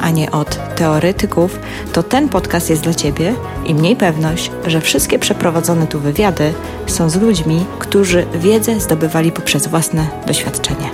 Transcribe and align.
a 0.00 0.10
nie 0.10 0.30
od 0.30 0.74
teoretyków, 0.74 1.58
to 1.92 2.02
ten 2.02 2.28
podcast 2.28 2.70
jest 2.70 2.82
dla 2.82 2.94
Ciebie 2.94 3.34
i 3.66 3.74
mniej 3.74 3.96
pewność, 3.96 4.50
że 4.66 4.80
wszystkie 4.80 5.18
przeprowadzone 5.18 5.86
tu 5.86 6.00
wywiady 6.00 6.54
są 6.86 7.10
z 7.10 7.16
ludźmi, 7.16 7.64
którzy 7.78 8.26
wiedzę 8.34 8.80
zdobywali 8.80 9.32
poprzez 9.32 9.66
własne 9.66 10.06
doświadczenie. 10.26 10.90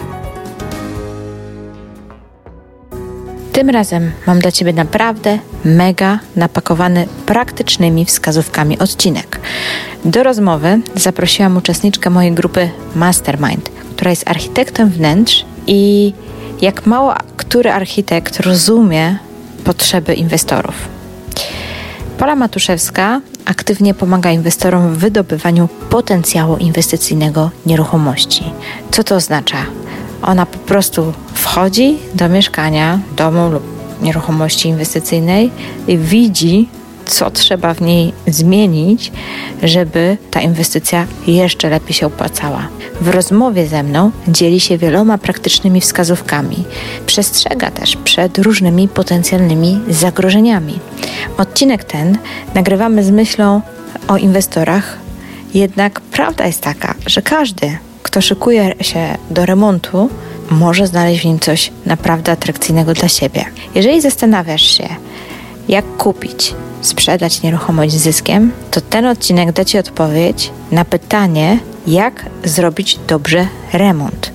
Tym 3.53 3.71
razem 3.71 4.13
mam 4.27 4.39
dla 4.39 4.53
Ciebie 4.53 4.73
naprawdę 4.73 5.39
mega 5.65 6.19
napakowany 6.37 7.07
praktycznymi 7.27 8.05
wskazówkami 8.05 8.79
odcinek. 8.79 9.41
Do 10.05 10.23
rozmowy 10.23 10.81
zaprosiłam 10.95 11.57
uczestniczkę 11.57 12.11
mojej 12.11 12.33
grupy 12.33 12.71
Mastermind, 12.95 13.71
która 13.97 14.11
jest 14.11 14.29
architektem 14.29 14.91
wnętrz 14.91 15.45
i 15.67 16.13
jak 16.63 16.87
mało 16.87 17.15
który 17.37 17.73
architekt 17.73 18.41
rozumie 18.41 19.19
potrzeby 19.65 20.15
inwestorów. 20.15 20.75
Pola 22.19 22.37
Matuszewska 22.37 23.21
aktywnie 23.45 23.95
pomaga 23.95 24.31
inwestorom 24.31 24.95
w 24.95 24.99
wydobywaniu 24.99 25.69
potencjału 25.91 26.57
inwestycyjnego 26.57 27.51
nieruchomości. 27.67 28.45
Co 28.91 29.05
to 29.05 29.15
oznacza? 29.15 29.57
Ona 30.23 30.47
po 30.47 30.59
prostu 30.59 31.13
wchodzi 31.35 31.99
do 32.15 32.29
mieszkania, 32.29 32.99
domu 33.17 33.51
lub 33.51 33.63
nieruchomości 34.03 34.69
inwestycyjnej 34.69 35.51
i 35.89 35.99
widzi 35.99 36.69
co 37.13 37.31
trzeba 37.31 37.75
w 37.75 37.81
niej 37.81 38.13
zmienić, 38.27 39.13
żeby 39.63 40.17
ta 40.31 40.41
inwestycja 40.41 41.07
jeszcze 41.27 41.71
lepiej 41.71 41.95
się 41.95 42.07
opłacała. 42.07 42.69
W 43.01 43.09
rozmowie 43.09 43.67
ze 43.67 43.83
mną 43.83 44.11
dzieli 44.29 44.61
się 44.61 44.79
wieloma 44.79 45.19
praktycznymi 45.19 45.81
wskazówkami. 45.81 46.65
Przestrzega 47.07 47.71
też 47.71 47.97
przed 47.97 48.39
różnymi 48.39 48.89
potencjalnymi 48.89 49.81
zagrożeniami. 49.89 50.79
Odcinek 51.39 51.85
ten 51.85 52.19
nagrywamy 52.55 53.05
z 53.05 53.11
myślą 53.11 53.61
o 54.09 54.17
inwestorach, 54.17 54.99
jednak 55.55 56.01
prawda 56.01 56.47
jest 56.47 56.61
taka, 56.61 56.95
że 57.07 57.23
każdy, 57.23 57.79
kto 58.03 58.21
szykuje 58.21 58.75
się 58.81 59.17
do 59.31 59.47
remontu, 59.47 60.11
może 60.51 60.87
znaleźć 60.87 61.23
w 61.23 61.25
nim 61.25 61.41
coś 61.41 61.73
naprawdę 61.87 62.33
atrakcyjnego 62.33 62.95
dla 62.95 63.09
siebie. 63.09 63.45
Jeżeli 63.75 64.01
zastanawiasz 64.01 64.77
się, 64.77 64.89
jak 65.69 65.97
kupić, 65.97 66.55
sprzedać 66.81 67.43
nieruchomość 67.43 67.93
z 67.93 68.03
zyskiem, 68.03 68.53
to 68.71 68.81
ten 68.81 69.07
odcinek 69.07 69.53
da 69.53 69.65
Ci 69.65 69.79
odpowiedź 69.79 70.51
na 70.73 70.85
pytanie, 70.85 71.59
jak 71.87 72.27
zrobić 72.45 72.99
dobrze 73.09 73.47
remont. 73.73 74.33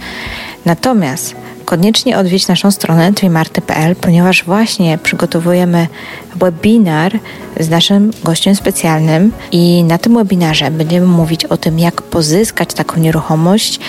Natomiast 0.66 1.36
koniecznie 1.66 2.18
odwiedź 2.18 2.48
naszą 2.48 2.72
stronę 2.72 3.14
trimarty.pl, 3.14 3.96
ponieważ 3.96 4.44
właśnie 4.44 4.98
przygotowujemy 4.98 5.88
webinar 6.36 7.20
z 7.60 7.70
naszym 7.70 8.12
gościem 8.24 8.56
specjalnym 8.56 9.32
i 9.52 9.84
na 9.84 9.98
tym 9.98 10.16
webinarze 10.16 10.72
będziemy 10.72 11.08
mówić 11.08 11.46
o 11.46 11.58
tym, 11.58 11.80
jak 11.80 12.02
pozyskać 12.02 12.74
taką 12.74 13.00
nieruchomość, 13.00 13.80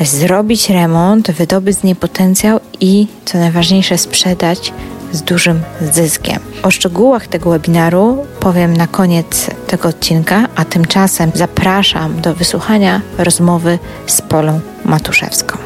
zrobić 0.00 0.70
remont, 0.70 1.30
wydobyć 1.30 1.78
z 1.78 1.82
niej 1.82 1.96
potencjał 1.96 2.60
i 2.80 3.06
co 3.24 3.38
najważniejsze 3.38 3.98
sprzedać 3.98 4.72
z 5.14 5.22
dużym 5.22 5.62
zyskiem. 5.92 6.38
O 6.62 6.70
szczegółach 6.70 7.26
tego 7.26 7.50
webinaru 7.50 8.26
powiem 8.40 8.76
na 8.76 8.86
koniec 8.86 9.50
tego 9.66 9.88
odcinka, 9.88 10.48
a 10.56 10.64
tymczasem 10.64 11.30
zapraszam 11.34 12.20
do 12.20 12.34
wysłuchania 12.34 13.00
rozmowy 13.18 13.78
z 14.06 14.22
Polą 14.22 14.60
Matuszewską. 14.84 15.63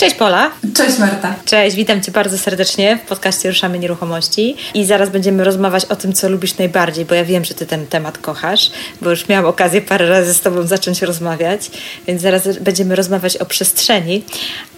Cześć 0.00 0.16
Pola. 0.16 0.50
Cześć 0.74 0.98
Marta. 0.98 1.34
Cześć, 1.44 1.76
witam 1.76 2.02
Cię 2.02 2.12
bardzo 2.12 2.38
serdecznie 2.38 2.98
w 3.04 3.08
podcaście 3.08 3.48
Ruszamy 3.48 3.78
Nieruchomości 3.78 4.56
i 4.74 4.84
zaraz 4.84 5.10
będziemy 5.10 5.44
rozmawiać 5.44 5.84
o 5.84 5.96
tym, 5.96 6.12
co 6.12 6.28
lubisz 6.28 6.58
najbardziej, 6.58 7.04
bo 7.04 7.14
ja 7.14 7.24
wiem, 7.24 7.44
że 7.44 7.54
Ty 7.54 7.66
ten 7.66 7.86
temat 7.86 8.18
kochasz, 8.18 8.70
bo 9.02 9.10
już 9.10 9.28
miałam 9.28 9.46
okazję 9.46 9.80
parę 9.80 10.08
razy 10.08 10.34
z 10.34 10.40
Tobą 10.40 10.66
zacząć 10.66 11.02
rozmawiać, 11.02 11.70
więc 12.06 12.22
zaraz 12.22 12.58
będziemy 12.58 12.96
rozmawiać 12.96 13.36
o 13.36 13.46
przestrzeni, 13.46 14.24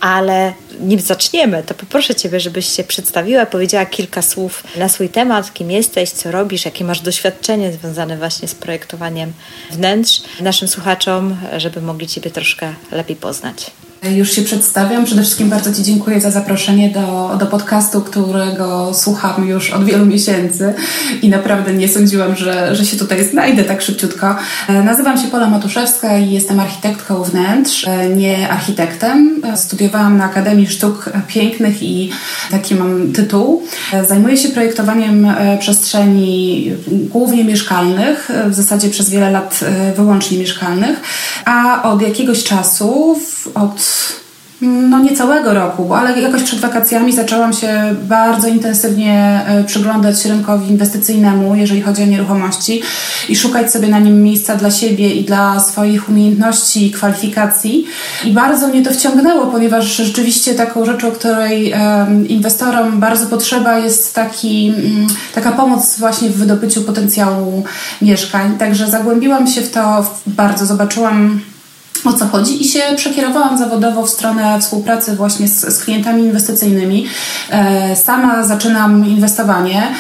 ale 0.01 0.53
nim 0.81 1.01
zaczniemy, 1.01 1.63
to 1.67 1.75
poproszę 1.75 2.15
Ciebie, 2.15 2.41
żebyś 2.41 2.67
się 2.77 2.85
przedstawiła, 2.85 3.47
powiedziała 3.47 3.87
kilka 3.87 4.23
słów 4.23 4.65
na 4.77 4.89
swój 4.89 5.09
temat, 5.09 5.55
kim 5.55 5.71
jesteś, 5.71 6.11
co 6.11 6.33
robisz, 6.33 6.65
jakie 6.65 6.85
masz 6.85 7.01
doświadczenie 7.01 7.73
związane 7.73 8.17
właśnie 8.17 8.49
z 8.49 8.55
projektowaniem 8.55 9.33
wnętrz 9.71 10.23
naszym 10.41 10.69
słuchaczom, 10.69 11.37
żeby 11.57 11.83
mogli 11.83 12.07
Ciebie 12.07 12.31
troszkę 12.31 12.75
lepiej 12.93 13.17
poznać. 13.17 13.71
Już 14.11 14.31
się 14.31 14.43
przedstawiam. 14.43 15.05
Przede 15.05 15.23
wszystkim 15.23 15.51
bardzo 15.51 15.75
Ci 15.75 15.83
dziękuję 15.83 16.21
za 16.21 16.31
zaproszenie 16.31 16.91
do, 16.91 17.37
do 17.41 17.47
podcastu, 17.47 18.01
którego 18.01 18.95
słucham 18.95 19.49
już 19.49 19.71
od 19.71 19.85
wielu 19.85 20.07
miesięcy 20.07 20.75
i 21.23 21.29
naprawdę 21.29 21.73
nie 21.73 21.89
sądziłam, 21.89 22.37
że, 22.37 22.77
że 22.77 22.85
się 22.85 22.97
tutaj 22.97 23.25
znajdę 23.25 23.65
tak 23.65 23.83
szybciutko. 23.83 24.37
E, 24.69 24.83
nazywam 24.83 25.19
się 25.19 25.29
Pola 25.29 25.51
Matuszewska 25.51 26.19
i 26.19 26.31
jestem 26.31 26.61
architektką 26.61 27.23
wnętrz, 27.23 27.87
e, 27.89 28.09
nie 28.09 28.49
architektem. 28.49 29.43
Studiowałam 29.57 30.17
na 30.17 30.25
Akademii 30.25 30.67
Sztuk 30.67 31.11
Pięknych 31.29 31.83
i 31.83 32.11
taki 32.51 32.75
mam 32.75 33.13
tytuł. 33.13 33.63
E, 33.93 34.05
zajmuję 34.05 34.37
się 34.37 34.49
projektowaniem 34.49 35.35
przestrzeni 35.61 36.73
głównie 36.89 37.45
mieszkalnych, 37.45 38.31
w 38.47 38.55
zasadzie 38.55 38.91
przez 38.91 39.11
wiele 39.11 39.31
lat 39.31 39.61
wyłącznie 39.97 40.39
mieszkalnych, 40.39 41.01
a 41.45 41.83
od 41.83 42.03
jakiegoś 42.03 42.45
czasu, 42.45 43.17
od 43.55 43.92
no 44.63 44.99
niecałego 44.99 45.55
roku, 45.55 45.95
ale 45.95 46.21
jakoś 46.21 46.43
przed 46.43 46.61
wakacjami 46.61 47.13
zaczęłam 47.13 47.53
się 47.53 47.95
bardzo 48.03 48.49
intensywnie 48.49 49.41
e, 49.47 49.65
przyglądać 49.65 50.25
rynkowi 50.25 50.71
inwestycyjnemu, 50.71 51.55
jeżeli 51.55 51.83
chodzi 51.83 52.03
o 52.03 52.07
nieruchomości 52.07 52.83
i 53.29 53.37
szukać 53.37 53.73
sobie 53.73 53.89
na 53.89 53.99
nim 53.99 54.23
miejsca 54.23 54.57
dla 54.57 54.71
siebie 54.71 55.15
i 55.15 55.25
dla 55.25 55.61
swoich 55.61 56.09
umiejętności 56.09 56.87
i 56.87 56.91
kwalifikacji. 56.91 57.85
I 58.25 58.33
bardzo 58.33 58.69
mnie 58.69 58.83
to 58.83 58.91
wciągnęło, 58.91 59.47
ponieważ 59.47 59.97
rzeczywiście 59.97 60.55
taką 60.55 60.85
rzeczą, 60.85 61.11
której 61.11 61.75
inwestorom 62.29 63.01
bardzo 63.01 63.27
potrzeba 63.27 63.79
jest 63.79 64.15
taki, 64.15 64.73
um, 64.77 65.07
taka 65.35 65.53
pomoc 65.53 65.99
właśnie 65.99 66.29
w 66.31 66.37
wydobyciu 66.37 66.83
potencjału 66.83 67.65
mieszkań. 68.03 68.59
Także 68.59 68.91
zagłębiłam 68.91 69.47
się 69.47 69.61
w 69.61 69.71
to 69.71 70.15
bardzo, 70.27 70.67
zobaczyłam 70.67 71.41
o 72.05 72.13
co 72.13 72.27
chodzi 72.27 72.63
i 72.63 72.65
się 72.65 72.81
przekierowałam 72.97 73.59
zawodowo 73.59 74.07
w 74.07 74.11
stronę 74.11 74.61
współpracy 74.61 75.17
właśnie 75.17 75.49
z, 75.49 75.75
z 75.75 75.85
klientami 75.85 76.23
inwestycyjnymi. 76.23 77.07
E, 77.51 77.97
sama 77.97 78.45
zaczynam 78.45 79.07
inwestowanie. 79.07 79.95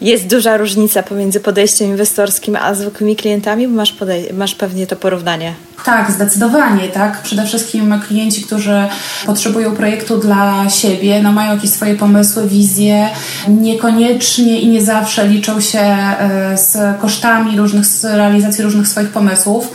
Jest 0.00 0.26
duża 0.26 0.56
różnica 0.56 1.02
pomiędzy 1.02 1.40
podejściem 1.40 1.88
inwestorskim 1.88 2.56
a 2.56 2.74
zwykłymi 2.74 3.16
klientami, 3.16 3.68
masz, 3.68 3.92
podej- 3.92 4.32
masz 4.34 4.54
pewnie 4.54 4.86
to 4.86 4.96
porównanie. 4.96 5.54
Tak, 5.84 6.10
zdecydowanie, 6.10 6.88
tak. 6.88 7.22
Przede 7.22 7.46
wszystkim 7.46 8.00
klienci, 8.08 8.42
którzy 8.42 8.88
potrzebują 9.26 9.76
projektu 9.76 10.18
dla 10.18 10.70
siebie, 10.70 11.22
no 11.22 11.32
mają 11.32 11.54
jakieś 11.54 11.70
swoje 11.70 11.94
pomysły, 11.94 12.48
wizje, 12.48 13.08
niekoniecznie 13.48 14.60
i 14.60 14.68
nie 14.68 14.82
zawsze 14.82 15.28
liczą 15.28 15.60
się 15.60 15.78
e, 15.78 16.58
z 16.58 17.00
kosztami 17.00 17.58
różnych, 17.58 17.86
z 17.86 18.04
realizacji 18.04 18.64
różnych 18.64 18.88
swoich 18.88 19.08
pomysłów, 19.08 19.70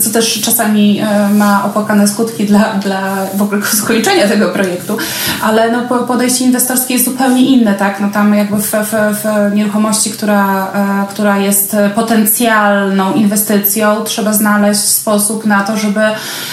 co 0.00 0.10
też 0.10 0.40
czasami 0.40 1.00
e, 1.00 1.28
ma 1.28 1.64
opłakane 1.64 2.08
skutki 2.08 2.44
dla, 2.44 2.74
dla 2.74 3.26
w 3.34 3.42
ogóle 3.42 3.62
skończenia 3.82 4.28
tego 4.28 4.48
projektu, 4.48 4.96
ale 5.42 5.72
no, 5.72 6.04
podejście 6.04 6.44
inwestorskie 6.44 6.94
jest 6.94 7.06
zupełnie 7.06 7.42
inne, 7.42 7.74
tak. 7.74 8.00
No 8.00 8.10
tam 8.10 8.34
jakby 8.34 8.56
w, 8.56 8.72
w, 8.72 8.92
w 9.22 9.55
nieruchomości, 9.56 10.10
która, 10.10 10.72
e, 10.72 11.12
która 11.12 11.38
jest 11.38 11.76
potencjalną 11.94 13.14
inwestycją, 13.14 14.04
trzeba 14.04 14.32
znaleźć 14.32 14.80
sposób 14.80 15.46
na 15.46 15.64
to, 15.64 15.76
żeby, 15.76 16.00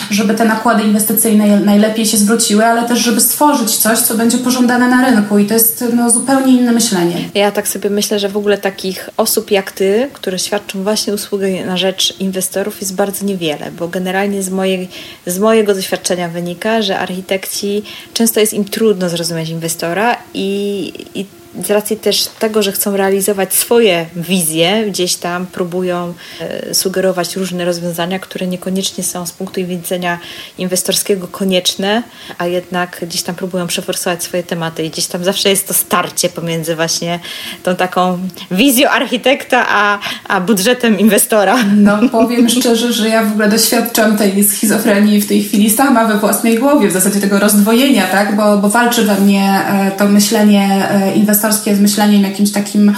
żeby 0.10 0.34
te 0.34 0.46
nakłady 0.46 0.84
inwestycyjne 0.84 1.60
najlepiej 1.60 2.06
się 2.06 2.18
zwróciły, 2.18 2.66
ale 2.66 2.88
też 2.88 3.00
żeby 3.00 3.22
stworzyć 3.22 3.78
coś, 3.78 4.00
co 4.00 4.16
będzie 4.16 4.38
pożądane 4.38 4.88
na 4.88 5.06
rynku 5.06 5.38
i 5.38 5.46
to 5.46 5.54
jest 5.54 5.86
no, 5.94 6.10
zupełnie 6.10 6.54
inne 6.54 6.72
myślenie. 6.72 7.30
Ja 7.34 7.52
tak 7.52 7.68
sobie 7.68 7.90
myślę, 7.90 8.20
że 8.20 8.30
w 8.30 8.38
ogóle 8.38 8.58
takich 8.58 9.10
osób 9.18 9.52
jak 9.52 9.72
Ty, 9.72 10.10
które 10.14 10.40
świadczą 10.40 10.84
właśnie 10.84 11.14
usługi 11.14 11.62
na 11.66 11.78
rzecz 11.78 12.20
inwestorów 12.20 12.82
jest 12.82 12.96
bardzo 12.96 13.26
niewiele, 13.26 13.72
bo 13.80 13.88
generalnie 13.88 14.44
z, 14.44 14.50
mojej, 14.50 14.90
z 15.26 15.40
mojego 15.40 15.76
doświadczenia 15.76 16.30
wynika, 16.30 16.82
że 16.82 17.00
architekci 17.00 17.84
często 18.14 18.40
jest 18.40 18.54
im 18.54 18.66
trudno 18.66 19.10
zrozumieć 19.10 19.50
inwestora 19.50 20.18
i, 20.34 20.94
i 21.16 21.26
z 21.62 21.72
racji 21.72 21.98
też 21.98 22.28
tego, 22.40 22.64
że 22.64 22.72
chcą 22.72 22.98
realizować 22.98 23.54
swoje 23.54 24.06
wizje, 24.16 24.86
gdzieś 24.88 25.16
tam 25.16 25.46
próbują 25.46 26.14
e, 26.40 26.74
sugerować 26.74 27.36
różne 27.36 27.66
rozwiązania, 27.66 28.20
które 28.20 28.48
niekoniecznie 28.48 29.04
są 29.04 29.26
z 29.26 29.32
punktu 29.32 29.66
widzenia 29.66 30.20
inwestorskiego 30.58 31.28
konieczne, 31.28 32.04
a 32.38 32.48
jednak 32.48 33.00
gdzieś 33.02 33.24
tam 33.24 33.36
próbują 33.36 33.68
przeforsować 33.68 34.24
swoje 34.24 34.44
tematy 34.44 34.84
i 34.84 34.90
gdzieś 34.90 35.08
tam 35.08 35.24
zawsze 35.24 35.50
jest 35.50 35.68
to 35.68 35.74
starcie 35.74 36.30
pomiędzy 36.30 36.76
właśnie 36.76 37.20
tą 37.64 37.76
taką 37.76 38.20
wizją 38.52 38.90
architekta, 38.90 39.66
a, 39.70 40.00
a 40.28 40.42
budżetem 40.42 41.00
inwestora. 41.00 41.56
No 41.78 42.10
powiem 42.10 42.50
szczerze, 42.60 42.94
że 42.94 43.10
ja 43.10 43.24
w 43.24 43.32
ogóle 43.32 43.50
doświadczam 43.50 44.18
tej 44.18 44.44
schizofrenii 44.44 45.22
w 45.22 45.28
tej 45.28 45.44
chwili 45.44 45.70
sama 45.70 46.06
we 46.06 46.18
własnej 46.18 46.60
głowie, 46.60 46.88
w 46.88 46.92
zasadzie 46.92 47.20
tego 47.20 47.40
rozdwojenia, 47.40 48.08
tak? 48.08 48.36
bo, 48.36 48.58
bo 48.58 48.70
walczy 48.70 49.04
we 49.04 49.16
mnie 49.16 49.62
e, 49.68 49.92
to 49.92 50.06
myślenie 50.08 50.90
e, 50.90 51.16
inwestorskie 51.44 51.76
z 51.76 51.80
myśleniem 51.80 52.24
jakimś 52.24 52.52
takim 52.52 52.96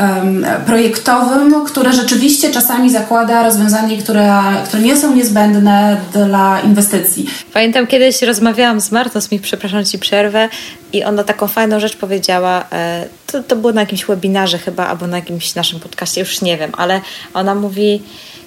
um, 0.00 0.46
projektowym, 0.66 1.64
które 1.64 1.92
rzeczywiście 1.92 2.50
czasami 2.50 2.90
zakłada 2.90 3.42
rozwiązania, 3.42 4.02
które, 4.02 4.42
które 4.64 4.82
nie 4.82 4.96
są 4.96 5.14
niezbędne 5.14 5.96
dla 6.12 6.60
inwestycji. 6.60 7.26
Pamiętam 7.52 7.86
kiedyś 7.86 8.22
rozmawiałam 8.22 8.80
z 8.80 8.92
Martą 8.92 9.20
Smith, 9.20 9.44
przepraszam 9.44 9.84
Ci 9.84 9.98
przerwę, 9.98 10.48
i 10.92 11.04
ona 11.04 11.24
taką 11.24 11.46
fajną 11.46 11.80
rzecz 11.80 11.96
powiedziała, 11.96 12.64
e, 12.72 13.04
to, 13.26 13.42
to 13.42 13.56
było 13.56 13.72
na 13.72 13.80
jakimś 13.80 14.04
webinarze 14.04 14.58
chyba, 14.58 14.86
albo 14.86 15.06
na 15.06 15.16
jakimś 15.16 15.54
naszym 15.54 15.80
podcaście, 15.80 16.20
już 16.20 16.40
nie 16.40 16.56
wiem, 16.56 16.70
ale 16.76 17.00
ona 17.34 17.54
mówi, 17.54 18.02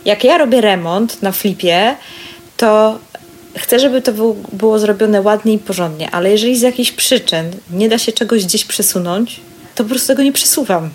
jak 0.06 0.24
ja 0.24 0.38
robię 0.38 0.62
remont 0.62 1.22
na 1.22 1.32
flipie, 1.32 1.96
to 2.58 3.00
chcę, 3.58 3.80
żeby 3.80 4.02
to 4.02 4.12
było 4.54 4.80
zrobione 4.80 5.22
ładnie 5.22 5.54
i 5.54 5.60
porządnie, 5.60 6.12
ale 6.12 6.32
jeżeli 6.32 6.58
z 6.58 6.62
jakichś 6.62 6.92
przyczyn 6.92 7.52
nie 7.72 7.90
da 7.90 7.98
się 7.98 8.12
czegoś 8.12 8.46
gdzieś 8.46 8.66
przesunąć, 8.66 9.42
to 9.76 9.84
po 9.84 9.90
prostu 9.90 10.08
tego 10.08 10.24
nie 10.24 10.32
przesuwam. 10.32 10.90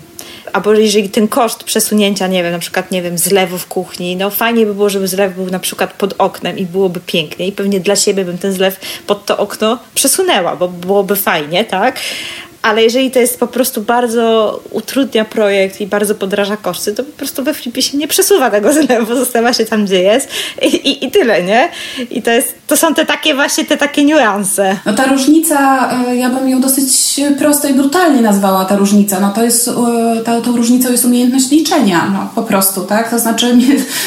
Albo 0.53 0.75
jeżeli 0.75 1.09
ten 1.09 1.29
koszt 1.29 1.65
przesunięcia, 1.65 2.27
nie 2.27 2.43
wiem, 2.43 2.53
na 2.53 2.59
przykład, 2.59 2.91
nie 2.91 3.03
wiem, 3.03 3.19
zlewu 3.19 3.59
w 3.59 3.67
kuchni, 3.67 4.17
no 4.17 4.31
fajnie 4.31 4.67
by 4.67 4.75
było, 4.75 4.91
żeby 4.91 5.09
zlew 5.09 5.35
był 5.35 5.47
na 5.47 5.59
przykład 5.59 5.93
pod 5.93 6.15
oknem 6.19 6.59
i 6.59 6.67
byłoby 6.67 7.01
pięknie 7.07 7.47
i 7.47 7.53
pewnie 7.53 7.81
dla 7.81 7.97
siebie 7.97 8.25
bym 8.25 8.39
ten 8.39 8.53
zlew 8.53 8.77
pod 9.07 9.27
to 9.27 9.39
okno 9.39 9.79
przesunęła, 9.95 10.57
bo 10.57 10.69
byłoby 10.69 11.17
fajnie, 11.17 11.65
tak? 11.65 12.01
Ale 12.63 12.83
jeżeli 12.83 13.11
to 13.11 13.19
jest 13.19 13.41
po 13.41 13.47
prostu 13.47 13.83
bardzo 13.83 14.61
utrudnia 14.71 15.25
projekt 15.25 15.81
i 15.81 15.87
bardzo 15.87 16.15
podraża 16.15 16.57
koszty, 16.57 16.95
to 16.95 17.05
po 17.05 17.13
prostu 17.13 17.45
we 17.45 17.55
flipie 17.55 17.83
się 17.83 17.99
nie 17.99 18.09
przesuwa 18.09 18.51
tego 18.51 18.73
zlewu, 18.73 19.17
zostawa 19.25 19.53
się 19.53 19.65
tam, 19.65 19.85
gdzie 19.85 20.03
jest 20.03 20.29
i, 20.63 20.67
i, 20.67 21.05
i, 21.05 21.11
tyle, 21.11 21.43
nie? 21.43 21.71
I 22.11 22.23
to, 22.23 22.31
jest, 22.31 22.55
to 22.73 22.77
są 22.77 22.95
te 22.95 23.07
takie 23.07 23.35
właśnie, 23.35 23.65
te 23.65 23.77
takie 23.77 24.05
niuanse. 24.05 24.77
No 24.87 24.93
ta 24.93 25.07
różnica, 25.07 25.91
e, 26.09 26.17
ja 26.17 26.31
bym 26.31 26.49
ją 26.49 26.61
dosyć 26.61 27.21
prosto 27.39 27.69
i 27.69 27.75
brutalnie 27.75 28.23
nazwała 28.23 28.65
ta 28.65 28.77
różnica. 28.77 29.21
No 29.21 29.31
to 29.31 29.45
jest, 29.45 29.69
e, 29.69 29.73
ta, 30.25 30.41
tą 30.41 30.57
różnicą 30.57 30.93
jest 30.93 31.05
umiejętność 31.05 31.51
liczenia, 31.51 32.11
no 32.13 32.31
po 32.35 32.43
prostu, 32.43 32.81
tak? 32.81 33.11
To 33.11 33.19
znaczy 33.19 33.57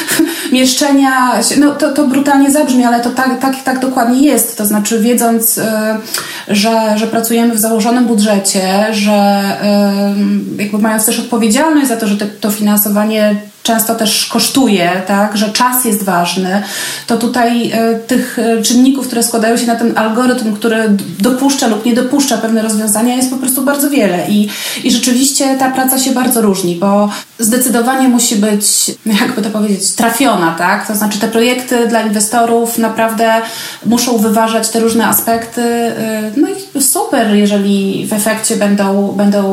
mieszczenia, 0.52 1.32
no 1.60 1.74
to, 1.74 1.92
to 1.92 2.06
brutalnie 2.06 2.50
zabrzmi, 2.50 2.84
ale 2.84 3.00
to 3.00 3.10
tak, 3.10 3.40
tak, 3.40 3.62
tak 3.62 3.78
dokładnie 3.78 4.20
jest. 4.20 4.58
To 4.58 4.66
znaczy 4.66 5.00
wiedząc, 5.00 5.58
e, 5.58 5.98
że, 6.48 6.94
że 6.96 7.06
pracujemy 7.06 7.54
w 7.54 7.58
założonym 7.58 8.04
budżecie, 8.04 8.86
że 8.90 9.42
jakby 10.58 10.78
mając 10.78 11.06
też 11.06 11.18
odpowiedzialność 11.18 11.88
za 11.88 11.96
to, 11.96 12.06
że 12.06 12.16
to 12.16 12.50
finansowanie 12.50 13.36
często 13.66 13.94
też 13.94 14.26
kosztuje, 14.26 15.02
tak, 15.06 15.36
że 15.36 15.48
czas 15.48 15.84
jest 15.84 16.02
ważny, 16.02 16.62
to 17.06 17.16
tutaj 17.16 17.70
e, 17.72 17.94
tych 17.94 18.38
e, 18.38 18.62
czynników, 18.62 19.06
które 19.06 19.22
składają 19.22 19.56
się 19.56 19.66
na 19.66 19.76
ten 19.76 19.98
algorytm, 19.98 20.54
który 20.54 20.96
dopuszcza 21.18 21.66
lub 21.66 21.84
nie 21.84 21.94
dopuszcza 21.94 22.38
pewne 22.38 22.62
rozwiązania, 22.62 23.16
jest 23.16 23.30
po 23.30 23.36
prostu 23.36 23.62
bardzo 23.62 23.90
wiele. 23.90 24.28
I, 24.28 24.48
i 24.84 24.90
rzeczywiście 24.90 25.56
ta 25.58 25.70
praca 25.70 25.98
się 25.98 26.10
bardzo 26.10 26.42
różni, 26.42 26.76
bo 26.76 27.08
zdecydowanie 27.38 28.08
musi 28.08 28.36
być, 28.36 28.66
jakby 29.20 29.42
to 29.42 29.50
powiedzieć, 29.50 29.90
trafiona, 29.90 30.54
tak? 30.58 30.86
To 30.86 30.94
znaczy 30.94 31.18
te 31.18 31.28
projekty 31.28 31.88
dla 31.88 32.02
inwestorów 32.02 32.78
naprawdę 32.78 33.32
muszą 33.86 34.18
wyważać 34.18 34.68
te 34.68 34.80
różne 34.80 35.06
aspekty. 35.06 35.62
E, 35.62 36.30
no 36.36 36.48
i 36.48 36.82
super, 36.82 37.34
jeżeli 37.34 38.06
w 38.06 38.12
efekcie 38.12 38.56
będą, 38.56 39.12
będą 39.12 39.46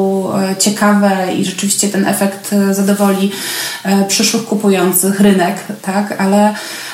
ciekawe 0.59 1.11
i 1.37 1.45
rzeczywiście 1.45 1.89
ten 1.89 2.07
efekt 2.07 2.51
zadowoli 2.71 3.31
przyszłych 4.07 4.45
kupujących, 4.45 5.19
rynek, 5.19 5.55
tak? 5.81 6.21
Ale, 6.21 6.53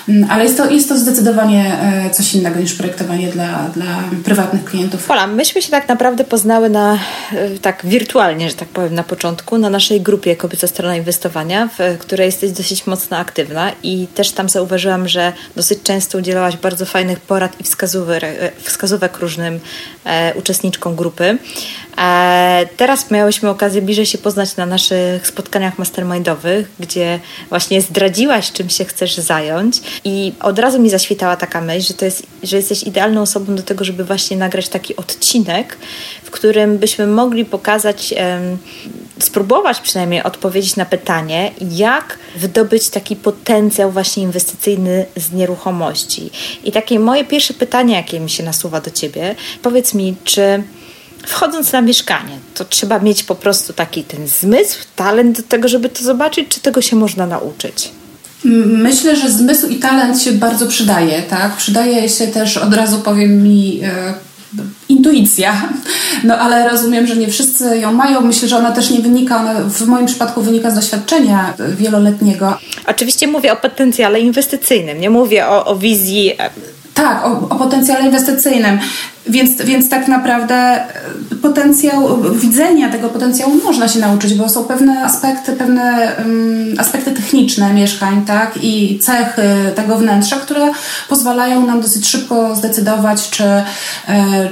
mm, 0.10 0.32
ale 0.32 0.44
jest, 0.44 0.58
to, 0.58 0.70
jest 0.70 0.90
to 0.90 0.98
zdecydowanie 0.98 1.78
e, 1.82 2.10
coś 2.10 2.36
innego 2.36 2.60
niż 2.60 2.74
projektowanie 2.74 3.28
dla, 3.28 3.70
dla 3.74 4.04
prywatnych 4.24 4.66
klientów. 4.66 5.06
Pola, 5.06 5.28
myśmy 5.28 5.62
się 5.62 5.72
tak 5.72 5.88
naprawdę 5.88 6.24
poznały 6.24 6.70
na, 6.70 6.94
e, 6.94 7.50
tak 7.62 7.82
wirtualnie, 7.84 8.50
że 8.50 8.56
tak 8.56 8.68
powiem, 8.68 8.96
na 8.96 9.04
początku, 9.04 9.58
na 9.58 9.70
naszej 9.70 10.02
grupie 10.02 10.36
Kobieca 10.36 10.68
Strona 10.68 10.96
Inwestowania, 10.96 11.70
w 11.80 11.98
której 11.98 12.26
jesteś 12.26 12.52
dosyć 12.52 12.88
mocno 12.88 13.18
aktywna 13.18 13.72
i 13.84 14.08
też 14.16 14.32
tam 14.32 14.50
zauważyłam, 14.50 15.08
że 15.08 15.34
dosyć 15.56 15.80
często 15.84 16.18
udzielałaś 16.18 16.58
bardzo 16.58 16.86
fajnych 16.86 17.20
porad 17.20 17.62
i 17.62 17.64
wskazówek, 17.64 18.24
e, 18.24 18.52
wskazówek 18.62 19.18
różnym 19.18 19.60
e, 20.06 20.34
uczestniczkom 20.36 20.96
grupy. 20.96 21.38
E, 21.98 22.66
teraz 22.78 23.12
miałyśmy 23.12 23.50
okazję 23.50 23.82
bliżej 23.82 24.06
się 24.06 24.18
poznać 24.18 24.56
na 24.56 24.66
naszych 24.66 25.28
spotkaniach 25.28 25.80
mastermindowych, 25.80 26.70
gdzie 26.80 26.99
właśnie 27.50 27.82
zdradziłaś, 27.82 28.52
czym 28.52 28.70
się 28.70 28.86
chcesz 28.86 29.16
zająć 29.16 29.82
i 30.04 30.34
od 30.40 30.60
razu 30.60 30.80
mi 30.80 30.90
zaświtała 30.90 31.36
taka 31.36 31.62
myśl, 31.62 31.88
że, 31.88 31.94
to 31.94 32.06
jest, 32.06 32.24
że 32.44 32.58
jesteś 32.58 32.84
idealną 32.84 33.22
osobą 33.22 33.56
do 33.56 33.64
tego, 33.64 33.84
żeby 33.84 34.06
właśnie 34.06 34.38
nagrać 34.38 34.70
taki 34.70 34.96
odcinek, 34.96 35.78
w 36.24 36.32
którym 36.32 36.78
byśmy 36.78 37.08
mogli 37.08 37.46
pokazać, 37.46 38.14
spróbować 39.20 39.80
przynajmniej 39.80 40.24
odpowiedzieć 40.24 40.76
na 40.76 40.86
pytanie, 40.86 41.52
jak 41.72 42.20
wydobyć 42.36 42.90
taki 42.90 43.16
potencjał 43.16 43.92
właśnie 43.92 44.24
inwestycyjny 44.24 45.06
z 45.16 45.32
nieruchomości. 45.32 46.30
I 46.64 46.72
takie 46.72 47.00
moje 47.00 47.26
pierwsze 47.26 47.54
pytanie, 47.54 47.96
jakie 47.96 48.20
mi 48.20 48.30
się 48.30 48.44
nasuwa 48.44 48.82
do 48.82 48.92
Ciebie, 48.92 49.36
powiedz 49.62 49.94
mi, 49.94 50.16
czy 50.24 50.64
wchodząc 51.30 51.72
na 51.72 51.82
mieszkanie, 51.82 52.38
to 52.54 52.66
trzeba 52.66 53.00
mieć 53.00 53.24
po 53.24 53.36
prostu 53.36 53.74
taki 53.74 54.04
ten 54.04 54.28
zmysł, 54.28 54.80
talent 54.96 55.38
do 55.38 55.44
tego, 55.44 55.68
żeby 55.68 55.90
to 55.90 56.04
zobaczyć, 56.04 56.48
czy 56.50 56.60
tego 56.60 56.82
się 56.82 56.96
można 56.96 57.28
nauczyć? 57.28 57.92
Myślę, 58.66 59.16
że 59.16 59.32
zmysł 59.32 59.68
i 59.68 59.76
talent 59.76 60.22
się 60.22 60.32
bardzo 60.32 60.68
przydaje, 60.68 61.24
tak? 61.24 61.56
Przydaje 61.56 62.10
się 62.10 62.28
też, 62.28 62.58
od 62.58 62.74
razu 62.74 63.00
powiem 63.00 63.44
mi, 63.44 63.82
e, 63.84 64.14
intuicja, 64.90 65.70
no 66.24 66.38
ale 66.38 66.70
rozumiem, 66.70 67.08
że 67.08 67.16
nie 67.16 67.28
wszyscy 67.28 67.78
ją 67.78 67.94
mają. 67.94 68.22
Myślę, 68.22 68.48
że 68.48 68.58
ona 68.58 68.72
też 68.72 68.90
nie 68.90 69.00
wynika, 69.00 69.42
ona 69.42 69.54
w 69.54 69.88
moim 69.88 70.06
przypadku 70.06 70.42
wynika 70.42 70.72
z 70.72 70.76
doświadczenia 70.76 71.54
wieloletniego. 71.78 72.58
Oczywiście 72.88 73.28
mówię 73.28 73.54
o 73.54 73.56
potencjale 73.56 74.20
inwestycyjnym, 74.20 75.00
nie 75.00 75.10
mówię 75.10 75.48
o, 75.48 75.66
o 75.66 75.76
wizji. 75.76 76.32
E, 76.40 76.50
tak, 76.94 77.26
o, 77.26 77.50
o 77.50 77.56
potencjale 77.56 78.06
inwestycyjnym. 78.06 78.80
Więc, 79.30 79.62
więc 79.62 79.90
tak 79.90 80.08
naprawdę 80.08 80.56
e, 80.56 80.86
potencjał, 81.42 82.22
widzenia 82.34 82.90
tego 82.90 83.10
potencjału 83.10 83.54
można 83.64 83.88
się 83.88 84.00
nauczyć, 84.00 84.34
bo 84.34 84.50
są 84.50 84.64
pewne 84.64 85.04
aspekty, 85.04 85.54
pewne 85.54 86.12
um, 86.20 86.76
aspekty 86.78 87.12
techniczne 87.12 87.74
mieszkań, 87.74 88.26
tak, 88.26 88.60
i 88.62 89.00
cechy 89.00 89.42
tego 89.76 89.96
wnętrza, 89.98 90.36
które 90.36 90.72
pozwalają 91.10 91.66
nam 91.66 91.82
dosyć 91.82 92.08
szybko 92.08 92.56
zdecydować, 92.56 93.30
czy, 93.30 93.44
e, 93.44 93.64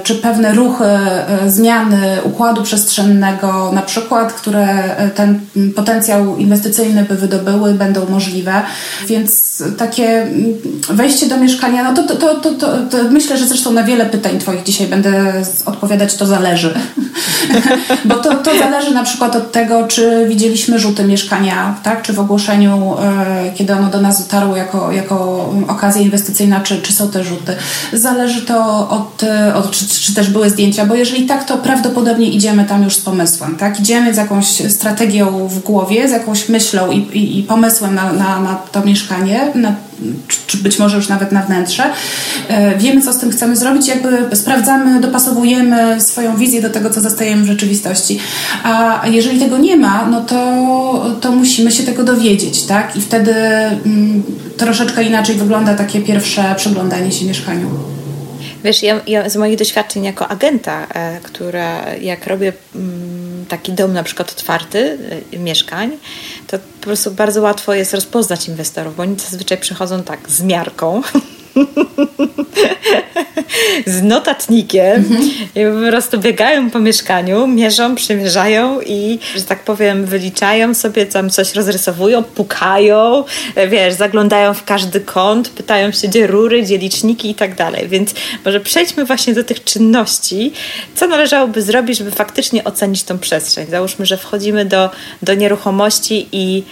czy 0.04 0.16
pewne 0.16 0.54
ruchy, 0.54 0.86
e, 0.86 1.50
zmiany 1.50 2.18
układu 2.24 2.64
przestrzennego, 2.64 3.72
na 3.74 3.82
przykład, 3.82 4.34
które 4.34 4.68
ten 5.16 5.40
potencjał 5.76 6.38
inwestycyjny 6.38 7.04
by 7.04 7.16
wydobyły, 7.16 7.74
będą 7.74 8.10
możliwe. 8.10 8.62
Więc 9.08 9.64
takie 9.78 10.28
wejście 10.90 11.26
do 11.26 11.38
mieszkania, 11.38 11.84
no 11.84 12.04
to, 12.04 12.16
to, 12.16 12.36
to, 12.36 12.52
to 12.90 12.98
myślę, 13.12 13.38
że 13.38 13.48
zresztą 13.48 13.72
na 13.72 13.84
wiele 13.84 14.06
pytań 14.06 14.40
Twoich 14.40 14.64
dzisiaj 14.68 14.88
będę 14.88 15.34
odpowiadać, 15.66 16.16
to 16.16 16.26
zależy. 16.26 16.74
Bo 18.06 18.16
to, 18.16 18.36
to 18.36 18.58
zależy 18.58 18.94
na 18.94 19.04
przykład 19.04 19.36
od 19.36 19.52
tego, 19.52 19.88
czy 19.88 20.26
widzieliśmy 20.30 20.80
rzuty 20.80 21.04
mieszkania, 21.04 21.76
tak? 21.84 22.02
czy 22.02 22.14
w 22.14 22.20
ogłoszeniu, 22.20 22.96
e, 23.02 23.52
kiedy 23.56 23.74
ono 23.74 23.90
do 23.90 24.02
nas 24.02 24.24
dotarło 24.24 24.58
jako, 24.58 24.92
jako 24.92 25.50
okazja 25.68 26.02
inwestycyjna, 26.02 26.60
czy, 26.60 26.82
czy 26.82 26.94
są 26.94 27.10
te 27.10 27.24
rzuty. 27.24 27.56
Zależy 27.94 28.42
to 28.42 28.90
od, 28.90 29.24
od 29.56 29.72
czy, 29.72 29.88
czy 29.88 30.16
też 30.16 30.30
były 30.30 30.50
zdjęcia, 30.50 30.86
bo 30.86 30.96
jeżeli 30.96 31.26
tak, 31.26 31.44
to 31.44 31.58
prawdopodobnie 31.58 32.30
idziemy 32.30 32.66
tam 32.66 32.84
już 32.84 32.96
z 32.96 33.02
pomysłem. 33.02 33.56
Tak? 33.56 33.80
Idziemy 33.80 34.14
z 34.14 34.18
jakąś 34.18 34.46
strategią 34.72 35.48
w 35.48 35.60
głowie, 35.60 36.10
z 36.10 36.12
jakąś 36.12 36.50
myślą 36.50 36.92
i, 36.92 36.98
i, 36.98 37.40
i 37.40 37.44
pomysłem 37.44 37.96
na, 37.96 38.14
na, 38.14 38.40
na 38.40 38.56
to 38.72 38.86
mieszkanie, 38.86 39.52
na, 39.56 39.76
czy 40.48 40.58
być 40.58 40.80
może 40.80 40.98
już 40.98 41.10
nawet 41.10 41.32
na 41.32 41.42
wnętrze. 41.42 41.84
E, 42.48 42.78
wiemy, 42.78 43.02
co 43.02 43.14
z 43.14 43.18
tym 43.18 43.32
chcemy 43.32 43.56
zrobić, 43.56 43.88
jakby 43.88 44.36
sprawdzamy, 44.36 45.02
dopasowujemy 45.02 46.02
swoją 46.02 46.38
wizję 46.38 46.62
do 46.62 46.70
tego, 46.70 46.90
co 46.90 47.02
zastajemy 47.02 47.44
w 47.44 47.48
rzeczywistości. 47.48 48.20
A 48.64 49.02
jeżeli 49.08 49.40
tego 49.40 49.58
nie 49.58 49.78
ma, 49.78 50.06
no 50.06 50.22
to, 50.22 51.18
to 51.22 51.32
musimy 51.32 51.72
się 51.72 51.84
tego 51.84 52.04
dowiedzieć, 52.04 52.64
tak? 52.64 52.96
I 52.96 53.02
wtedy 53.02 53.34
mm, 53.34 54.24
troszeczkę 54.58 55.04
inaczej 55.04 55.36
wygląda 55.36 55.76
takie 55.76 56.02
pierwsze 56.02 56.56
przyglądanie 56.58 57.12
się 57.12 57.26
mieszkaniu. 57.26 57.70
Wiesz, 58.64 58.84
ja, 58.84 59.02
ja 59.08 59.30
z 59.30 59.36
moich 59.36 59.58
doświadczeń 59.58 60.04
jako 60.04 60.28
agenta, 60.28 60.88
e, 60.94 61.20
która 61.24 61.96
jak 62.02 62.28
robię 62.28 62.54
mm, 62.76 63.27
taki 63.48 63.74
dom 63.74 63.94
na 63.94 64.04
przykład 64.04 64.32
otwarty, 64.32 64.98
y, 65.34 65.40
mieszkań, 65.40 65.98
to 66.48 66.60
po 66.60 66.84
prostu 66.86 67.12
bardzo 67.12 67.42
łatwo 67.42 67.74
jest 67.74 67.94
rozpoznać 67.94 68.48
inwestorów, 68.48 68.96
bo 68.96 69.04
oni 69.04 69.20
zazwyczaj 69.20 69.58
przychodzą 69.58 70.04
tak 70.04 70.30
z 70.30 70.42
miarką, 70.42 71.02
z 73.86 74.04
notatnikiem 74.04 74.96
mhm. 74.96 75.30
i 75.56 75.84
po 75.84 75.90
prostu 75.90 76.20
biegają 76.20 76.70
po 76.70 76.80
mieszkaniu, 76.80 77.48
mierzą, 77.48 77.96
przymierzają 77.96 78.82
i, 78.82 79.20
że 79.36 79.42
tak 79.42 79.64
powiem, 79.64 80.06
wyliczają 80.06 80.74
sobie, 80.74 81.06
tam 81.06 81.30
coś 81.30 81.54
rozrysowują, 81.54 82.24
pukają, 82.24 83.24
wiesz, 83.70 83.94
zaglądają 83.94 84.54
w 84.54 84.64
każdy 84.64 85.00
kąt, 85.00 85.50
pytają 85.50 85.92
się, 85.92 86.08
gdzie 86.08 86.28
rury, 86.28 86.62
gdzie 86.62 86.78
liczniki 86.78 87.30
i 87.30 87.36
tak 87.36 87.56
dalej. 87.56 87.88
Więc 87.88 88.14
może 88.46 88.60
przejdźmy 88.60 89.06
właśnie 89.06 89.34
do 89.34 89.44
tych 89.44 89.64
czynności, 89.64 90.54
co 90.96 91.08
należałoby 91.08 91.62
zrobić, 91.62 91.98
żeby 91.98 92.12
faktycznie 92.12 92.64
ocenić 92.64 93.04
tą 93.04 93.20
przestrzeń. 93.20 93.68
Załóżmy, 93.70 94.06
że 94.06 94.18
wchodzimy 94.18 94.66
do, 94.66 94.90
do 95.22 95.34
nieruchomości 95.34 96.28
i, 96.32 96.64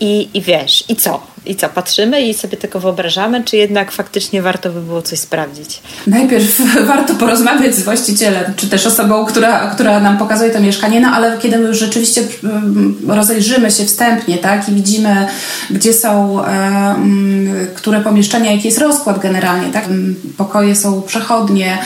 i, 0.00 0.28
i 0.34 0.40
wiesz, 0.40 0.84
i 0.88 0.96
co? 0.96 1.32
I 1.46 1.56
co, 1.56 1.68
patrzymy 1.68 2.22
i 2.22 2.34
sobie 2.34 2.56
tylko 2.56 2.80
wyobrażamy, 2.80 3.44
czy 3.44 3.56
jednak 3.56 3.92
faktycznie 3.92 4.42
warto 4.42 4.70
by 4.70 4.80
było 4.80 5.02
coś 5.02 5.18
sprawdzić? 5.18 5.80
Najpierw 6.06 6.60
warto 6.86 7.14
porozmawiać 7.14 7.74
z 7.74 7.82
właścicielem, 7.82 8.44
czy 8.56 8.68
też 8.68 8.86
osobą, 8.86 9.26
która, 9.26 9.70
która 9.70 10.00
nam 10.00 10.18
pokazuje 10.18 10.50
to 10.50 10.60
mieszkanie, 10.60 11.00
no 11.00 11.08
ale 11.08 11.38
kiedy 11.38 11.56
już 11.56 11.78
rzeczywiście 11.78 12.22
mm, 12.44 12.96
rozejrzymy 13.08 13.70
się 13.70 13.84
wstępnie, 13.84 14.38
tak, 14.38 14.68
i 14.68 14.72
widzimy, 14.72 15.26
gdzie 15.70 15.92
są, 15.92 16.44
e, 16.44 16.48
mm, 16.48 17.66
które 17.74 18.00
pomieszczenia, 18.00 18.52
jaki 18.52 18.66
jest 18.66 18.78
rozkład 18.78 19.18
generalnie, 19.18 19.72
tak, 19.72 19.84
mm, 19.84 20.16
pokoje 20.36 20.76
są 20.76 21.02
przechodnie, 21.02 21.78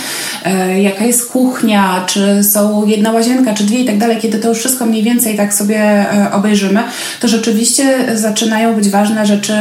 e, 0.44 0.82
jaka 0.82 1.04
jest 1.04 1.30
kuchnia, 1.30 2.04
czy 2.06 2.44
są 2.44 2.86
jedna 2.86 3.12
łazienka, 3.12 3.54
czy 3.54 3.64
dwie 3.64 3.78
i 3.78 3.84
tak 3.84 3.98
dalej, 3.98 4.18
kiedy 4.20 4.38
to 4.38 4.48
już 4.48 4.58
wszystko 4.58 4.86
mniej 4.86 5.02
więcej 5.02 5.36
tak 5.36 5.54
sobie 5.54 5.78
e, 5.78 6.32
obejrzymy, 6.32 6.82
to 7.20 7.28
rzeczywiście 7.28 7.75
zaczynają 8.14 8.74
być 8.74 8.90
ważne 8.90 9.26
rzeczy, 9.26 9.54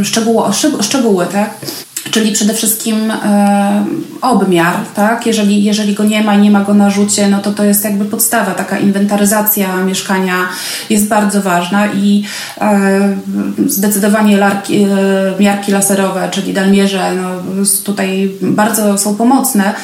y, 0.00 0.04
szczegóły, 0.04 0.42
szczegóły 0.80 1.26
tak? 1.26 1.50
Czyli 2.10 2.32
przede 2.32 2.54
wszystkim 2.54 3.10
e, 3.10 3.84
obmiar, 4.20 4.76
tak? 4.94 5.26
Jeżeli, 5.26 5.64
jeżeli 5.64 5.94
go 5.94 6.04
nie 6.04 6.22
ma 6.22 6.34
i 6.34 6.38
nie 6.38 6.50
ma 6.50 6.64
go 6.64 6.74
na 6.74 6.90
rzucie, 6.90 7.28
no 7.28 7.38
to 7.38 7.52
to 7.52 7.64
jest 7.64 7.84
jakby 7.84 8.04
podstawa, 8.04 8.50
taka 8.50 8.78
inwentaryzacja 8.78 9.76
mieszkania 9.84 10.34
jest 10.90 11.08
bardzo 11.08 11.42
ważna 11.42 11.86
i 11.86 12.24
e, 12.60 13.16
zdecydowanie 13.66 14.36
larki, 14.36 14.82
e, 14.82 14.88
miarki 15.40 15.72
laserowe, 15.72 16.28
czyli 16.30 16.52
dalmierze, 16.52 17.12
no, 17.14 17.30
tutaj 17.84 18.30
bardzo 18.42 18.98
są 18.98 19.14
pomocne, 19.14 19.74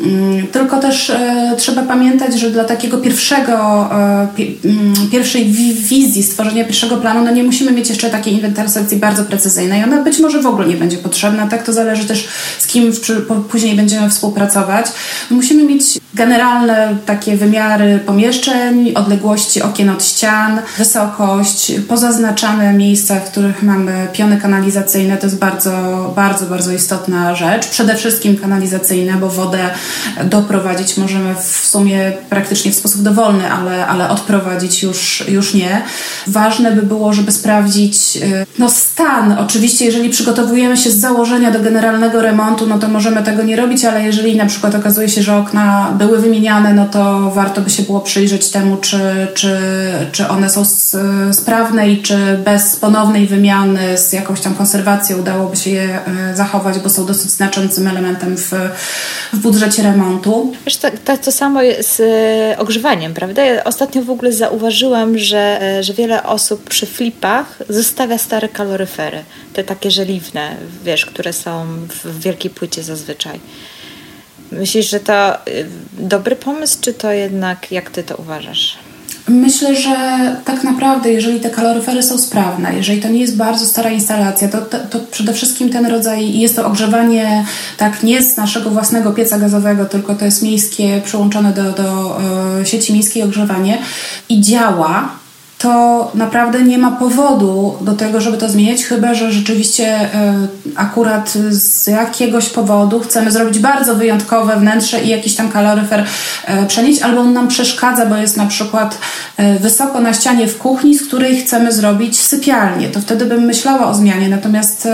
mm, 0.00 0.46
tylko 0.46 0.78
też 0.78 1.10
e, 1.10 1.54
trzeba 1.58 1.82
pamiętać, 1.82 2.40
że 2.40 2.50
dla 2.50 2.64
takiego 2.64 2.98
pierwszego, 2.98 3.88
e, 3.92 4.28
pi, 4.36 4.58
mm, 4.64 4.94
pierwszej 5.12 5.44
wizji, 5.88 6.22
stworzenia 6.22 6.64
pierwszego 6.64 6.96
planu, 6.96 7.24
no 7.24 7.30
nie 7.30 7.44
musimy 7.44 7.72
mieć 7.72 7.88
jeszcze 7.88 8.10
takiej 8.10 8.34
inwentaryzacji 8.34 8.96
bardzo 8.96 9.24
precyzyjnej, 9.24 9.84
ona 9.84 10.02
być 10.02 10.18
może 10.18 10.42
w 10.42 10.46
ogóle 10.46 10.68
nie 10.68 10.76
będzie 10.76 10.98
potrzebna, 10.98 11.46
tak? 11.46 11.69
To 11.70 11.74
zależy 11.74 12.04
też 12.04 12.28
z 12.58 12.66
kim 12.66 12.92
później 13.50 13.76
będziemy 13.76 14.10
współpracować. 14.10 14.86
Musimy 15.30 15.64
mieć 15.64 16.00
generalne 16.14 16.96
takie 17.06 17.36
wymiary 17.36 17.98
pomieszczeń, 18.06 18.92
odległości 18.94 19.62
okien 19.62 19.90
od 19.90 20.04
ścian, 20.04 20.60
wysokość, 20.78 21.72
pozaznaczane 21.88 22.72
miejsca, 22.72 23.20
w 23.20 23.30
których 23.30 23.62
mamy 23.62 24.08
piony 24.12 24.36
kanalizacyjne. 24.36 25.16
To 25.16 25.26
jest 25.26 25.38
bardzo, 25.38 25.72
bardzo, 26.16 26.46
bardzo 26.46 26.72
istotna 26.72 27.34
rzecz. 27.34 27.68
Przede 27.68 27.94
wszystkim 27.94 28.36
kanalizacyjne, 28.36 29.12
bo 29.12 29.28
wodę 29.28 29.70
doprowadzić 30.24 30.96
możemy 30.96 31.34
w 31.34 31.66
sumie 31.66 32.12
praktycznie 32.30 32.72
w 32.72 32.74
sposób 32.74 33.02
dowolny, 33.02 33.52
ale, 33.52 33.86
ale 33.86 34.08
odprowadzić 34.08 34.82
już, 34.82 35.24
już 35.28 35.54
nie. 35.54 35.82
Ważne 36.26 36.72
by 36.72 36.82
było, 36.82 37.12
żeby 37.12 37.32
sprawdzić 37.32 38.16
y, 38.16 38.46
no, 38.58 38.70
stan. 38.70 39.32
Oczywiście, 39.32 39.84
jeżeli 39.84 40.10
przygotowujemy 40.10 40.76
się 40.76 40.90
z 40.90 40.96
założenia 40.96 41.50
do 41.50 41.59
generalnego 41.60 42.22
remontu, 42.22 42.66
no 42.66 42.78
to 42.78 42.88
możemy 42.88 43.22
tego 43.22 43.42
nie 43.42 43.56
robić, 43.56 43.84
ale 43.84 44.02
jeżeli 44.02 44.36
na 44.36 44.46
przykład 44.46 44.74
okazuje 44.74 45.08
się, 45.08 45.22
że 45.22 45.36
okna 45.36 45.94
były 45.98 46.18
wymieniane, 46.18 46.74
no 46.74 46.86
to 46.86 47.30
warto 47.30 47.60
by 47.60 47.70
się 47.70 47.82
było 47.82 48.00
przyjrzeć 48.00 48.48
temu, 48.48 48.76
czy, 48.76 49.00
czy, 49.34 49.58
czy 50.12 50.28
one 50.28 50.50
są 50.50 50.64
sprawne 51.32 51.88
i 51.88 52.02
czy 52.02 52.38
bez 52.44 52.76
ponownej 52.76 53.26
wymiany 53.26 53.98
z 53.98 54.12
jakąś 54.12 54.40
tam 54.40 54.54
konserwacją 54.54 55.18
udałoby 55.18 55.56
się 55.56 55.70
je 55.70 55.98
e, 56.06 56.36
zachować, 56.36 56.78
bo 56.78 56.88
są 56.88 57.06
dosyć 57.06 57.30
znaczącym 57.30 57.88
elementem 57.88 58.36
w, 58.36 58.52
w 59.32 59.38
budżecie 59.38 59.82
remontu. 59.82 60.52
Wiesz, 60.66 60.76
to, 60.76 60.88
to, 61.04 61.16
to 61.16 61.32
samo 61.32 61.60
z 61.80 62.00
e, 62.00 62.58
ogrzewaniem, 62.58 63.14
prawda? 63.14 63.44
Ja 63.44 63.64
ostatnio 63.64 64.02
w 64.02 64.10
ogóle 64.10 64.32
zauważyłam, 64.32 65.18
że, 65.18 65.62
e, 65.62 65.82
że 65.82 65.94
wiele 65.94 66.22
osób 66.22 66.68
przy 66.68 66.86
flipach 66.86 67.58
zostawia 67.68 68.18
stare 68.18 68.48
kaloryfery, 68.48 69.22
te 69.52 69.64
takie 69.64 69.90
żeliwne, 69.90 70.56
wiesz, 70.84 71.06
które 71.06 71.32
są 71.32 71.49
w 71.88 72.20
wielkiej 72.20 72.50
płycie 72.50 72.82
zazwyczaj. 72.82 73.40
Myślisz, 74.52 74.90
że 74.90 75.00
to 75.00 75.34
y, 75.48 75.66
dobry 75.92 76.36
pomysł, 76.36 76.78
czy 76.80 76.92
to 76.92 77.12
jednak, 77.12 77.72
jak 77.72 77.90
ty 77.90 78.02
to 78.02 78.16
uważasz? 78.16 78.78
Myślę, 79.28 79.76
że 79.76 79.96
tak 80.44 80.64
naprawdę, 80.64 81.12
jeżeli 81.12 81.40
te 81.40 81.50
kaloryfery 81.50 82.02
są 82.02 82.18
sprawne, 82.18 82.74
jeżeli 82.74 83.02
to 83.02 83.08
nie 83.08 83.20
jest 83.20 83.36
bardzo 83.36 83.66
stara 83.66 83.90
instalacja, 83.90 84.48
to, 84.48 84.58
to, 84.58 84.78
to, 84.78 84.98
przede 85.10 85.32
wszystkim 85.32 85.70
ten 85.70 85.86
rodzaj, 85.86 86.38
jest 86.38 86.56
to 86.56 86.66
ogrzewanie 86.66 87.44
tak 87.76 88.02
nie 88.02 88.22
z 88.22 88.36
naszego 88.36 88.70
własnego 88.70 89.12
pieca 89.12 89.38
gazowego, 89.38 89.84
tylko 89.84 90.14
to 90.14 90.24
jest 90.24 90.42
miejskie, 90.42 91.00
przyłączone 91.04 91.52
do, 91.52 91.72
do 91.72 92.18
e, 92.60 92.66
sieci 92.66 92.92
miejskiej 92.92 93.22
ogrzewanie 93.22 93.78
i 94.28 94.40
działa, 94.40 95.19
to 95.60 96.10
naprawdę 96.14 96.62
nie 96.62 96.78
ma 96.78 96.90
powodu 96.90 97.74
do 97.80 97.92
tego, 97.92 98.20
żeby 98.20 98.38
to 98.38 98.48
zmieniać, 98.48 98.84
chyba 98.84 99.14
że 99.14 99.32
rzeczywiście 99.32 99.86
e, 99.86 100.34
akurat 100.76 101.32
z 101.50 101.86
jakiegoś 101.86 102.48
powodu 102.48 103.00
chcemy 103.00 103.30
zrobić 103.30 103.58
bardzo 103.58 103.94
wyjątkowe 103.94 104.56
wnętrze 104.56 105.04
i 105.04 105.08
jakiś 105.08 105.34
tam 105.34 105.48
kaloryfer 105.48 106.04
e, 106.46 106.66
przenieść, 106.66 107.02
albo 107.02 107.20
on 107.20 107.32
nam 107.32 107.48
przeszkadza, 107.48 108.06
bo 108.06 108.16
jest 108.16 108.36
na 108.36 108.46
przykład 108.46 108.98
e, 109.36 109.58
wysoko 109.58 110.00
na 110.00 110.14
ścianie 110.14 110.46
w 110.46 110.58
kuchni, 110.58 110.94
z 110.94 111.06
której 111.06 111.40
chcemy 111.40 111.72
zrobić 111.72 112.20
sypialnię. 112.20 112.88
To 112.88 113.00
wtedy 113.00 113.26
bym 113.26 113.44
myślała 113.44 113.86
o 113.86 113.94
zmianie. 113.94 114.28
Natomiast 114.28 114.88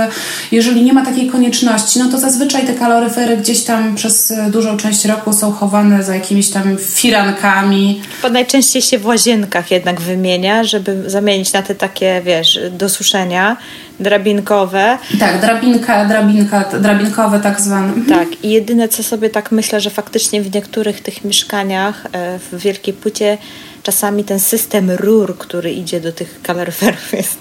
jeżeli 0.52 0.84
nie 0.84 0.92
ma 0.92 1.04
takiej 1.04 1.26
konieczności, 1.26 1.98
no 1.98 2.08
to 2.10 2.18
zazwyczaj 2.18 2.66
te 2.66 2.74
kaloryfery 2.74 3.36
gdzieś 3.36 3.64
tam 3.64 3.94
przez 3.94 4.32
dużą 4.50 4.76
część 4.76 5.04
roku 5.04 5.32
są 5.32 5.52
chowane 5.52 6.02
za 6.02 6.14
jakimiś 6.14 6.50
tam 6.50 6.76
firankami. 6.78 8.02
Bo 8.22 8.30
najczęściej 8.30 8.82
się 8.82 8.98
w 8.98 9.06
łazienkach 9.06 9.70
jednak 9.70 10.00
wymienia 10.00 10.55
żeby 10.64 11.10
zamienić 11.10 11.52
na 11.52 11.62
te 11.62 11.74
takie, 11.74 12.22
wiesz, 12.24 12.60
do 12.70 12.88
suszenia 12.88 13.56
drabinkowe. 14.00 14.98
Tak, 15.20 15.40
drabinka, 15.40 16.04
drabinka, 16.04 16.64
drabinkowe 16.80 17.40
tak 17.40 17.60
zwane. 17.60 17.92
Mhm. 17.92 18.06
Tak, 18.06 18.44
i 18.44 18.50
jedyne 18.50 18.88
co 18.88 19.02
sobie 19.02 19.30
tak 19.30 19.52
myślę, 19.52 19.80
że 19.80 19.90
faktycznie 19.90 20.42
w 20.42 20.54
niektórych 20.54 21.00
tych 21.00 21.24
mieszkaniach 21.24 22.06
e, 22.12 22.38
w 22.38 22.58
Wielkiej 22.58 22.94
Płycie 22.94 23.38
czasami 23.86 24.24
ten 24.24 24.40
system 24.40 24.90
rur, 24.90 25.38
który 25.38 25.72
idzie 25.72 26.00
do 26.00 26.12
tych 26.12 26.42
kaloryferów 26.42 27.12
jest 27.12 27.38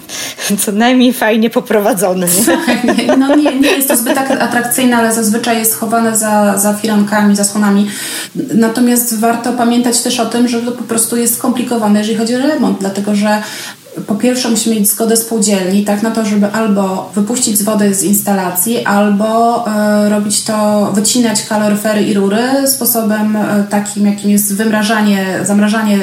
co 0.64 0.72
najmniej 0.72 1.12
fajnie 1.12 1.50
poprowadzony. 1.50 2.26
No 3.18 3.36
nie, 3.36 3.60
nie 3.60 3.70
jest 3.70 3.88
to 3.88 3.96
zbyt 3.96 4.18
atrakcyjne, 4.18 4.96
ale 4.96 5.14
zazwyczaj 5.14 5.58
jest 5.58 5.78
chowane 5.78 6.16
za, 6.16 6.58
za 6.58 6.74
firankami, 6.74 7.36
zasłonami. 7.36 7.90
Natomiast 8.54 9.20
warto 9.20 9.52
pamiętać 9.52 10.00
też 10.00 10.20
o 10.20 10.26
tym, 10.26 10.48
że 10.48 10.62
to 10.62 10.72
po 10.72 10.84
prostu 10.84 11.16
jest 11.16 11.34
skomplikowane, 11.34 11.98
jeżeli 11.98 12.18
chodzi 12.18 12.36
o 12.36 12.38
remont, 12.38 12.80
dlatego 12.80 13.14
że 13.14 13.42
po 14.06 14.14
pierwsze 14.14 14.48
musimy 14.48 14.76
mieć 14.76 14.90
zgodę 14.90 15.16
spółdzielni, 15.16 15.84
tak 15.84 16.02
na 16.02 16.10
to, 16.10 16.24
żeby 16.24 16.46
albo 16.46 17.10
wypuścić 17.14 17.58
z 17.58 17.62
wody 17.62 17.94
z 17.94 18.02
instalacji, 18.02 18.84
albo 18.84 19.64
y, 20.06 20.08
robić 20.08 20.44
to, 20.44 20.90
wycinać 20.92 21.42
kaloryfery 21.42 22.02
i 22.02 22.14
rury 22.14 22.42
sposobem 22.66 23.36
y, 23.36 23.40
takim, 23.70 24.06
jakim 24.06 24.30
jest 24.30 24.56
wymrażanie, 24.56 25.26
zamrażanie 25.44 25.98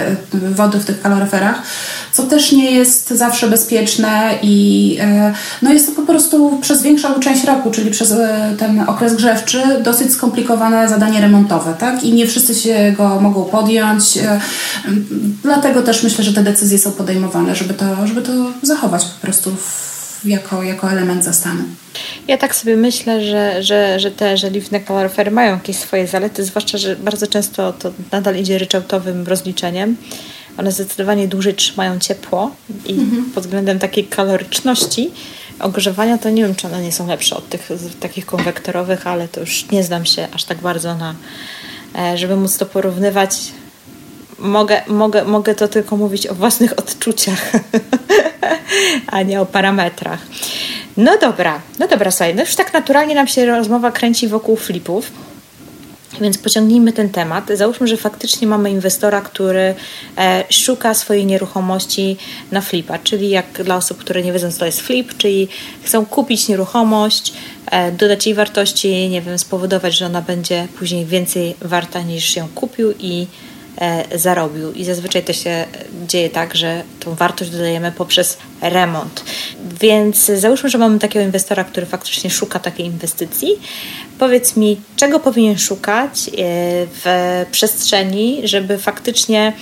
wody 0.56 0.80
w 0.80 0.86
tych 0.86 1.02
kaloryferach, 1.02 1.62
co 2.12 2.24
też 2.24 2.52
nie 2.52 2.72
jest 2.72 3.10
zawsze 3.10 3.48
bezpieczne 3.48 4.30
i 4.42 5.00
no 5.62 5.74
jest 5.74 5.88
to 5.88 6.02
po 6.02 6.08
prostu 6.08 6.58
przez 6.62 6.82
większą 6.82 7.20
część 7.20 7.44
roku, 7.44 7.72
czyli 7.72 7.92
przez 7.92 8.14
ten 8.60 8.80
okres 8.88 9.16
grzewczy, 9.16 9.62
dosyć 9.84 10.12
skomplikowane 10.12 10.90
zadanie 10.90 11.22
remontowe, 11.22 11.74
tak? 11.80 12.04
I 12.04 12.14
nie 12.14 12.28
wszyscy 12.28 12.56
się 12.56 12.94
go 12.98 13.22
mogą 13.22 13.44
podjąć, 13.44 14.20
dlatego 15.44 15.82
też 15.82 16.04
myślę, 16.04 16.24
że 16.24 16.34
te 16.34 16.44
decyzje 16.44 16.78
są 16.78 16.92
podejmowane, 16.92 17.56
żeby 17.56 17.74
to 17.74 17.83
to, 17.84 18.08
żeby 18.08 18.22
to 18.22 18.32
zachować 18.62 19.06
po 19.06 19.22
prostu 19.22 19.56
w, 19.56 20.22
jako, 20.25 20.63
jako 20.63 20.92
element 20.92 21.24
zastanu. 21.24 21.63
Ja 22.28 22.38
tak 22.38 22.56
sobie 22.56 22.78
myślę, 22.78 23.25
że, 23.25 23.63
że, 23.63 24.00
że 24.00 24.12
te 24.12 24.38
żeliwne 24.38 24.80
kaloryfery 24.80 25.32
mają 25.32 25.54
jakieś 25.54 25.75
swoje 25.75 26.08
zalety, 26.08 26.44
zwłaszcza, 26.44 26.78
że 26.78 26.96
bardzo 26.96 27.28
często 27.28 27.74
to 27.74 27.92
nadal 28.12 28.36
idzie 28.36 28.58
ryczałtowym 28.58 29.28
rozliczeniem. 29.28 29.98
One 30.58 30.72
zdecydowanie 30.72 31.28
dłużej 31.28 31.54
trzymają 31.54 32.00
ciepło 32.00 32.52
i 32.86 32.94
mhm. 32.94 33.25
pod 33.25 33.44
względem 33.44 33.80
takiej 33.80 34.04
kaloryczności 34.04 35.12
ogrzewania 35.60 36.18
to 36.18 36.30
nie 36.30 36.44
wiem, 36.44 36.56
czy 36.56 36.68
one 36.68 36.82
nie 36.82 36.92
są 36.92 37.08
lepsze 37.08 37.36
od 37.36 37.50
tych 37.50 37.70
takich 38.00 38.25
konwektorowych, 38.25 39.08
ale 39.08 39.28
to 39.28 39.40
już 39.40 39.72
nie 39.72 39.84
znam 39.84 40.06
się 40.06 40.28
aż 40.34 40.44
tak 40.44 40.58
bardzo 40.58 40.96
na, 40.96 41.16
e, 41.96 42.18
żeby 42.18 42.36
móc 42.36 42.58
to 42.58 42.66
porównywać 42.66 43.40
mogę, 44.44 44.82
mogę, 44.88 45.26
mogę 45.26 45.56
to 45.56 45.68
tylko 45.68 45.98
mówić 45.98 46.28
o 46.28 46.36
własnych 46.36 46.74
odczuciach, 46.80 47.52
a 49.08 49.22
nie 49.22 49.42
o 49.42 49.46
parametrach. 49.46 50.20
No 50.98 51.18
dobra, 51.18 51.62
no 51.80 51.88
dobra, 51.88 52.12
słuchaj, 52.12 52.36
no 52.36 52.42
już 52.42 52.56
tak 52.56 52.74
naturalnie 52.74 53.16
nam 53.16 53.28
się 53.28 53.46
rozmowa 53.46 53.92
kręci 53.92 54.28
wokół 54.28 54.56
flipów. 54.56 55.12
Więc 56.22 56.38
pociągnijmy 56.38 56.94
ten 56.94 57.10
temat. 57.10 57.50
Załóżmy, 57.54 57.88
że 57.88 57.98
faktycznie 57.98 58.48
mamy 58.48 58.72
inwestora, 58.72 59.22
który 59.22 59.76
e, 60.18 60.44
szuka 60.50 60.94
swojej 60.94 61.26
nieruchomości 61.26 62.18
na 62.52 62.62
flipa, 62.62 63.00
czyli 63.00 63.30
jak 63.30 63.64
dla 63.64 63.76
osób, 63.76 63.98
które 63.98 64.22
nie 64.22 64.34
wiedzą, 64.34 64.52
co 64.52 64.60
to 64.60 64.66
jest 64.66 64.82
flip, 64.82 65.18
czyli 65.18 65.48
chcą 65.84 66.06
kupić 66.06 66.48
nieruchomość, 66.48 67.34
e, 67.72 67.92
dodać 67.92 68.26
jej 68.26 68.36
wartości, 68.36 69.10
nie 69.10 69.22
wiem, 69.22 69.40
spowodować, 69.40 69.98
że 69.98 70.06
ona 70.06 70.22
będzie 70.22 70.68
później 70.80 71.06
więcej 71.06 71.56
warta 71.62 72.02
niż 72.02 72.36
ją 72.36 72.48
kupił 72.56 72.94
i 73.00 73.28
zarobił. 74.15 74.72
I 74.72 74.86
zazwyczaj 74.86 75.24
to 75.24 75.34
się 75.34 75.65
dzieje 76.08 76.30
tak, 76.30 76.56
że 76.56 76.84
tą 77.00 77.15
wartość 77.15 77.51
dodajemy 77.51 77.92
poprzez 77.92 78.38
remont. 78.62 79.24
Więc 79.82 80.25
załóżmy, 80.25 80.70
że 80.70 80.77
mamy 80.77 81.00
takiego 81.00 81.25
inwestora, 81.25 81.63
który 81.63 81.86
faktycznie 81.86 82.30
szuka 82.30 82.60
takiej 82.60 82.86
inwestycji. 82.86 83.50
Powiedz 84.20 84.56
mi, 84.56 84.82
czego 84.96 85.20
powinien 85.20 85.58
szukać 85.58 86.27
e, 86.27 86.32
w 87.03 87.06
przestrzeni, 87.51 88.42
żeby 88.44 88.77
faktycznie 88.77 89.53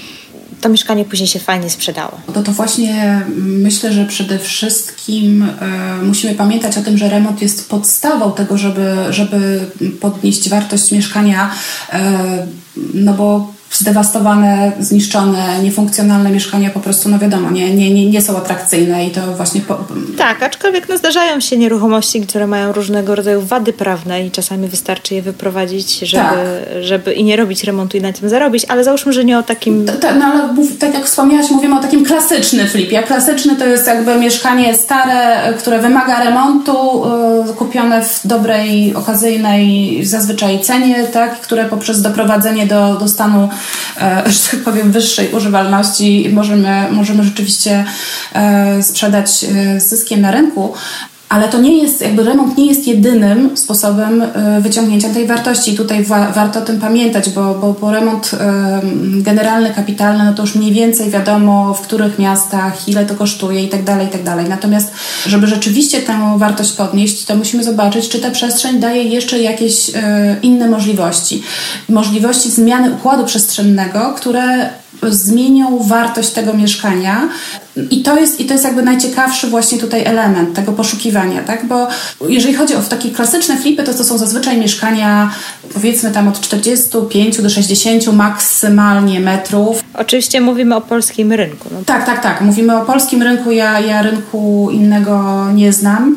to 0.61 0.69
mieszkanie 0.69 1.05
później 1.05 1.27
się 1.27 1.39
fajnie 1.39 1.69
sprzedało. 1.69 2.19
No 2.35 2.43
to 2.43 2.51
właśnie 2.51 3.21
myślę, 3.37 3.93
że 3.93 4.05
przede 4.05 4.39
wszystkim 4.39 5.43
e, 5.43 6.03
musimy 6.03 6.35
pamiętać 6.35 6.77
o 6.77 6.81
tym, 6.81 6.97
że 6.97 7.09
remont 7.09 7.41
jest 7.41 7.69
podstawą 7.69 8.31
tego, 8.31 8.57
żeby, 8.57 8.95
żeby 9.09 9.65
podnieść 10.01 10.49
wartość 10.49 10.91
mieszkania, 10.91 11.51
e, 11.93 12.47
no 12.93 13.13
bo 13.13 13.53
zdewastowane, 13.71 14.71
zniszczone, 14.79 15.63
niefunkcjonalne 15.63 16.31
mieszkania 16.31 16.69
po 16.69 16.79
prostu, 16.79 17.09
no 17.09 17.19
wiadomo, 17.19 17.51
nie, 17.51 17.75
nie, 17.75 17.93
nie, 17.93 18.09
nie 18.09 18.21
są 18.21 18.37
atrakcyjne 18.37 19.05
i 19.05 19.11
to 19.11 19.21
właśnie... 19.21 19.61
Po... 19.61 19.77
Tak, 20.17 20.43
aczkolwiek 20.43 20.89
no, 20.89 20.97
zdarzają 20.97 21.39
się 21.39 21.57
nieruchomości, 21.57 22.21
które 22.21 22.47
mają 22.47 22.71
różnego 22.71 23.15
rodzaju 23.15 23.41
wady 23.41 23.73
prawne 23.73 24.25
i 24.25 24.31
czasami 24.31 24.67
wystarczy 24.67 25.15
je 25.15 25.21
wyprowadzić, 25.21 25.99
żeby, 25.99 26.23
tak. 26.23 26.37
żeby 26.81 27.13
i 27.13 27.23
nie 27.23 27.35
robić 27.35 27.63
remontu 27.63 27.97
i 27.97 28.01
na 28.01 28.13
tym 28.13 28.29
zarobić, 28.29 28.65
ale 28.67 28.83
załóżmy, 28.83 29.13
że 29.13 29.25
nie 29.25 29.39
o 29.39 29.43
takim... 29.43 29.85
no 30.19 30.25
ale 30.25 30.49
tak 30.79 30.93
jak 30.93 31.05
wspomniałaś, 31.05 31.51
mówimy 31.51 31.79
o 31.79 31.81
takim 31.81 32.05
klasycznym 32.05 32.67
flipie. 32.67 33.03
Klasyczny 33.03 33.55
to 33.55 33.65
jest 33.65 33.87
jakby 33.87 34.15
mieszkanie 34.15 34.75
stare, 34.75 35.53
które 35.59 35.79
wymaga 35.79 36.23
remontu, 36.23 37.03
yy, 37.47 37.53
kupione 37.53 38.03
w 38.03 38.27
dobrej, 38.27 38.95
okazyjnej 38.95 39.99
zazwyczaj 40.05 40.59
cenie, 40.59 41.03
tak, 41.03 41.41
które 41.41 41.65
poprzez 41.65 42.01
doprowadzenie 42.01 42.65
do, 42.65 42.95
do 42.95 43.07
stanu 43.07 43.49
że 44.25 44.39
tak 44.51 44.59
powiem, 44.59 44.91
wyższej 44.91 45.31
używalności 45.31 46.29
możemy, 46.33 46.91
możemy 46.91 47.23
rzeczywiście 47.23 47.85
e, 48.33 48.83
sprzedać 48.83 49.43
e, 49.43 49.79
zyskiem 49.79 50.21
na 50.21 50.31
rynku. 50.31 50.73
Ale 51.31 51.49
to 51.49 51.61
nie 51.61 51.77
jest, 51.77 52.01
jakby 52.01 52.23
remont 52.23 52.57
nie 52.57 52.65
jest 52.65 52.87
jedynym 52.87 53.57
sposobem 53.57 54.23
wyciągnięcia 54.61 55.09
tej 55.09 55.27
wartości. 55.27 55.77
Tutaj 55.77 56.03
wa 56.03 56.31
warto 56.31 56.59
o 56.59 56.61
tym 56.61 56.79
pamiętać, 56.79 57.29
bo, 57.29 57.55
bo, 57.55 57.73
bo 57.81 57.91
remont 57.91 58.31
generalny, 59.03 59.73
kapitalny, 59.73 60.25
no 60.25 60.33
to 60.33 60.41
już 60.41 60.55
mniej 60.55 60.73
więcej 60.73 61.09
wiadomo, 61.09 61.73
w 61.73 61.81
których 61.81 62.19
miastach, 62.19 62.87
ile 62.87 63.05
to 63.05 63.15
kosztuje 63.15 63.63
i 63.63 63.69
tak 63.69 63.83
dalej, 63.83 64.07
i 64.07 64.09
tak 64.09 64.23
dalej. 64.23 64.45
Natomiast, 64.49 64.93
żeby 65.25 65.47
rzeczywiście 65.47 66.01
tę 66.01 66.33
wartość 66.37 66.71
podnieść, 66.71 67.25
to 67.25 67.35
musimy 67.35 67.63
zobaczyć, 67.63 68.09
czy 68.09 68.19
ta 68.19 68.31
przestrzeń 68.31 68.79
daje 68.79 69.03
jeszcze 69.03 69.39
jakieś 69.39 69.91
inne 70.41 70.69
możliwości. 70.69 71.43
Możliwości 71.89 72.51
zmiany 72.51 72.91
układu 72.91 73.25
przestrzennego, 73.25 74.13
które 74.17 74.69
zmienią 75.09 75.83
wartość 75.83 76.29
tego 76.29 76.53
mieszkania. 76.53 77.29
I 77.91 78.03
to 78.03 78.19
jest, 78.19 78.39
i 78.39 78.45
to 78.45 78.53
jest 78.53 78.65
jakby 78.65 78.83
najciekawszy 78.83 79.47
właśnie 79.47 79.77
tutaj 79.77 80.03
element 80.05 80.55
tego 80.55 80.71
poszukiwania, 80.71 81.43
tak? 81.43 81.65
Bo 81.65 81.87
jeżeli 82.29 82.53
chodzi 82.53 82.75
o 82.75 82.81
takie 82.81 83.09
klasyczne 83.11 83.57
flipy, 83.57 83.83
to 83.83 83.93
to 83.93 84.03
są 84.03 84.17
zazwyczaj 84.17 84.57
mieszkania 84.57 85.33
powiedzmy 85.73 86.11
tam 86.11 86.27
od 86.27 86.41
45 86.41 87.41
do 87.41 87.49
60 87.49 88.13
maksymalnie 88.13 89.19
metrów. 89.19 89.83
Oczywiście 89.93 90.41
mówimy 90.41 90.75
o 90.75 90.81
polskim 90.81 91.31
rynku. 91.31 91.69
No. 91.71 91.77
Tak, 91.85 92.05
tak, 92.05 92.23
tak. 92.23 92.41
Mówimy 92.41 92.77
o 92.77 92.85
polskim 92.85 93.23
rynku. 93.23 93.51
Ja, 93.51 93.79
ja 93.79 94.01
rynku 94.01 94.69
innego 94.71 95.45
nie 95.53 95.73
znam. 95.73 96.15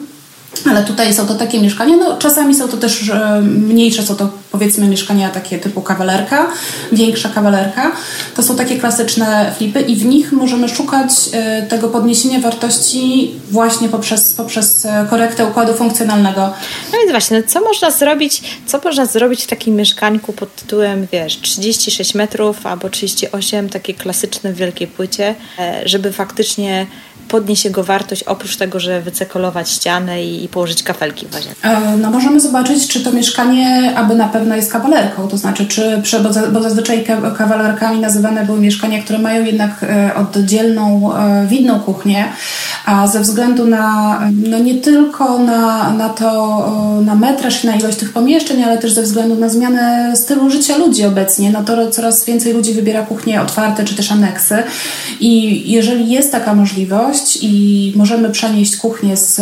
Ale 0.70 0.84
tutaj 0.84 1.14
są 1.14 1.26
to 1.26 1.34
takie 1.34 1.60
mieszkania, 1.60 1.96
no 1.96 2.16
czasami 2.18 2.54
są 2.54 2.68
to 2.68 2.76
też 2.76 3.08
e, 3.08 3.40
mniejsze, 3.42 4.02
są 4.02 4.16
to 4.16 4.28
powiedzmy 4.50 4.88
mieszkania 4.88 5.30
takie 5.30 5.58
typu 5.58 5.82
kawalerka, 5.82 6.46
większa 6.92 7.28
kawalerka. 7.28 7.92
To 8.36 8.42
są 8.42 8.56
takie 8.56 8.78
klasyczne 8.78 9.52
flipy 9.58 9.80
i 9.80 9.96
w 9.96 10.04
nich 10.04 10.32
możemy 10.32 10.68
szukać 10.68 11.10
e, 11.32 11.62
tego 11.62 11.88
podniesienia 11.88 12.40
wartości 12.40 13.34
właśnie 13.50 13.88
poprzez, 13.88 14.32
poprzez 14.32 14.86
e, 14.86 15.06
korektę 15.10 15.46
układu 15.46 15.74
funkcjonalnego. 15.74 16.40
No 16.92 16.98
więc 16.98 17.10
właśnie, 17.10 17.40
no 17.40 17.46
co 17.46 17.60
można 17.60 17.90
zrobić, 17.90 18.42
co 18.66 18.80
można 18.84 19.06
zrobić 19.06 19.44
w 19.44 19.46
takim 19.46 19.74
mieszkańku 19.76 20.32
pod 20.32 20.56
tytułem, 20.56 21.06
wiesz, 21.12 21.40
36 21.40 22.14
metrów 22.14 22.66
albo 22.66 22.90
38, 22.90 23.68
takie 23.68 23.94
klasyczne 23.94 24.52
w 24.52 24.56
wielkiej 24.56 24.86
płycie, 24.88 25.34
żeby 25.84 26.12
faktycznie 26.12 26.86
podnieść 27.28 27.64
jego 27.64 27.84
wartość, 27.84 28.22
oprócz 28.22 28.56
tego, 28.56 28.80
że 28.80 29.00
wycekolować 29.00 29.70
ścianę 29.70 30.24
i, 30.24 30.43
i 30.44 30.48
położyć 30.48 30.82
kafelki 30.82 31.26
w? 31.26 31.54
E, 31.62 31.96
no 31.96 32.10
możemy 32.10 32.40
zobaczyć, 32.40 32.88
czy 32.88 33.00
to 33.00 33.12
mieszkanie 33.12 33.94
aby 33.96 34.14
na 34.14 34.28
pewno 34.28 34.56
jest 34.56 34.72
kawalerką, 34.72 35.28
to 35.28 35.36
znaczy, 35.36 35.66
czy, 35.66 36.02
bo, 36.52 36.62
zazwyczaj 36.62 37.04
kawalerkami 37.38 38.00
nazywane 38.00 38.46
były 38.46 38.60
mieszkania, 38.60 39.02
które 39.02 39.18
mają 39.18 39.44
jednak 39.44 39.70
e, 39.82 40.14
oddzielną, 40.14 41.16
e, 41.16 41.46
widną 41.46 41.80
kuchnię, 41.80 42.24
a 42.84 43.06
ze 43.06 43.20
względu 43.20 43.66
na, 43.66 44.20
no 44.48 44.58
nie 44.58 44.74
tylko 44.74 45.38
na, 45.38 45.90
na 45.90 46.08
to, 46.08 47.00
na 47.04 47.14
metraż 47.14 47.64
i 47.64 47.66
na 47.66 47.76
ilość 47.76 47.98
tych 47.98 48.12
pomieszczeń, 48.12 48.62
ale 48.62 48.78
też 48.78 48.92
ze 48.92 49.02
względu 49.02 49.34
na 49.34 49.48
zmianę 49.48 50.12
stylu 50.16 50.50
życia 50.50 50.76
ludzi 50.76 51.04
obecnie, 51.04 51.50
no 51.50 51.62
to 51.62 51.90
coraz 51.90 52.24
więcej 52.24 52.52
ludzi 52.52 52.74
wybiera 52.74 53.02
kuchnie 53.02 53.42
otwarte 53.42 53.84
czy 53.84 53.94
też 53.94 54.12
aneksy 54.12 54.62
i 55.20 55.62
jeżeli 55.72 56.10
jest 56.10 56.32
taka 56.32 56.54
możliwość, 56.54 57.38
i 57.42 57.92
możemy 57.96 58.30
przenieść 58.30 58.76
kuchnię 58.76 59.16
z, 59.16 59.40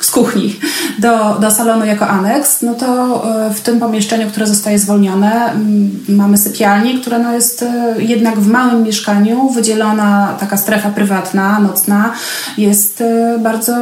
z 0.00 0.10
kuchni 0.10 0.56
do, 0.98 1.38
do 1.40 1.50
salonu 1.50 1.84
jako 1.84 2.08
aneks, 2.08 2.62
no 2.62 2.74
to 2.74 3.22
e, 3.46 3.54
w 3.54 3.60
tym 3.60 3.80
pomieszczeniu, 3.80 4.30
które 4.30 4.46
zostaje 4.46 4.78
zwolnione, 4.78 5.52
mm, 5.52 6.04
mamy 6.08 6.38
sypialnię, 6.38 7.00
która 7.00 7.18
no 7.18 7.32
jest 7.32 7.62
e, 7.62 7.94
jednak 7.98 8.40
w 8.40 8.48
małym 8.48 8.82
mieszkaniu, 8.82 9.50
wydzielona 9.50 10.36
taka 10.40 10.56
strefa 10.56 10.90
prywatna, 10.90 11.60
nocna, 11.60 12.12
jest 12.58 13.00
e, 13.00 13.38
bardzo 13.38 13.74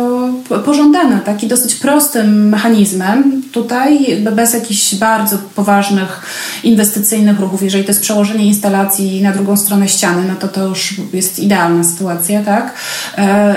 pożądana, 0.65 1.19
taki 1.19 1.47
dosyć 1.47 1.75
prostym 1.75 2.49
mechanizmem. 2.49 3.43
Tutaj 3.53 4.23
bez 4.37 4.55
jakichś 4.55 4.95
bardzo 4.95 5.39
poważnych 5.55 6.23
inwestycyjnych 6.65 7.41
ruchów, 7.41 7.63
jeżeli 7.63 7.85
to 7.85 7.91
jest 7.91 8.01
przełożenie 8.01 8.47
instalacji 8.47 9.23
na 9.23 9.33
drugą 9.33 9.57
stronę 9.57 9.89
ściany, 9.89 10.25
no 10.29 10.35
to 10.35 10.49
to 10.49 10.69
już 10.69 10.95
jest 11.13 11.39
idealna 11.39 11.85
sytuacja, 11.85 12.43
tak? 12.43 12.75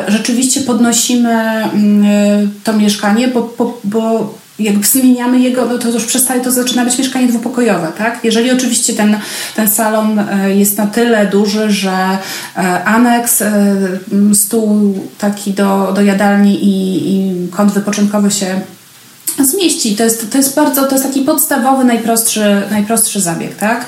Rzeczywiście 0.07 0.61
podnosimy 0.61 1.33
mm, 1.63 2.44
to 2.63 2.73
mieszkanie, 2.73 3.27
bo, 3.27 3.53
bo, 3.57 3.79
bo 3.83 4.33
jak 4.59 4.85
zmieniamy 4.85 5.39
jego, 5.39 5.65
no 5.65 5.77
to 5.77 5.89
już 5.89 6.05
przestaje, 6.05 6.41
to 6.41 6.51
zaczyna 6.51 6.85
być 6.85 6.97
mieszkanie 6.97 7.27
dwupokojowe, 7.27 7.91
tak? 7.97 8.19
Jeżeli 8.23 8.51
oczywiście 8.51 8.93
ten, 8.93 9.19
ten 9.55 9.67
salon 9.67 10.19
e, 10.19 10.55
jest 10.55 10.77
na 10.77 10.87
tyle 10.87 11.27
duży, 11.27 11.71
że 11.71 12.17
aneks, 12.85 13.43
stół 14.33 14.99
taki 15.17 15.53
do, 15.53 15.91
do 15.95 16.01
jadalni 16.01 16.65
i, 16.65 17.09
i 17.15 17.47
kąt 17.49 17.71
wypoczynkowy 17.71 18.31
się 18.31 18.61
zmieści. 19.39 19.95
To 19.95 20.03
jest, 20.03 20.31
to 20.31 20.37
jest 20.37 20.55
bardzo, 20.55 20.83
to 20.83 20.95
jest 20.95 21.07
taki 21.07 21.21
podstawowy, 21.21 21.83
najprostszy, 21.83 22.61
najprostszy 22.71 23.21
zabieg, 23.21 23.55
tak? 23.55 23.85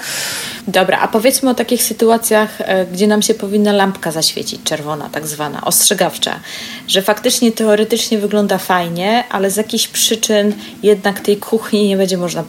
Dobra, 0.67 0.99
a 0.99 1.08
powiedzmy 1.08 1.49
o 1.49 1.53
takich 1.53 1.84
sytuacjach, 1.84 2.62
e, 2.62 2.86
gdzie 2.86 3.08
nam 3.08 3.21
się 3.21 3.34
powinna 3.34 3.73
lampka 3.73 4.12
zaświecić, 4.12 4.63
czerwona, 4.63 5.10
tak 5.10 5.27
zwana, 5.27 5.62
ostrzegawcza, 5.65 6.39
że 6.88 7.01
faktycznie 7.01 7.51
teoretycznie 7.51 8.17
wygląda 8.17 8.58
fajnie, 8.58 9.23
ale 9.30 9.51
z 9.51 9.56
jakichś 9.56 9.88
przyczyn 9.88 10.53
jednak 10.84 11.19
tej 11.19 11.38
kuchni 11.38 11.88
nie 11.88 11.97
będzie 11.97 12.17
można 12.17 12.43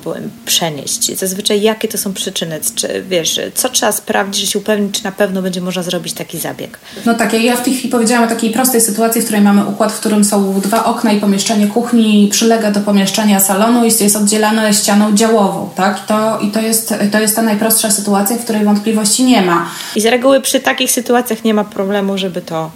przenieść. 0.46 1.18
Zazwyczaj 1.18 1.62
jakie 1.62 1.88
to 1.88 1.98
są 1.98 2.12
przyczyny? 2.12 2.60
Czy, 2.74 3.04
wiesz, 3.08 3.40
co 3.54 3.68
trzeba 3.68 3.92
sprawdzić, 3.92 4.40
żeby 4.40 4.52
się 4.52 4.58
upewnić, 4.58 4.98
czy 4.98 5.04
na 5.04 5.12
pewno 5.12 5.42
będzie 5.42 5.60
można 5.60 5.82
zrobić 5.82 6.12
taki 6.12 6.38
zabieg? 6.38 6.78
No 7.06 7.14
tak, 7.14 7.32
ja 7.32 7.56
w 7.56 7.62
tej 7.62 7.74
chwili 7.74 7.88
powiedziałam 7.88 8.24
o 8.24 8.28
takiej 8.28 8.50
prostej 8.50 8.80
sytuacji, 8.80 9.20
w 9.20 9.24
której 9.24 9.42
mamy 9.42 9.66
układ, 9.66 9.92
w 9.92 10.00
którym 10.00 10.24
są 10.24 10.60
dwa 10.60 10.84
okna 10.84 11.12
i 11.12 11.20
pomieszczenie 11.20 11.66
kuchni 11.66 12.28
przylega 12.32 12.70
do 12.70 12.80
pomieszczenia 12.80 13.40
salonu 13.40 13.84
i 13.84 13.86
jest 14.00 14.16
oddzielane 14.16 14.74
ścianą 14.74 15.14
działową, 15.14 15.70
tak? 15.74 15.98
I 16.04 16.06
to, 16.06 16.38
i 16.40 16.50
to, 16.50 16.60
jest, 16.60 16.94
to 17.12 17.20
jest 17.20 17.36
ta 17.36 17.42
najprostsza 17.42 17.90
sytuacja 17.90 18.07
sytuacja, 18.08 18.36
w 18.36 18.44
której 18.44 18.64
wątpliwości 18.64 19.24
nie 19.24 19.42
ma. 19.42 19.70
I 19.96 20.00
z 20.00 20.06
reguły 20.06 20.40
przy 20.40 20.60
takich 20.60 20.90
sytuacjach 20.90 21.44
nie 21.44 21.54
ma 21.54 21.64
problemu, 21.64 22.18
żeby 22.18 22.40
to 22.42 22.70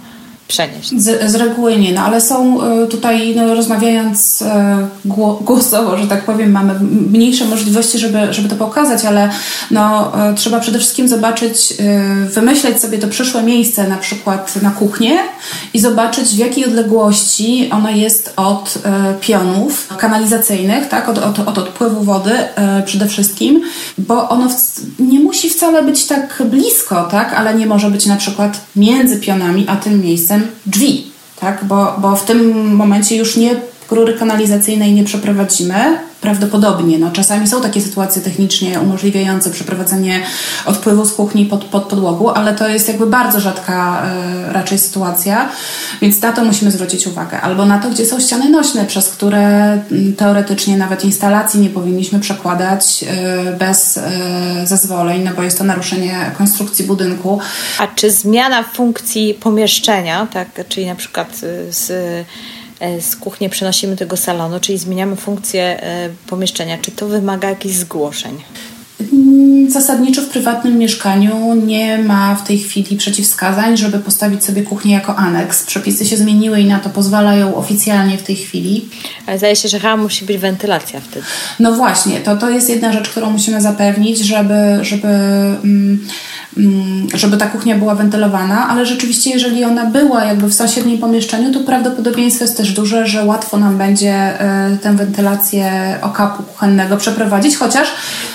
przenieść. 0.47 0.89
Z, 0.97 1.31
z 1.31 1.35
reguły 1.35 1.77
nie, 1.77 1.93
no 1.93 2.01
ale 2.01 2.21
są 2.21 2.61
e, 2.61 2.87
tutaj, 2.87 3.35
no, 3.35 3.55
rozmawiając 3.55 4.41
e, 4.41 4.87
głosowo, 5.41 5.97
że 5.97 6.07
tak 6.07 6.25
powiem, 6.25 6.51
mamy 6.51 6.73
mniejsze 7.11 7.45
możliwości, 7.45 7.99
żeby, 7.99 8.33
żeby 8.33 8.49
to 8.49 8.55
pokazać, 8.55 9.05
ale 9.05 9.29
no, 9.71 10.11
e, 10.29 10.33
trzeba 10.33 10.59
przede 10.59 10.79
wszystkim 10.79 11.07
zobaczyć, 11.07 11.73
wymyśleć 12.33 12.81
sobie 12.81 12.97
to 12.97 13.07
przyszłe 13.07 13.43
miejsce, 13.43 13.87
na 13.87 13.97
przykład 13.97 14.61
na 14.61 14.71
kuchnię 14.71 15.17
i 15.73 15.79
zobaczyć 15.79 16.29
w 16.29 16.37
jakiej 16.37 16.65
odległości 16.65 17.69
ono 17.71 17.89
jest 17.89 18.33
od 18.35 18.77
pionów 19.21 19.87
kanalizacyjnych, 19.97 20.89
tak, 20.89 21.09
od, 21.09 21.17
od, 21.17 21.39
od 21.39 21.57
odpływu 21.57 22.03
wody 22.03 22.31
przede 22.85 23.07
wszystkim, 23.07 23.61
bo 23.97 24.29
ono 24.29 24.47
nie 24.99 25.19
musi 25.19 25.49
wcale 25.49 25.83
być 25.83 26.05
tak 26.05 26.43
blisko, 26.45 27.07
tak, 27.11 27.33
ale 27.33 27.55
nie 27.55 27.65
może 27.65 27.89
być 27.89 28.05
na 28.05 28.15
przykład 28.15 28.61
między 28.75 29.17
pionami 29.17 29.65
a 29.67 29.75
tym 29.75 30.01
miejscem 30.01 30.32
drzwi, 30.65 31.11
tak? 31.39 31.65
bo, 31.65 31.95
bo 31.97 32.15
w 32.15 32.25
tym 32.25 32.75
momencie 32.75 33.15
już 33.15 33.37
nie 33.37 33.55
rury 33.91 34.13
kanalizacyjnej 34.13 34.93
nie 34.93 35.03
przeprowadzimy, 35.03 35.97
prawdopodobnie. 36.23 36.99
No, 36.99 37.11
czasami 37.11 37.47
są 37.47 37.61
takie 37.61 37.81
sytuacje 37.81 38.21
technicznie 38.21 38.79
umożliwiające 38.79 39.51
przeprowadzenie 39.51 40.21
odpływu 40.65 41.05
z 41.05 41.13
kuchni 41.13 41.45
pod, 41.45 41.63
pod 41.63 41.83
podłogu, 41.83 42.29
ale 42.29 42.53
to 42.53 42.67
jest 42.67 42.87
jakby 42.87 43.05
bardzo 43.05 43.39
rzadka 43.39 44.03
y, 44.49 44.53
raczej 44.53 44.79
sytuacja, 44.79 45.49
więc 46.01 46.21
na 46.21 46.31
to 46.31 46.45
musimy 46.45 46.71
zwrócić 46.71 47.07
uwagę. 47.07 47.41
Albo 47.41 47.65
na 47.65 47.79
to, 47.79 47.89
gdzie 47.89 48.05
są 48.05 48.19
ściany 48.19 48.49
nośne, 48.49 48.85
przez 48.85 49.09
które 49.09 49.75
y, 49.91 50.13
teoretycznie 50.17 50.77
nawet 50.77 51.05
instalacji 51.05 51.59
nie 51.59 51.69
powinniśmy 51.69 52.19
przekładać 52.19 53.03
y, 53.53 53.57
bez 53.57 53.99
zezwoleń, 54.63 55.23
no 55.23 55.31
bo 55.35 55.43
jest 55.43 55.57
to 55.57 55.63
naruszenie 55.63 56.31
konstrukcji 56.37 56.85
budynku. 56.85 57.39
A 57.79 57.87
czy 57.87 58.11
zmiana 58.11 58.63
funkcji 58.63 59.33
pomieszczenia, 59.33 60.27
tak, 60.33 60.47
czyli 60.69 60.85
na 60.85 60.95
przykład 60.95 61.41
z 61.69 61.91
E, 61.91 62.25
z 63.01 63.15
kuchni 63.15 63.49
przenosimy 63.49 63.93
do 63.93 63.99
tego 63.99 64.17
salonu, 64.17 64.59
czyli 64.59 64.77
zmieniamy 64.77 65.15
funkcję 65.15 65.83
e, 65.83 66.09
pomieszczenia. 66.27 66.77
Czy 66.77 66.91
to 66.91 67.07
wymaga 67.07 67.49
jakichś 67.49 67.75
zgłoszeń? 67.75 68.37
Mm, 69.13 69.71
zasadniczo 69.71 70.21
w 70.21 70.29
prywatnym 70.29 70.77
mieszkaniu 70.77 71.55
nie 71.55 71.97
ma 71.97 72.35
w 72.35 72.47
tej 72.47 72.59
chwili 72.59 72.97
przeciwwskazań, 72.97 73.77
żeby 73.77 73.99
postawić 73.99 74.45
sobie 74.45 74.63
kuchnię 74.63 74.93
jako 74.93 75.15
aneks. 75.15 75.63
Przepisy 75.63 76.05
się 76.05 76.17
zmieniły 76.17 76.59
i 76.59 76.65
na 76.65 76.79
to 76.79 76.89
pozwalają 76.89 77.55
oficjalnie 77.55 78.17
w 78.17 78.23
tej 78.23 78.35
chwili. 78.35 78.89
Ale 79.25 79.37
zdaje 79.37 79.55
się, 79.55 79.69
że 79.69 79.79
chyba 79.79 79.97
musi 79.97 80.25
być 80.25 80.37
wentylacja 80.37 80.99
wtedy. 80.99 81.25
No 81.59 81.71
właśnie, 81.71 82.19
to, 82.19 82.37
to 82.37 82.49
jest 82.49 82.69
jedna 82.69 82.93
rzecz, 82.93 83.09
którą 83.09 83.29
musimy 83.29 83.61
zapewnić, 83.61 84.19
żeby, 84.19 84.79
żeby 84.81 85.07
Mm, 85.63 86.07
żeby 87.13 87.37
ta 87.37 87.47
kuchnia 87.47 87.75
była 87.77 87.95
wentylowana, 87.95 88.67
ale 88.67 88.85
rzeczywiście 88.85 89.29
jeżeli 89.29 89.63
ona 89.63 89.85
była 89.85 90.25
jakby 90.25 90.47
w 90.47 90.53
sąsiednim 90.53 90.97
pomieszczeniu, 90.97 91.53
to 91.53 91.59
prawdopodobieństwo 91.59 92.43
jest 92.43 92.57
też 92.57 92.71
duże, 92.71 93.07
że 93.07 93.25
łatwo 93.25 93.57
nam 93.57 93.77
będzie 93.77 94.13
e, 94.13 94.77
tę 94.81 94.95
wentylację 94.95 95.97
okapu 96.01 96.43
kuchennego 96.43 96.97
przeprowadzić, 96.97 97.57
chociaż... 97.57 97.87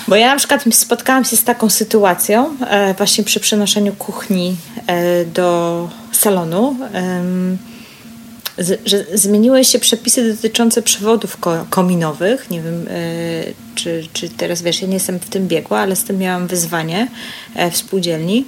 Bo 0.07 0.15
ja 0.15 0.27
na 0.27 0.35
przykład 0.35 0.63
spotkałam 0.71 1.25
się 1.25 1.37
z 1.37 1.43
taką 1.43 1.69
sytuacją 1.69 2.49
e, 2.67 2.93
właśnie 2.93 3.23
przy 3.23 3.39
przenoszeniu 3.39 3.93
kuchni 3.93 4.55
e, 4.87 5.25
do 5.25 5.89
salonu 6.11 6.75
że 8.85 9.05
zmieniły 9.13 9.65
się 9.65 9.79
przepisy 9.79 10.33
dotyczące 10.33 10.81
przewodów 10.81 11.37
kominowych. 11.69 12.49
Nie 12.49 12.61
wiem, 12.61 12.85
e, 12.87 12.93
czy, 13.75 14.07
czy 14.13 14.29
teraz 14.29 14.61
wiesz, 14.61 14.81
ja 14.81 14.87
nie 14.87 14.93
jestem 14.93 15.19
w 15.19 15.29
tym 15.29 15.47
biegła, 15.47 15.79
ale 15.79 15.95
z 15.95 16.03
tym 16.03 16.17
miałam 16.17 16.47
wyzwanie 16.47 17.07
e, 17.55 17.71
w 17.71 17.77
spółdzielni. 17.77 18.45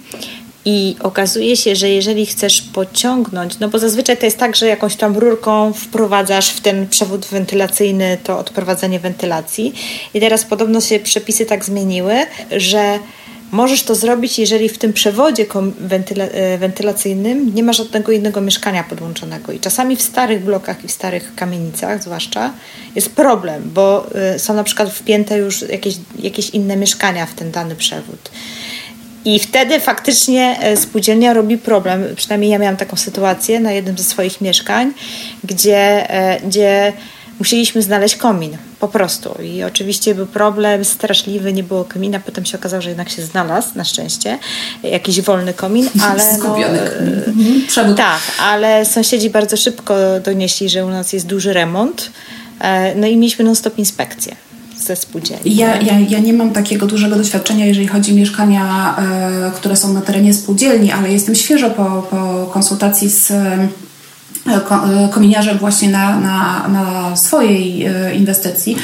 I 0.65 0.95
okazuje 0.99 1.57
się, 1.57 1.75
że 1.75 1.89
jeżeli 1.89 2.25
chcesz 2.25 2.61
pociągnąć, 2.61 3.59
no 3.59 3.69
bo 3.69 3.79
zazwyczaj 3.79 4.17
to 4.17 4.25
jest 4.25 4.37
tak, 4.37 4.55
że 4.55 4.67
jakąś 4.67 4.95
tam 4.95 5.17
rurką 5.17 5.73
wprowadzasz 5.73 6.49
w 6.49 6.61
ten 6.61 6.87
przewód 6.87 7.25
wentylacyjny 7.25 8.17
to 8.23 8.39
odprowadzenie 8.39 8.99
wentylacji. 8.99 9.73
I 10.13 10.19
teraz 10.19 10.45
podobno 10.45 10.81
się 10.81 10.99
przepisy 10.99 11.45
tak 11.45 11.65
zmieniły, 11.65 12.15
że 12.51 12.99
Możesz 13.51 13.83
to 13.83 13.95
zrobić, 13.95 14.39
jeżeli 14.39 14.69
w 14.69 14.77
tym 14.77 14.93
przewodzie 14.93 15.45
wentyla 15.79 16.25
e, 16.25 16.57
wentylacyjnym 16.57 17.55
nie 17.55 17.63
ma 17.63 17.73
żadnego 17.73 18.11
innego 18.11 18.41
mieszkania 18.41 18.83
podłączonego. 18.83 19.51
I 19.51 19.59
czasami 19.59 19.95
w 19.95 20.01
starych 20.01 20.43
blokach 20.43 20.83
i 20.83 20.87
w 20.87 20.91
starych 20.91 21.35
kamienicach 21.35 22.03
zwłaszcza 22.03 22.53
jest 22.95 23.15
problem, 23.15 23.71
bo 23.73 24.15
e, 24.15 24.39
są 24.39 24.53
na 24.53 24.63
przykład 24.63 24.93
wpięte 24.93 25.37
już 25.37 25.61
jakieś, 25.61 25.95
jakieś 26.19 26.49
inne 26.49 26.75
mieszkania 26.75 27.25
w 27.25 27.33
ten 27.33 27.51
dany 27.51 27.75
przewód. 27.75 28.31
I 29.25 29.39
wtedy 29.39 29.79
faktycznie 29.79 30.57
e, 30.59 30.77
spółdzielnia 30.77 31.33
robi 31.33 31.57
problem. 31.57 32.03
Przynajmniej 32.15 32.51
ja 32.51 32.59
miałam 32.59 32.77
taką 32.77 32.97
sytuację 32.97 33.59
na 33.59 33.71
jednym 33.71 33.97
ze 33.97 34.03
swoich 34.03 34.41
mieszkań, 34.41 34.93
gdzie, 35.43 36.07
gdzie 36.43 36.93
musieliśmy 37.41 37.81
znaleźć 37.81 38.15
komin, 38.15 38.57
po 38.79 38.87
prostu. 38.87 39.29
I 39.43 39.63
oczywiście 39.63 40.15
był 40.15 40.25
problem 40.25 40.85
straszliwy, 40.85 41.53
nie 41.53 41.63
było 41.63 41.83
komina, 41.83 42.19
potem 42.19 42.45
się 42.45 42.57
okazało, 42.57 42.81
że 42.81 42.89
jednak 42.89 43.09
się 43.09 43.21
znalazł, 43.21 43.69
na 43.75 43.83
szczęście, 43.83 44.37
jakiś 44.83 45.21
wolny 45.21 45.53
komin, 45.53 45.89
ale... 46.09 46.37
No, 46.37 46.43
komin. 46.43 46.65
Mhm. 46.65 47.95
Tak, 47.95 48.19
ale 48.39 48.85
sąsiedzi 48.85 49.29
bardzo 49.29 49.57
szybko 49.57 49.93
donieśli, 50.25 50.69
że 50.69 50.85
u 50.85 50.89
nas 50.89 51.13
jest 51.13 51.25
duży 51.25 51.53
remont, 51.53 52.11
e, 52.59 52.95
no 52.95 53.07
i 53.07 53.17
mieliśmy 53.17 53.45
non-stop 53.45 53.77
inspekcję 53.77 54.35
ze 54.77 54.95
spółdzielni. 54.95 55.55
Ja, 55.55 55.81
ja, 55.81 55.99
ja 55.99 56.19
nie 56.19 56.33
mam 56.33 56.53
takiego 56.53 56.87
dużego 56.87 57.15
doświadczenia, 57.15 57.65
jeżeli 57.65 57.87
chodzi 57.87 58.11
o 58.11 58.15
mieszkania, 58.15 58.95
y, 59.49 59.51
które 59.51 59.75
są 59.75 59.93
na 59.93 60.01
terenie 60.01 60.33
spółdzielni, 60.33 60.91
ale 60.91 61.11
jestem 61.11 61.35
świeżo 61.35 61.69
po, 61.69 62.07
po 62.09 62.49
konsultacji 62.53 63.09
z 63.09 63.31
E, 63.31 63.35
e, 63.35 63.67
kominiarzem 65.11 65.57
właśnie 65.57 65.89
na, 65.89 66.19
na, 66.19 66.67
na 66.67 67.15
swojej 67.15 67.85
e, 67.85 68.15
inwestycji. 68.15 68.77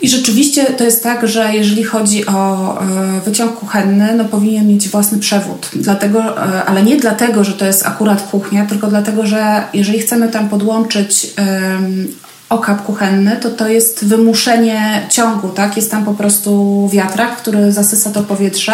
I 0.00 0.08
rzeczywiście 0.08 0.64
to 0.64 0.84
jest 0.84 1.02
tak, 1.02 1.28
że 1.28 1.54
jeżeli 1.54 1.84
chodzi 1.84 2.26
o 2.26 2.78
wyciąg 3.24 3.54
kuchenny, 3.54 4.14
no 4.16 4.24
powinien 4.24 4.68
mieć 4.68 4.88
własny 4.88 5.18
przewód. 5.18 5.70
Dlatego, 5.74 6.38
ale 6.68 6.82
nie 6.82 6.96
dlatego, 6.96 7.44
że 7.44 7.52
to 7.52 7.64
jest 7.64 7.86
akurat 7.86 8.22
kuchnia, 8.22 8.66
tylko 8.66 8.86
dlatego, 8.86 9.26
że 9.26 9.62
jeżeli 9.74 9.98
chcemy 9.98 10.28
tam 10.28 10.48
podłączyć 10.48 11.34
okap 12.48 12.84
kuchenny, 12.84 13.36
to 13.36 13.50
to 13.50 13.68
jest 13.68 14.04
wymuszenie 14.04 15.06
ciągu, 15.10 15.48
tak? 15.48 15.76
Jest 15.76 15.90
tam 15.90 16.04
po 16.04 16.14
prostu 16.14 16.88
wiatrak, 16.92 17.36
który 17.36 17.72
zasysa 17.72 18.10
to 18.10 18.22
powietrze 18.22 18.72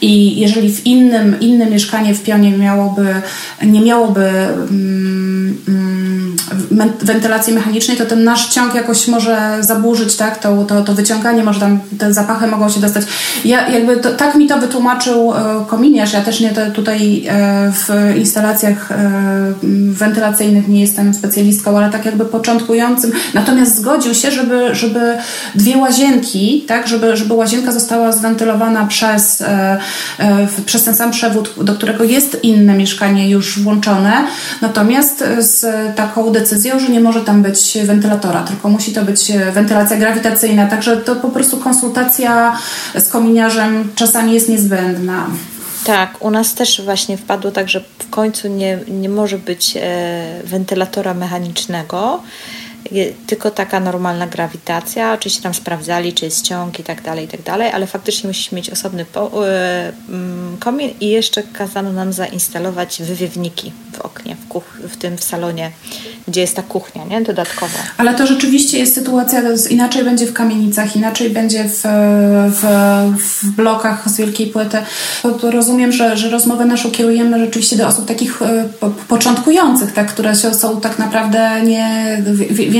i 0.00 0.40
jeżeli 0.40 0.72
w 0.72 0.86
innym, 0.86 1.40
inne 1.40 1.66
mieszkanie 1.66 2.14
w 2.14 2.22
pionie 2.22 2.50
miałoby, 2.58 3.14
nie 3.62 3.80
miałoby 3.80 4.28
mm, 4.28 5.31
wentylacji 7.02 7.52
mechanicznej, 7.52 7.96
to 7.96 8.06
ten 8.06 8.24
nasz 8.24 8.48
ciąg 8.48 8.74
jakoś 8.74 9.08
może 9.08 9.56
zaburzyć, 9.60 10.16
tak? 10.16 10.38
To, 10.38 10.64
to, 10.64 10.82
to 10.82 10.94
wyciąganie, 10.94 11.44
może 11.44 11.60
tam 11.60 11.80
te 11.98 12.14
zapachy 12.14 12.46
mogą 12.46 12.68
się 12.68 12.80
dostać. 12.80 13.04
Ja 13.44 13.68
jakby 13.68 13.96
to, 13.96 14.10
tak 14.10 14.34
mi 14.34 14.46
to 14.46 14.58
wytłumaczył 14.58 15.34
e, 15.34 15.64
kominiarz. 15.68 16.12
Ja 16.12 16.20
też 16.20 16.40
nie 16.40 16.50
to, 16.50 16.70
tutaj 16.70 17.24
e, 17.28 17.72
w 17.72 18.16
instalacjach 18.16 18.92
e, 18.92 19.10
wentylacyjnych 19.90 20.68
nie 20.68 20.80
jestem 20.80 21.14
specjalistką, 21.14 21.78
ale 21.78 21.90
tak 21.90 22.04
jakby 22.04 22.24
początkującym 22.24 23.12
Natomiast 23.34 23.76
zgodził 23.76 24.14
się, 24.14 24.30
żeby, 24.30 24.74
żeby 24.74 25.16
dwie 25.54 25.76
łazienki, 25.76 26.64
tak, 26.68 26.88
żeby, 26.88 27.16
żeby 27.16 27.34
łazienka 27.34 27.72
została 27.72 28.12
zwentylowana 28.12 28.86
przez, 28.86 29.42
przez 30.66 30.84
ten 30.84 30.96
sam 30.96 31.10
przewód, 31.10 31.54
do 31.62 31.74
którego 31.74 32.04
jest 32.04 32.38
inne 32.42 32.74
mieszkanie 32.74 33.30
już 33.30 33.58
włączone, 33.58 34.12
natomiast 34.60 35.24
z 35.38 35.66
taką 35.96 36.32
decyzją, 36.32 36.61
że 36.62 36.88
nie 36.88 37.00
może 37.00 37.20
tam 37.20 37.42
być 37.42 37.78
wentylatora, 37.84 38.42
tylko 38.42 38.68
musi 38.68 38.92
to 38.92 39.02
być 39.02 39.32
wentylacja 39.52 39.96
grawitacyjna, 39.96 40.66
także 40.66 40.96
to 40.96 41.16
po 41.16 41.28
prostu 41.28 41.56
konsultacja 41.56 42.58
z 42.94 43.08
kominiarzem 43.08 43.92
czasami 43.94 44.32
jest 44.34 44.48
niezbędna. 44.48 45.26
Tak, 45.84 46.24
u 46.24 46.30
nas 46.30 46.54
też 46.54 46.82
właśnie 46.84 47.16
wpadło 47.16 47.50
tak, 47.50 47.68
że 47.68 47.84
w 47.98 48.10
końcu 48.10 48.48
nie, 48.48 48.78
nie 48.88 49.08
może 49.08 49.38
być 49.38 49.76
e, 49.76 49.80
wentylatora 50.44 51.14
mechanicznego, 51.14 52.22
tylko 53.26 53.50
taka 53.50 53.80
normalna 53.80 54.26
grawitacja. 54.26 55.12
Oczywiście 55.12 55.42
tam 55.42 55.54
sprawdzali, 55.54 56.12
czy 56.12 56.24
jest 56.24 56.44
ciąg 56.44 56.80
i 56.80 56.82
tak 56.84 57.02
dalej, 57.02 57.24
i 57.24 57.28
tak 57.28 57.42
dalej, 57.42 57.70
ale 57.72 57.86
faktycznie 57.86 58.28
musisz 58.28 58.52
mieć 58.52 58.70
osobny 58.70 59.06
e, 59.46 59.92
mm, 60.08 60.56
komin 60.60 60.90
i 61.00 61.08
jeszcze 61.08 61.42
kazano 61.42 61.92
nam 61.92 62.12
zainstalować 62.12 63.02
wywiewniki 63.02 63.72
w 63.92 64.00
oknie, 64.00 64.36
w, 64.36 64.48
kuch- 64.48 64.88
w 64.88 64.96
tym 64.96 65.16
w 65.16 65.24
salonie, 65.24 65.70
gdzie 66.28 66.40
jest 66.40 66.56
ta 66.56 66.62
kuchnia, 66.62 67.04
nie? 67.04 67.22
Dodatkowo. 67.22 67.78
Ale 67.96 68.14
to 68.14 68.26
rzeczywiście 68.26 68.78
jest 68.78 68.94
sytuacja, 68.94 69.42
inaczej 69.70 70.04
będzie 70.04 70.26
w 70.26 70.32
kamienicach, 70.32 70.96
inaczej 70.96 71.30
będzie 71.30 71.64
w, 71.64 71.82
w, 72.50 72.64
w 73.18 73.50
blokach 73.50 74.08
z 74.08 74.16
wielkiej 74.16 74.46
płyty. 74.46 74.78
Rozumiem, 75.42 75.92
że, 75.92 76.16
że 76.16 76.30
rozmowę 76.30 76.64
naszą 76.64 76.90
kierujemy 76.90 77.38
rzeczywiście 77.38 77.76
do 77.76 77.86
osób 77.86 78.06
takich 78.06 78.42
e, 78.42 78.68
początkujących, 79.08 79.92
tak, 79.92 80.12
które 80.12 80.34
są 80.34 80.80
tak 80.80 80.98
naprawdę 80.98 81.62
nie 81.62 82.22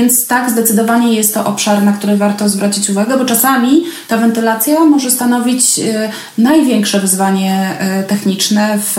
więc 0.03 0.27
tak, 0.27 0.51
zdecydowanie 0.51 1.13
jest 1.13 1.33
to 1.33 1.45
obszar, 1.45 1.83
na 1.83 1.93
który 1.93 2.17
warto 2.17 2.49
zwrócić 2.49 2.89
uwagę, 2.89 3.17
bo 3.17 3.25
czasami 3.25 3.83
ta 4.07 4.17
wentylacja 4.17 4.79
może 4.79 5.11
stanowić 5.11 5.79
e, 5.79 6.09
największe 6.37 6.99
wyzwanie 6.99 7.77
e, 7.79 8.03
techniczne 8.03 8.79
w, 8.79 8.95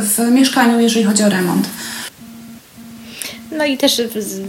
w 0.00 0.30
mieszkaniu, 0.30 0.80
jeżeli 0.80 1.04
chodzi 1.04 1.22
o 1.22 1.28
remont. 1.28 1.68
No 3.58 3.64
i 3.64 3.78
też 3.78 3.96
z, 4.16 4.40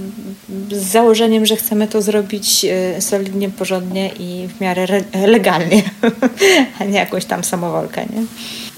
z 0.71 0.91
założeniem, 0.91 1.45
że 1.45 1.55
chcemy 1.55 1.88
to 1.88 2.01
zrobić 2.01 2.65
e, 2.65 3.01
solidnie, 3.01 3.49
porządnie 3.49 4.12
i 4.19 4.47
w 4.47 4.62
miarę 4.62 4.86
legalnie, 5.27 5.84
a 6.79 6.84
nie 6.84 6.97
jakąś 6.99 7.25
tam 7.25 7.43
samowolkę, 7.43 8.05
nie? 8.05 8.21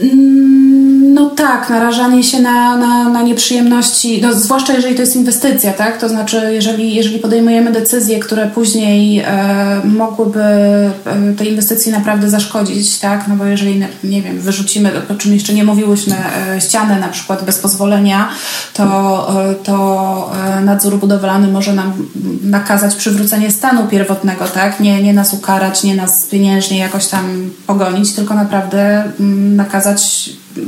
Mm, 0.01 1.13
no 1.13 1.29
tak, 1.29 1.69
narażanie 1.69 2.23
się 2.23 2.41
na, 2.41 2.77
na, 2.77 3.10
na 3.10 3.21
nieprzyjemności, 3.21 4.21
no, 4.21 4.33
zwłaszcza 4.33 4.73
jeżeli 4.73 4.95
to 4.95 5.01
jest 5.01 5.15
inwestycja, 5.15 5.73
tak? 5.73 5.97
To 5.97 6.10
znaczy, 6.10 6.49
jeżeli, 6.53 6.95
jeżeli 6.95 7.19
podejmujemy 7.19 7.71
decyzje, 7.71 8.19
które 8.19 8.47
później 8.47 9.19
e, 9.19 9.25
mogłyby 9.83 10.39
e, 10.39 10.91
tej 11.38 11.49
inwestycji 11.49 11.91
naprawdę 11.91 12.29
zaszkodzić, 12.29 12.97
tak? 12.99 13.27
No 13.27 13.36
bo 13.36 13.45
jeżeli, 13.45 13.83
nie 14.03 14.21
wiem, 14.21 14.39
wyrzucimy, 14.39 14.91
o 15.10 15.15
czym 15.15 15.33
jeszcze 15.33 15.53
nie 15.53 15.63
mówiłyśmy, 15.63 16.15
e, 16.55 16.62
ścianę 16.62 16.99
na 16.99 17.07
przykład 17.07 17.45
bez 17.45 17.60
pozwolenia, 17.60 18.29
to, 18.73 18.83
e, 19.51 19.55
to 19.55 20.31
e, 20.57 20.62
nadzór 20.62 20.97
budowlany 20.97 21.47
może 21.47 21.73
nam 21.73 21.93
nakazać 22.43 22.95
przywrócenie 22.95 23.51
stanu 23.51 23.88
pierwotnego, 23.88 24.45
tak? 24.45 24.79
Nie, 24.79 25.03
nie 25.03 25.13
nas 25.13 25.33
ukarać, 25.33 25.83
nie 25.83 25.95
nas 25.95 26.25
pieniężnie 26.25 26.77
jakoś 26.77 27.07
tam 27.07 27.49
pogonić, 27.67 28.13
tylko 28.13 28.33
naprawdę 28.33 29.03
mm, 29.19 29.55
nakazać 29.55 29.87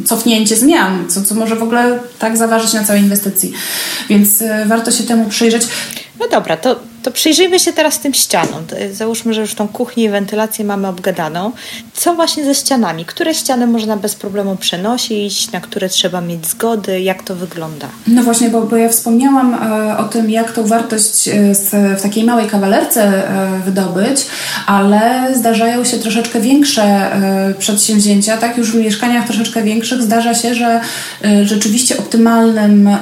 cofnięcie 0.06 0.56
zmian, 0.56 1.10
co, 1.10 1.22
co 1.22 1.36
może 1.36 1.56
w 1.56 1.64
ogóle 1.64 2.00
tak 2.20 2.38
zaważyć 2.38 2.74
na 2.74 2.84
całej 2.84 3.02
inwestycji. 3.02 3.54
Więc 4.10 4.42
e, 4.42 4.66
warto 4.66 4.92
się 4.92 5.04
temu 5.04 5.30
przyjrzeć. 5.30 5.68
No 6.20 6.28
dobra, 6.28 6.58
to 6.58 6.80
to 7.04 7.12
przyjrzyjmy 7.12 7.60
się 7.60 7.74
teraz 7.74 8.00
tym 8.00 8.14
ścianom. 8.14 8.64
Załóżmy, 8.92 9.34
że 9.34 9.42
już 9.42 9.56
tą 9.56 9.68
kuchnię 9.68 10.04
i 10.04 10.10
wentylację 10.10 10.66
mamy 10.66 10.88
obgadaną. 10.88 11.52
Co 11.94 12.16
właśnie 12.16 12.46
ze 12.46 12.56
ścianami? 12.56 13.06
Które 13.06 13.34
ściany 13.34 13.68
można 13.68 13.98
bez 13.98 14.16
problemu 14.16 14.56
przenosić? 14.56 15.52
Na 15.52 15.62
które 15.62 15.90
trzeba 15.90 16.22
mieć 16.22 16.48
zgody? 16.48 17.02
Jak 17.02 17.24
to 17.24 17.36
wygląda? 17.36 17.88
No 18.08 18.24
właśnie, 18.24 18.50
bo, 18.50 18.62
bo 18.62 18.78
ja 18.78 18.90
wspomniałam 18.90 19.54
e, 19.54 19.98
o 19.98 20.04
tym, 20.04 20.30
jak 20.30 20.52
tą 20.52 20.68
wartość 20.68 21.28
e, 21.28 21.34
w 21.98 22.02
takiej 22.02 22.24
małej 22.24 22.48
kawalerce 22.48 23.04
e, 23.04 23.62
wydobyć, 23.66 24.26
ale 24.66 25.30
zdarzają 25.36 25.84
się 25.84 25.98
troszeczkę 25.98 26.42
większe 26.42 26.84
e, 26.84 27.54
przedsięwzięcia. 27.60 28.38
Tak, 28.38 28.58
już 28.58 28.72
w 28.72 28.76
mieszkaniach 28.76 29.26
troszeczkę 29.26 29.64
większych 29.64 30.02
zdarza 30.02 30.34
się, 30.34 30.56
że 30.56 30.82
e, 31.24 31.46
rzeczywiście 31.46 31.98
optymalnym 31.98 32.88
e, 32.88 32.98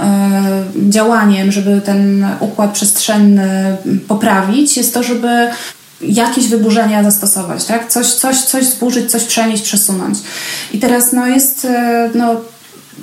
działaniem, 0.90 1.52
żeby 1.52 1.82
ten 1.82 2.26
układ 2.40 2.72
przestrzenny 2.72 3.78
poprawić, 4.08 4.78
jest 4.78 4.94
to, 4.94 5.04
żeby 5.04 5.48
jakieś 6.02 6.48
wyburzenia 6.48 7.04
zastosować, 7.04 7.66
tak? 7.66 7.92
Coś, 7.92 8.08
coś, 8.08 8.42
coś 8.42 8.66
zburzyć, 8.66 9.12
coś 9.12 9.24
przenieść, 9.24 9.64
przesunąć. 9.64 10.18
I 10.74 10.80
teraz 10.80 11.14
no, 11.14 11.28
jest 11.28 11.66
e, 11.66 12.10
no, 12.16 12.36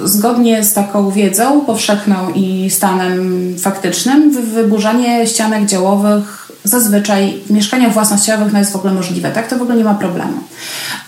zgodnie 0.05 0.65
z 0.65 0.73
taką 0.73 1.11
wiedzą 1.11 1.61
powszechną 1.61 2.31
i 2.35 2.71
stanem 2.71 3.55
faktycznym 3.59 4.31
wyburzanie 4.31 5.27
ścianek 5.27 5.67
działowych 5.67 6.44
zazwyczaj 6.65 7.41
w 7.47 7.51
mieszkaniach 7.51 7.93
własnościowych 7.93 8.53
no 8.53 8.59
jest 8.59 8.73
w 8.73 8.77
ogóle 8.77 8.93
możliwe, 8.93 9.31
tak? 9.31 9.49
To 9.49 9.59
w 9.59 9.63
ogóle 9.63 9.77
nie 9.77 9.85
ma 9.85 9.95
problemu. 9.95 10.33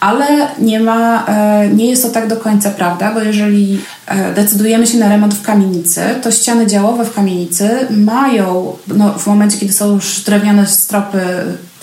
Ale 0.01 0.49
nie 0.59 0.81
ma, 0.81 1.27
e, 1.27 1.69
nie 1.69 1.91
jest 1.91 2.03
to 2.03 2.09
tak 2.09 2.29
do 2.29 2.37
końca 2.37 2.71
prawda, 2.71 3.15
bo 3.15 3.21
jeżeli 3.21 3.81
e, 4.07 4.35
decydujemy 4.35 4.87
się 4.87 4.99
na 4.99 5.09
remont 5.09 5.35
w 5.35 5.43
kamienicy, 5.43 6.01
to 6.23 6.31
ściany 6.31 6.67
działowe 6.67 7.05
w 7.05 7.15
kamienicy 7.15 7.71
mają, 7.91 8.77
no, 8.89 9.13
w 9.13 9.27
momencie, 9.27 9.59
kiedy 9.59 9.73
są 9.73 9.95
już 9.95 10.21
drewniane 10.21 10.67
stropy 10.67 11.21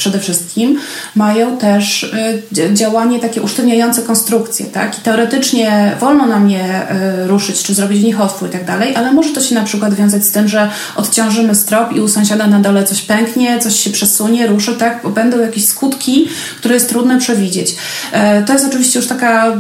przede 0.04 0.20
wszystkim, 0.20 0.80
mają 1.16 1.58
też 1.58 2.04
y, 2.04 2.74
działanie 2.74 3.20
takie 3.20 3.42
usztywniające 3.42 4.02
konstrukcje, 4.02 4.66
tak? 4.66 4.98
I 5.00 5.02
teoretycznie 5.02 5.96
wolno 6.00 6.26
nam 6.28 6.50
je 6.50 6.92
y, 7.24 7.28
ruszyć, 7.28 7.64
czy 7.64 7.74
zrobić 7.74 8.00
w 8.00 8.04
nich 8.04 8.22
otwór 8.22 8.50
i 8.50 8.52
tak 8.52 8.66
dalej, 8.66 8.96
ale 8.96 9.12
może 9.12 9.30
to 9.34 9.42
się 9.42 9.56
na 9.56 9.64
przykład 9.64 9.94
wiązać 9.94 10.26
z 10.26 10.32
tym, 10.32 10.48
że 10.48 10.70
odciążymy 10.96 11.56
strop 11.56 11.96
i 11.96 12.02
u 12.02 12.08
sąsiada 12.08 12.48
na 12.48 12.60
dole 12.60 12.84
coś 12.84 13.02
pęknie, 13.02 13.60
coś 13.60 13.80
się 13.80 13.90
przesunie, 13.90 14.48
ruszy, 14.48 14.74
tak? 14.74 15.00
Bo 15.04 15.10
będą 15.10 15.40
jakieś 15.40 15.66
skutki, 15.66 16.28
które 16.58 16.74
jest 16.74 16.90
trudno 16.90 17.20
przewidzieć. 17.20 17.76
E, 18.12 18.44
to 18.44 18.54
jest 18.54 18.66
oczywiście 18.66 19.00
już 19.00 19.08
taka 19.08 19.58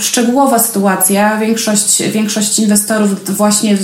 szczegółowa 0.00 0.58
sytuacja. 0.58 1.36
Większość, 1.36 2.02
większość 2.02 2.58
inwestorów 2.58 3.36
właśnie, 3.36 3.78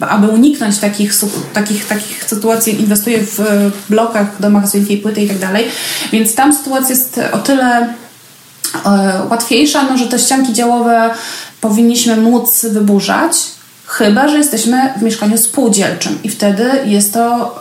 aby 0.00 0.28
uniknąć 0.28 0.78
takich, 0.78 1.12
takich, 1.52 1.86
takich 1.86 2.24
sytuacji, 2.24 2.80
inwestuje 2.80 3.18
w 3.26 3.40
blokach, 3.88 4.40
domach 4.40 4.68
z 4.68 4.72
wielkiej 4.74 4.98
płyty 4.98 5.22
i 5.22 5.28
tak 5.28 5.38
dalej. 5.40 5.68
Więc 6.12 6.34
tam 6.34 6.54
sytuacja 6.54 6.90
jest 6.90 7.20
o 7.32 7.38
tyle 7.38 7.94
e, 8.86 9.22
łatwiejsza, 9.30 9.82
no, 9.82 9.96
że 9.96 10.06
te 10.06 10.18
ścianki 10.18 10.52
działowe 10.52 11.10
powinniśmy 11.60 12.16
móc 12.16 12.64
wyburzać, 12.64 13.32
chyba 13.90 14.28
że 14.28 14.38
jesteśmy 14.38 14.92
w 14.98 15.02
mieszkaniu 15.02 15.38
spółdzielczym 15.38 16.18
i 16.24 16.28
wtedy 16.28 16.70
jest 16.84 17.14
to, 17.14 17.54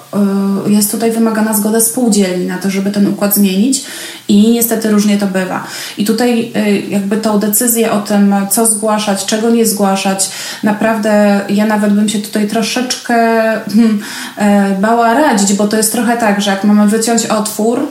e, 0.68 0.72
jest 0.72 0.92
tutaj 0.92 1.12
wymagana 1.12 1.54
zgoda 1.54 1.80
spółdzielni 1.80 2.46
na 2.46 2.58
to, 2.58 2.70
żeby 2.70 2.92
ten 2.92 3.08
układ 3.08 3.36
zmienić 3.36 3.86
i 4.28 4.52
niestety 4.52 4.90
różnie 4.90 5.18
to 5.18 5.28
bywa. 5.28 5.64
I 5.98 6.06
tutaj 6.06 6.52
e, 6.56 6.80
jakby 6.80 7.18
tą 7.18 7.40
decyzję 7.40 7.92
o 7.92 8.02
tym, 8.02 8.36
co 8.52 8.66
zgłaszać, 8.66 9.26
czego 9.26 9.50
nie 9.50 9.66
zgłaszać, 9.66 10.30
naprawdę 10.64 11.42
ja 11.50 11.66
nawet 11.66 11.94
bym 11.94 12.10
się 12.10 12.20
tutaj 12.20 12.48
troszeczkę 12.48 13.16
hmm, 13.76 14.00
bała 14.82 15.14
radzić, 15.14 15.54
bo 15.54 15.68
to 15.68 15.78
jest 15.78 15.92
trochę 15.92 16.18
tak, 16.18 16.42
że 16.42 16.52
jak 16.52 16.64
mamy 16.64 16.88
wyciąć 16.88 17.26
otwór, 17.26 17.88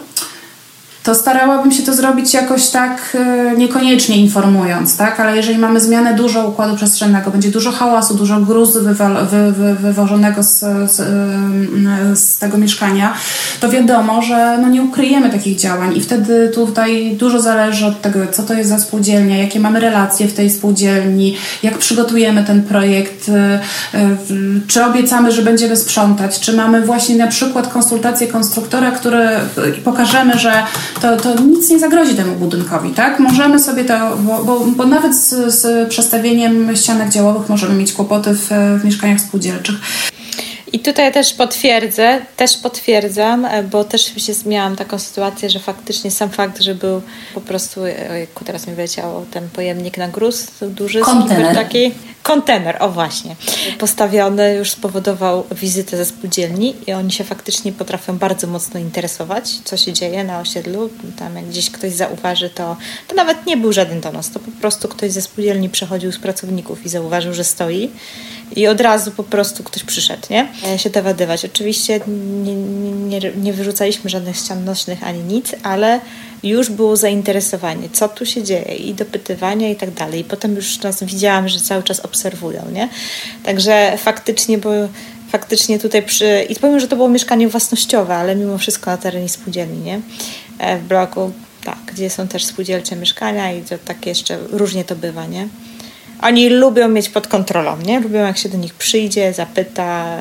to 1.04 1.14
starałabym 1.14 1.72
się 1.72 1.82
to 1.82 1.94
zrobić 1.94 2.34
jakoś 2.34 2.68
tak 2.68 3.16
e, 3.16 3.56
niekoniecznie 3.56 4.16
informując, 4.16 4.96
tak? 4.96 5.20
Ale 5.20 5.37
jeżeli 5.37 5.58
mamy 5.58 5.80
zmianę 5.80 6.14
dużo 6.14 6.48
układu 6.48 6.76
przestrzennego, 6.76 7.30
będzie 7.30 7.50
dużo 7.50 7.72
hałasu, 7.72 8.14
dużo 8.14 8.40
gruzu 8.40 8.80
wywa- 8.82 9.26
wy, 9.26 9.52
wy, 9.52 9.74
wywożonego 9.74 10.42
z, 10.42 10.58
z, 10.90 11.00
e, 11.00 12.16
z, 12.16 12.38
tego 12.38 12.58
mieszkania, 12.58 13.14
to 13.61 13.68
wiadomo, 13.68 14.22
że 14.22 14.58
no 14.62 14.68
nie 14.68 14.82
ukryjemy 14.82 15.30
takich 15.30 15.58
działań 15.58 15.96
i 15.96 16.00
wtedy 16.00 16.50
tutaj 16.54 17.16
dużo 17.16 17.40
zależy 17.40 17.87
od 17.87 18.00
tego, 18.00 18.18
co 18.32 18.42
to 18.42 18.54
jest 18.54 18.70
za 18.70 18.78
spółdzielnia, 18.78 19.37
jakie 19.37 19.61
mamy 19.61 19.80
relacje 19.80 20.28
w 20.28 20.34
tej 20.34 20.50
spółdzielni, 20.50 21.37
jak 21.62 21.78
przygotujemy 21.78 22.44
ten 22.44 22.62
projekt, 22.62 23.28
e, 23.28 23.61
czy 24.66 24.84
obiecamy, 24.84 25.32
że 25.32 25.42
będziemy 25.42 25.76
sprzątać, 25.76 26.40
czy 26.40 26.52
mamy 26.52 26.82
właśnie 26.82 27.16
na 27.16 27.26
przykład 27.26 27.68
konsultację 27.68 28.26
konstruktora, 28.26 28.90
który 28.90 29.28
pokażemy, 29.84 30.38
że 30.38 30.52
to, 31.01 31.16
to 31.16 31.40
nic 31.40 31.70
nie 31.70 31.79
zagrozi 31.79 32.14
temu 32.14 32.37
budynkowi, 32.37 32.90
tak? 32.90 33.20
Możemy 33.20 33.59
sobie 33.59 33.85
to, 33.85 34.16
bo, 34.16 34.44
bo, 34.44 34.61
bo 34.61 34.87
nawet 34.87 35.16
z, 35.16 35.55
z 35.55 35.88
przestawieniem 35.88 36.77
ścianek 36.77 37.09
działowych 37.09 37.48
możemy 37.48 37.74
mieć 37.74 37.92
kłopoty 37.92 38.35
w, 38.35 38.48
w 38.81 38.85
mieszkaniach 38.85 39.20
spółdzielczych. 39.20 39.74
I 40.72 40.78
tutaj 40.78 41.12
też 41.12 41.35
potwierdzę, 41.35 42.20
też 42.37 42.57
potwierdzam, 42.57 43.44
e, 43.44 43.62
bo 43.62 43.85
też 43.85 44.12
miałam 44.46 44.76
taką 44.76 44.98
sytuację, 44.98 45.50
że 45.50 45.59
faktycznie 45.59 46.11
sam 46.11 46.31
fakt, 46.31 46.62
że 46.62 46.74
był 46.74 47.02
po 47.35 47.40
prostu, 47.40 47.85
e, 47.85 48.11
ojku, 48.11 48.44
teraz 48.44 48.66
mi 48.66 48.74
wyleciał 48.74 49.26
ten 49.31 49.48
pojemnik 49.48 49.98
na 49.98 50.09
gruz, 50.09 50.46
duży, 50.62 51.00
kontener. 51.00 51.54
taki 51.54 51.92
kontener, 52.22 52.76
o 52.81 52.88
właśnie, 52.88 53.37
postawiony 53.78 54.54
już 54.54 54.70
spowodował 54.70 55.44
wizytę 55.52 55.96
ze 55.96 56.04
spółdzielni 56.04 56.74
i 56.87 56.92
oni 56.92 57.12
się 57.12 57.24
faktycznie 57.24 57.72
potrafią 57.72 58.18
bardzo 58.18 58.46
mocno 58.46 58.81
interesować, 58.81 59.50
co 59.64 59.76
się 59.76 59.92
dzieje 59.92 60.24
na 60.24 60.40
osiedlu. 60.40 60.90
Tam 61.18 61.37
jak 61.37 61.44
gdzieś 61.44 61.70
ktoś 61.70 61.92
zauważy, 61.92 62.50
to, 62.50 62.76
to 63.09 63.14
nawet 63.14 63.46
nie 63.46 63.57
był 63.57 63.72
żaden 63.72 64.00
donos, 64.00 64.31
to 64.31 64.40
po 64.40 64.50
prostu 64.50 64.88
ktoś 64.88 65.12
ze 65.12 65.22
spółdzielni 65.22 65.68
przechodził 65.68 66.12
z 66.12 66.18
pracowników 66.18 66.87
i 66.87 66.88
zauważył, 66.88 67.35
że 67.35 67.44
stoi 67.44 67.90
i 68.57 68.66
od 68.66 68.81
razu 68.81 69.11
po 69.11 69.24
prostu 69.24 69.64
ktoś 69.64 69.85
przyszedł, 69.85 70.22
nie? 70.31 70.48
E, 70.66 70.78
się 70.78 70.90
dowiadywać. 70.90 71.44
Oczywiście 71.44 72.00
nie, 72.44 72.54
nie, 72.54 73.32
nie 73.36 73.52
wyrzucaliśmy 73.52 74.10
żadnych 74.10 74.36
ścian 74.36 74.64
nośnych 74.64 75.02
ani 75.02 75.22
nic, 75.22 75.54
ale 75.62 76.00
już 76.42 76.70
było 76.70 76.96
zainteresowanie, 76.96 77.88
co 77.92 78.08
tu 78.08 78.26
się 78.26 78.42
dzieje 78.42 78.74
i 78.74 78.94
dopytywania 78.94 79.70
i 79.70 79.76
tak 79.76 79.90
dalej. 79.90 80.20
I 80.20 80.24
potem 80.24 80.56
już 80.56 80.80
nas 80.82 81.04
widziałam, 81.04 81.48
że 81.48 81.60
cały 81.60 81.82
czas 81.82 82.00
obserwują, 82.00 82.62
nie? 82.72 82.88
Także 83.44 83.98
faktycznie, 83.98 84.58
bo 84.58 84.70
faktycznie 85.30 85.78
tutaj 85.78 86.02
przy... 86.02 86.46
I 86.48 86.56
powiem, 86.56 86.80
że 86.80 86.88
to 86.88 86.96
było 86.96 87.08
mieszkanie 87.08 87.48
własnościowe, 87.48 88.16
ale 88.16 88.36
mimo 88.36 88.58
wszystko 88.58 88.90
na 88.90 88.96
terenie 88.96 89.28
spółdzielni, 89.28 89.78
nie? 89.78 90.00
E, 90.58 90.78
w 90.78 90.82
bloku, 90.82 91.32
tak, 91.64 91.78
gdzie 91.86 92.10
są 92.10 92.28
też 92.28 92.44
spółdzielcze 92.44 92.96
mieszkania 92.96 93.52
i 93.52 93.62
to 93.62 93.78
tak 93.84 94.06
jeszcze 94.06 94.38
różnie 94.50 94.84
to 94.84 94.96
bywa, 94.96 95.26
nie? 95.26 95.48
Oni 96.22 96.48
lubią 96.48 96.88
mieć 96.88 97.09
pod 97.09 97.26
kontrolą, 97.26 97.76
nie? 97.87 98.00
Lubią 98.00 98.18
jak 98.18 98.38
się 98.38 98.48
do 98.48 98.59
nich 98.59 98.74
przyjdzie, 98.74 99.33
zapyta, 99.33 100.18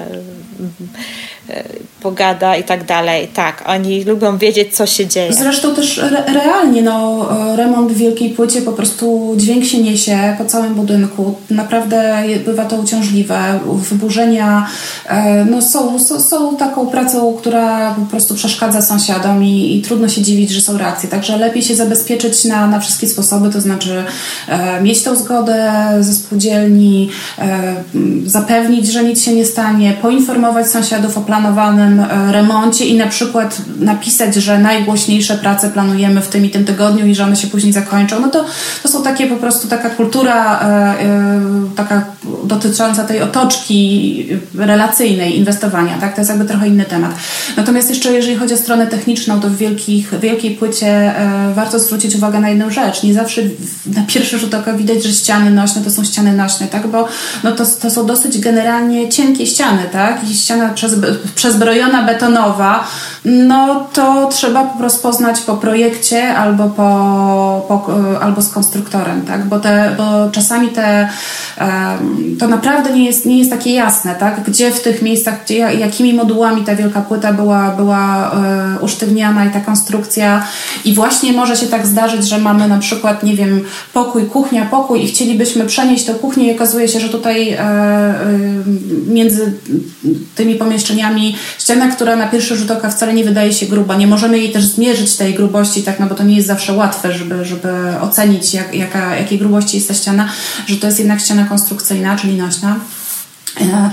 pogada 2.02 2.56
i 2.56 2.64
tak 2.64 2.86
dalej. 2.86 3.28
Tak, 3.28 3.64
oni 3.66 4.04
lubią 4.04 4.38
wiedzieć, 4.38 4.76
co 4.76 4.86
się 4.86 5.08
dzieje. 5.08 5.34
Zresztą 5.34 5.76
też 5.76 5.98
re 5.98 6.24
realnie, 6.34 6.82
no, 6.82 7.30
remont 7.56 7.92
w 7.92 7.98
wielkiej 7.98 8.30
płycie 8.30 8.62
po 8.62 8.72
prostu 8.72 9.34
dźwięk 9.38 9.66
się 9.66 9.82
niesie 9.82 10.36
po 10.38 10.46
całym 10.46 10.74
budynku. 10.76 11.36
Naprawdę 11.50 12.24
bywa 12.46 12.66
to 12.66 12.76
uciążliwe. 12.76 13.60
Wyburzenia 13.66 14.68
e, 15.06 15.46
no, 15.46 15.62
są, 15.62 16.00
są, 16.00 16.20
są 16.20 16.58
taką 16.58 16.88
pracą, 16.88 17.34
która 17.34 17.96
po 17.96 18.06
prostu 18.06 18.36
przeszkadza 18.36 18.82
sąsiadom 18.82 19.44
i, 19.44 19.78
i 19.78 19.82
trudno 19.82 20.10
się 20.10 20.22
dziwić, 20.22 20.50
że 20.50 20.62
są 20.62 20.78
reakcje. 20.78 21.10
Także 21.10 21.38
lepiej 21.38 21.62
się 21.62 21.76
zabezpieczyć 21.76 22.46
na, 22.46 22.68
na 22.68 22.80
wszystkie 22.80 23.08
sposoby, 23.08 23.50
to 23.50 23.62
znaczy 23.62 24.04
e, 24.48 24.82
mieć 24.82 25.04
tą 25.04 25.16
zgodę 25.16 25.74
ze 26.00 26.14
spółdzielni, 26.14 27.10
e, 27.40 27.76
zapewnić, 28.26 28.88
że 28.88 29.04
nic 29.04 29.24
się 29.24 29.34
nie 29.36 29.46
stanie, 29.46 29.94
poinformować 30.02 30.68
sąsiadów 30.68 31.18
o 31.18 31.22
planowanym 31.38 32.00
e, 32.00 32.32
remoncie 32.32 32.86
i 32.86 32.97
na 32.97 33.08
przykład 33.08 33.62
napisać, 33.80 34.36
że 34.36 34.60
najgłośniejsze 34.60 35.38
prace 35.38 35.69
planujemy 35.69 36.21
w 36.21 36.28
tym 36.28 36.45
i 36.45 36.50
tym 36.50 36.65
tygodniu 36.65 37.06
i 37.06 37.15
że 37.15 37.23
one 37.23 37.36
się 37.36 37.47
później 37.47 37.73
zakończą. 37.73 38.19
No 38.19 38.30
to, 38.30 38.45
to 38.84 38.89
są 38.89 39.04
takie 39.04 39.28
po 39.28 39.36
prostu 39.36 39.67
taka 39.67 39.89
kultura 39.89 40.60
taka 41.76 42.06
dotycząca 42.43 43.04
tej 43.04 43.21
otoczki 43.21 44.26
relacyjnej 44.56 45.38
inwestowania, 45.38 45.97
tak? 45.97 46.15
To 46.15 46.21
jest 46.21 46.30
jakby 46.30 46.45
trochę 46.45 46.67
inny 46.67 46.86
temat. 46.86 47.12
Natomiast 47.58 47.89
jeszcze 47.89 48.13
jeżeli 48.13 48.36
chodzi 48.36 48.54
o 48.54 48.58
stronę 48.58 48.88
techniczną, 48.88 49.39
to 49.39 49.50
w 49.50 49.58
wielkich, 49.58 50.19
wielkiej 50.19 50.56
płycie 50.56 51.13
warto 51.56 51.80
zwrócić 51.80 52.15
uwagę 52.15 52.39
na 52.39 52.50
jedną 52.50 52.69
rzecz. 52.69 53.04
Nie 53.04 53.13
zawsze 53.13 53.41
na 53.95 54.04
pierwszy 54.08 54.39
rzut 54.39 54.54
oka 54.54 54.73
widać, 54.73 55.04
że 55.04 55.12
ściany 55.12 55.52
nośne 55.52 55.82
to 55.82 55.91
są 55.91 56.04
ściany 56.04 56.34
nośne, 56.34 56.67
tak? 56.67 56.88
Bo 56.88 57.08
no 57.43 57.52
to, 57.52 57.65
to 57.65 57.89
są 57.89 58.06
dosyć 58.06 58.39
generalnie 58.39 59.10
cienkie 59.10 59.45
ściany, 59.45 59.84
tak? 59.91 60.30
I 60.30 60.36
ściana 60.36 60.73
przezbrojona 61.36 62.04
betonowa, 62.04 62.84
no 63.26 63.88
to 63.94 64.30
trzeba 64.32 64.63
po 64.63 64.78
prostu 64.78 65.02
poznać 65.02 65.42
po 65.42 65.58
projekcie 65.58 66.36
albo, 66.36 66.63
po, 66.63 67.66
po, 67.68 67.94
albo 68.22 68.42
z 68.42 68.50
konstruktorem, 68.50 69.22
tak? 69.22 69.46
Bo, 69.46 69.60
te, 69.60 69.96
bo 69.98 70.32
czasami 70.32 70.70
te, 70.70 71.10
to 72.40 72.48
naprawdę 72.48 72.94
nie 72.94 73.06
jest, 73.06 73.26
nie 73.26 73.38
jest 73.38 73.52
takie 73.52 73.74
jasne, 73.74 74.16
tak? 74.16 74.44
Gdzie 74.44 74.72
w 74.72 74.82
tych 74.82 75.02
miejscach, 75.02 75.44
gdzie, 75.46 75.56
jakimi 75.58 76.13
modułami 76.13 76.63
ta 76.63 76.76
wielka 76.76 77.02
płyta 77.02 77.34
była, 77.34 77.70
była 77.70 78.32
e, 78.32 78.80
usztywniana 78.82 79.46
i 79.46 79.50
ta 79.50 79.60
konstrukcja 79.60 80.48
i 80.86 80.94
właśnie 80.94 81.34
może 81.34 81.58
się 81.58 81.68
tak 81.68 81.88
zdarzyć, 81.88 82.28
że 82.28 82.38
mamy 82.38 82.68
na 82.68 82.78
przykład, 82.78 83.24
nie 83.24 83.36
wiem, 83.36 83.63
pokój, 83.94 84.26
kuchnia, 84.26 84.66
pokój 84.66 85.04
i 85.04 85.08
chcielibyśmy 85.08 85.66
przenieść 85.66 86.06
tę 86.06 86.13
kuchnię 86.13 86.52
i 86.52 86.56
okazuje 86.56 86.88
się, 86.88 87.00
że 87.00 87.10
tutaj 87.10 87.50
e, 87.50 87.60
e, 87.60 88.16
między 89.08 89.54
tymi 90.36 90.56
pomieszczeniami 90.56 91.17
ściana, 91.60 91.88
która 91.88 92.16
na 92.16 92.28
pierwszy 92.28 92.56
rzut 92.56 92.72
oka 92.72 92.90
wcale 92.90 93.14
nie 93.14 93.24
wydaje 93.24 93.54
się 93.54 93.66
gruba. 93.66 93.96
Nie 93.96 94.08
możemy 94.08 94.40
jej 94.40 94.52
też 94.52 94.66
zmierzyć 94.66 95.16
tej 95.16 95.34
grubości, 95.34 95.84
tak, 95.84 96.00
no 96.00 96.08
bo 96.08 96.16
to 96.16 96.24
nie 96.24 96.36
jest 96.36 96.48
zawsze 96.48 96.74
łatwe, 96.74 97.14
żeby, 97.14 97.46
żeby 97.46 97.70
ocenić, 98.02 98.54
jak, 98.54 98.76
jaka, 98.76 99.16
jakiej 99.16 99.40
grubości 99.40 99.78
jest 99.78 99.88
ta 99.88 99.94
ściana, 99.94 100.30
że 100.68 100.78
to 100.78 100.88
jest 100.88 101.00
jednak 101.00 101.20
ściana 101.20 101.46
konstrukcyjna, 101.46 102.16
czyli 102.16 102.38
nośna. 102.38 102.80
E, 103.62 103.89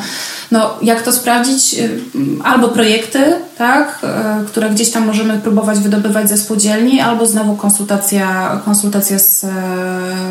no, 0.50 0.70
jak 0.82 1.02
to 1.02 1.12
sprawdzić? 1.12 1.74
Y, 1.74 2.00
albo 2.44 2.68
projekty, 2.68 3.34
tak, 3.58 3.98
y, 4.42 4.46
które 4.46 4.70
gdzieś 4.70 4.90
tam 4.90 5.06
możemy 5.06 5.38
próbować 5.38 5.78
wydobywać 5.78 6.28
ze 6.28 6.36
spółdzielni, 6.36 7.00
albo 7.00 7.26
znowu 7.26 7.56
konsultacja, 7.56 8.60
konsultacja 8.64 9.18
z 9.18 9.44
e, 9.44 9.48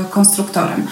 konstruktorem. 0.10 0.88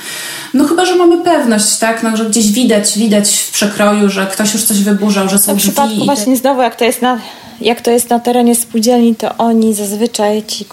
No 0.54 0.64
chyba, 0.64 0.86
że 0.86 0.96
mamy 0.96 1.24
pewność, 1.24 1.78
tak, 1.78 2.04
no, 2.04 2.18
że 2.18 2.26
gdzieś 2.26 2.52
widać, 2.52 2.98
widać 2.98 3.30
w 3.30 3.52
przekroju, 3.52 4.10
że 4.10 4.28
ktoś 4.28 4.54
już 4.54 4.64
coś 4.64 4.84
wyburzał, 4.84 5.30
że 5.30 5.40
są 5.40 5.56
W 5.56 5.58
przypadku 5.58 6.06
właśnie 6.06 6.38
znowu, 6.38 6.62
jak 6.62 6.76
to 6.76 6.86
jest 6.86 7.02
na 7.02 7.18
jak 7.62 7.82
to 7.82 7.92
jest 7.92 8.10
na 8.10 8.20
terenie 8.20 8.56
spółdzielni, 8.56 9.16
to 9.16 9.38
oni 9.38 9.74
zazwyczaj, 9.74 10.44
ci, 10.44 10.66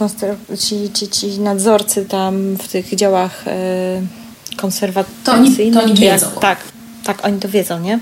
ci, 0.59 0.91
ci, 0.93 1.09
ci 1.09 1.41
nadzorcy 1.41 2.05
tam 2.05 2.57
w 2.57 2.69
tych 2.69 2.95
działach 2.95 3.45
yy, 3.47 4.57
konserwacyjnych, 4.57 5.25
to 5.25 5.33
oni, 5.33 5.73
to 5.73 5.83
oni 5.83 5.95
wiedzą. 5.95 6.27
Jak, 6.27 6.41
tak, 6.41 6.59
tak, 7.05 7.25
oni 7.25 7.41
to 7.41 7.49
wiedzą, 7.49 7.81
nie? 7.81 7.99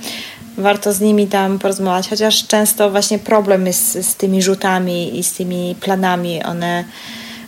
warto 0.59 0.93
z 0.93 1.01
nimi 1.01 1.27
tam 1.27 1.59
porozmawiać, 1.59 2.09
chociaż 2.09 2.47
często 2.47 2.91
właśnie 2.91 3.19
problem 3.19 3.67
jest 3.67 3.93
z, 3.93 4.07
z 4.07 4.15
tymi 4.15 4.43
rzutami 4.43 5.19
i 5.19 5.25
z 5.25 5.33
tymi 5.33 5.75
planami. 5.81 6.43
One 6.43 6.85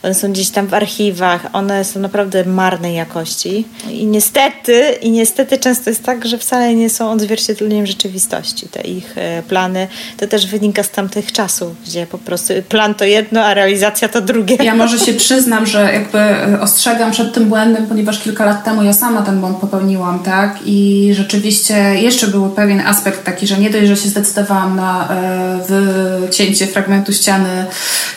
one 0.09 0.14
są 0.14 0.33
gdzieś 0.33 0.51
tam 0.51 0.66
w 0.66 0.75
archiwach, 0.75 1.47
one 1.53 1.85
są 1.85 2.01
naprawdę 2.01 2.44
marnej 2.44 2.94
jakości. 2.94 3.66
I 3.90 4.07
niestety, 4.07 4.83
i 5.03 5.11
niestety 5.11 5.59
często 5.59 5.90
jest 5.90 6.03
tak, 6.03 6.27
że 6.27 6.38
wcale 6.38 6.75
nie 6.75 6.90
są 6.90 7.11
odzwierciedleniem 7.11 7.87
rzeczywistości. 7.87 8.68
Te 8.68 8.81
ich 8.81 9.18
e, 9.18 9.42
plany, 9.42 9.88
to 10.16 10.27
też 10.27 10.47
wynika 10.47 10.83
z 10.83 10.90
tamtych 10.90 11.33
czasów, 11.33 11.73
gdzie 11.87 12.07
po 12.07 12.18
prostu 12.18 12.53
plan 12.68 12.94
to 12.94 13.05
jedno, 13.05 13.44
a 13.44 13.55
realizacja 13.55 14.09
to 14.09 14.21
drugie. 14.21 14.57
Ja 14.61 14.75
może 14.75 14.99
się 14.99 15.12
przyznam, 15.12 15.66
że 15.66 15.92
jakby 15.92 16.18
e, 16.18 16.61
ostrzegam 16.61 17.11
przed 17.11 17.35
tym 17.35 17.44
błędem, 17.44 17.87
ponieważ 17.87 18.18
kilka 18.21 18.44
lat 18.44 18.64
temu 18.64 18.83
ja 18.83 18.92
sama 18.92 19.23
ten 19.23 19.40
błąd 19.40 19.59
popełniłam, 19.59 20.18
tak? 20.18 20.59
I 20.64 21.11
rzeczywiście 21.14 21.75
jeszcze 21.94 22.27
był 22.27 22.51
pewien 22.51 22.81
aspekt 22.81 23.25
taki, 23.25 23.47
że 23.47 23.59
nie 23.59 23.71
dość, 23.71 23.87
że 23.87 23.97
się 23.97 24.09
zdecydowałam 24.09 24.77
na 24.77 25.09
e, 25.09 25.59
wycięcie 25.68 26.66
fragmentu 26.66 27.12
ściany 27.12 27.66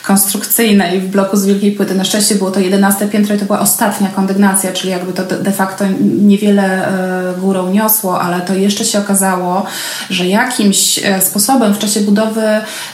konstrukcyjnej 0.02 1.00
w 1.00 1.08
bloku 1.08 1.36
z 1.36 1.46
Wielkiej 1.46 1.72
płyty. 1.72 1.81
Na 1.94 2.04
szczęście 2.04 2.34
było 2.34 2.50
to 2.50 2.60
11 2.60 3.08
piętro 3.08 3.34
i 3.34 3.38
to 3.38 3.44
była 3.44 3.60
ostatnia 3.60 4.08
kondygnacja, 4.08 4.72
czyli 4.72 4.90
jakby 4.90 5.12
to 5.12 5.24
de 5.24 5.52
facto 5.52 5.84
niewiele 6.00 6.88
e, 6.88 7.40
górą 7.40 7.70
niosło, 7.70 8.20
ale 8.20 8.40
to 8.40 8.54
jeszcze 8.54 8.84
się 8.84 8.98
okazało, 8.98 9.64
że 10.10 10.26
jakimś 10.26 10.98
e, 10.98 11.20
sposobem 11.20 11.74
w 11.74 11.78
czasie 11.78 12.00
budowy 12.00 12.42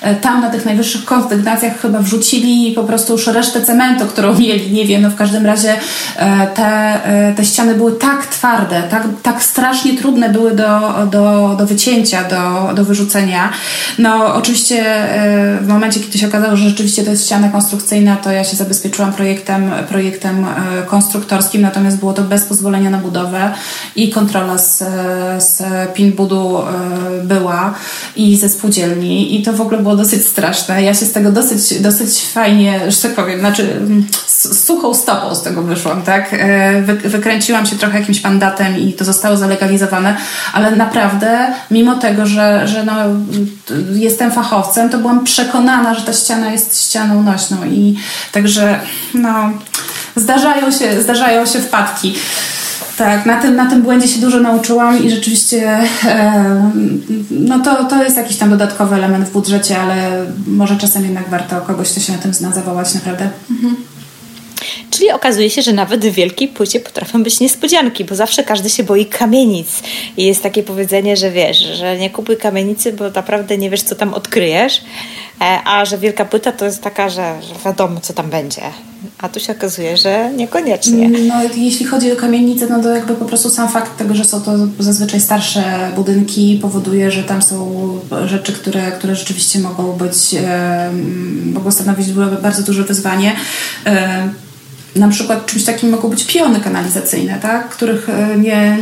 e, 0.01 0.15
tam 0.15 0.41
na 0.41 0.51
tych 0.51 0.65
najwyższych 0.65 1.05
kondygnacjach 1.05 1.81
chyba 1.81 1.99
wrzucili 1.99 2.73
po 2.73 2.85
prostu 2.85 3.13
już 3.13 3.27
resztę 3.27 3.63
cementu, 3.63 4.07
którą 4.07 4.35
mieli, 4.39 4.73
nie 4.73 4.85
wiem, 4.85 5.03
no 5.03 5.11
w 5.11 5.15
każdym 5.15 5.47
razie 5.47 5.75
te, 6.55 7.01
te 7.37 7.45
ściany 7.45 7.75
były 7.75 7.93
tak 7.93 8.27
twarde, 8.27 8.83
tak, 8.91 9.07
tak 9.23 9.43
strasznie 9.43 9.99
trudne 9.99 10.29
były 10.29 10.55
do, 10.55 10.95
do, 11.11 11.55
do 11.59 11.67
wycięcia, 11.67 12.25
do, 12.25 12.75
do 12.75 12.85
wyrzucenia. 12.85 13.53
No 13.99 14.35
oczywiście 14.35 14.85
w 15.61 15.69
momencie, 15.69 16.01
kiedy 16.01 16.19
się 16.19 16.27
okazało, 16.27 16.57
że 16.57 16.69
rzeczywiście 16.69 17.05
to 17.05 17.11
jest 17.11 17.27
ściana 17.27 17.49
konstrukcyjna, 17.49 18.17
to 18.17 18.33
ja 18.33 18.45
się 18.45 18.57
zabezpieczyłam 18.69 19.13
projektem, 19.13 19.73
projektem 19.89 20.45
e, 20.45 20.83
konstruktorskim, 20.87 21.63
natomiast 21.63 21.99
było 21.99 22.13
to 22.13 22.23
bez 22.23 22.45
pozwolenia 22.45 22.91
na 22.91 22.99
budowę 22.99 23.51
i 23.97 24.11
kontrola 24.11 24.59
z, 24.59 24.79
z 25.39 25.63
PIN-budu 25.95 26.59
e, 26.59 27.25
była 27.25 27.75
i 28.17 28.37
ze 28.37 28.49
spółdzielni 28.49 29.41
i 29.41 29.43
to 29.43 29.53
w 29.53 29.61
ogóle 29.61 29.79
było 29.79 29.97
dosyć 29.97 30.27
straszne. 30.27 30.83
Ja 30.83 30.95
się 30.95 31.07
z 31.07 31.13
tego 31.13 31.33
dosyć, 31.33 31.81
dosyć 31.81 32.27
fajnie, 32.27 32.81
że 32.89 33.03
tak 33.03 33.15
powiem, 33.15 33.41
znaczy 33.41 33.81
z 34.27 34.65
suchą 34.67 34.95
stopą 34.95 35.35
z 35.35 35.43
tego 35.43 35.63
wyszłam, 35.63 36.03
tak? 36.03 36.29
E, 36.33 36.83
wy, 36.83 36.95
wykręciłam 36.95 37.67
się 37.67 37.77
trochę 37.77 38.01
jakimś 38.01 38.25
mandatem 38.25 38.79
i 38.79 38.93
to 38.93 39.05
zostało 39.05 39.37
zalegalizowane, 39.37 40.17
ale 40.53 40.77
naprawdę, 40.77 41.47
mimo 41.71 41.95
tego, 41.95 42.27
że, 42.27 42.69
że 42.69 42.85
no, 42.85 42.93
jestem 43.93 44.31
fachowcem, 44.31 44.91
to 44.91 44.99
byłam 44.99 45.25
przekonana, 45.25 45.95
że 45.95 46.03
ta 46.03 46.13
ściana 46.13 46.53
jest 46.53 46.83
ścianą 46.83 47.23
nośną 47.23 47.57
i 47.65 47.97
także 48.33 48.58
no, 49.15 49.51
zdarzają 50.17 50.71
się, 50.71 51.03
zdarzają 51.03 51.47
się 51.47 51.61
wpadki. 51.61 52.15
Tak, 52.99 53.27
na 53.27 53.43
tym, 53.43 53.57
na 53.57 53.71
tym 53.71 53.83
błędzie 53.83 54.09
się 54.09 54.21
dużo 54.21 54.41
nauczyłam 54.41 55.05
i 55.05 55.11
rzeczywiście 55.11 55.79
e, 56.05 56.71
no 57.31 57.59
to, 57.59 57.85
to 57.85 58.03
jest 58.03 58.17
jakiś 58.17 58.37
tam 58.37 58.51
dodatkowy 58.51 58.97
element 58.97 59.29
w 59.29 59.33
budżecie, 59.33 59.79
ale 59.79 60.27
może 60.47 60.77
czasem 60.77 61.05
jednak 61.05 61.29
warto 61.29 61.61
kogoś, 61.61 61.91
kto 61.91 62.01
się 62.01 62.13
na 62.13 62.19
tym 62.19 62.35
zna, 62.35 62.53
zawołać 62.53 62.95
naprawdę. 62.95 63.31
Mhm. 63.51 63.77
Czyli 64.91 65.11
okazuje 65.11 65.51
się, 65.51 65.63
że 65.63 65.73
nawet 65.73 66.07
w 66.07 66.13
wielkiej 66.13 66.49
płycie 66.49 66.81
potrafią 66.81 67.23
być 67.23 67.41
niespodzianki, 67.41 68.05
bo 68.05 68.15
zawsze 68.15 68.45
każdy 68.45 68.71
się 68.71 68.85
boi 68.85 69.07
kamienic. 69.07 69.69
I 70.17 70.25
jest 70.25 70.43
takie 70.43 70.63
powiedzenie, 70.63 71.17
że 71.17 71.31
wiesz, 71.31 71.59
że 71.59 71.99
nie 71.99 72.11
kupuj 72.11 72.37
kamienicy, 72.37 72.93
bo 72.93 73.11
naprawdę 73.11 73.59
nie 73.59 73.71
wiesz, 73.71 73.83
co 73.83 73.95
tam 73.95 74.15
odkryjesz. 74.15 74.81
E, 75.41 75.59
a 75.65 75.85
że 75.85 75.99
wielka 75.99 76.25
płyta 76.25 76.53
to 76.53 76.65
jest 76.65 76.83
taka, 76.83 77.09
że, 77.09 77.35
że 77.43 77.55
wiadomo, 77.65 78.01
co 78.01 78.13
tam 78.13 78.31
będzie. 78.31 78.63
A 79.19 79.29
tu 79.29 79.41
się 79.41 79.53
okazuje, 79.53 79.97
że 79.97 80.31
niekoniecznie. 80.37 81.09
No, 81.09 81.35
jeśli 81.57 81.87
chodzi 81.87 82.13
o 82.13 82.17
kamienice, 82.17 82.67
no 82.67 82.83
to 82.83 82.89
jakby 82.89 83.15
po 83.15 83.25
prostu 83.25 83.51
sam 83.51 83.69
fakt 83.69 83.97
tego, 83.97 84.15
że 84.15 84.25
są 84.25 84.41
to 84.41 84.53
zazwyczaj 84.79 85.21
starsze 85.21 85.91
budynki, 85.97 86.59
powoduje, 86.63 87.11
że 87.11 87.23
tam 87.25 87.43
są 87.43 87.75
rzeczy, 88.27 88.53
które, 88.53 88.93
które 88.93 89.17
rzeczywiście 89.17 89.59
mogą 89.59 89.93
być, 89.93 90.35
e, 90.35 90.91
mogą 91.55 91.71
stanowić 91.71 92.13
bardzo 92.43 92.63
duże 92.63 92.85
wyzwanie. 92.85 93.37
E, 93.87 94.29
na 94.97 95.09
przykład 95.09 95.47
czymś 95.47 95.65
takim 95.65 95.91
mogą 95.91 96.09
być 96.09 96.25
piony 96.25 96.61
kanalizacyjne, 96.61 97.39
tak? 97.43 97.69
których 97.69 98.09
e, 98.09 98.39
nie, 98.39 98.79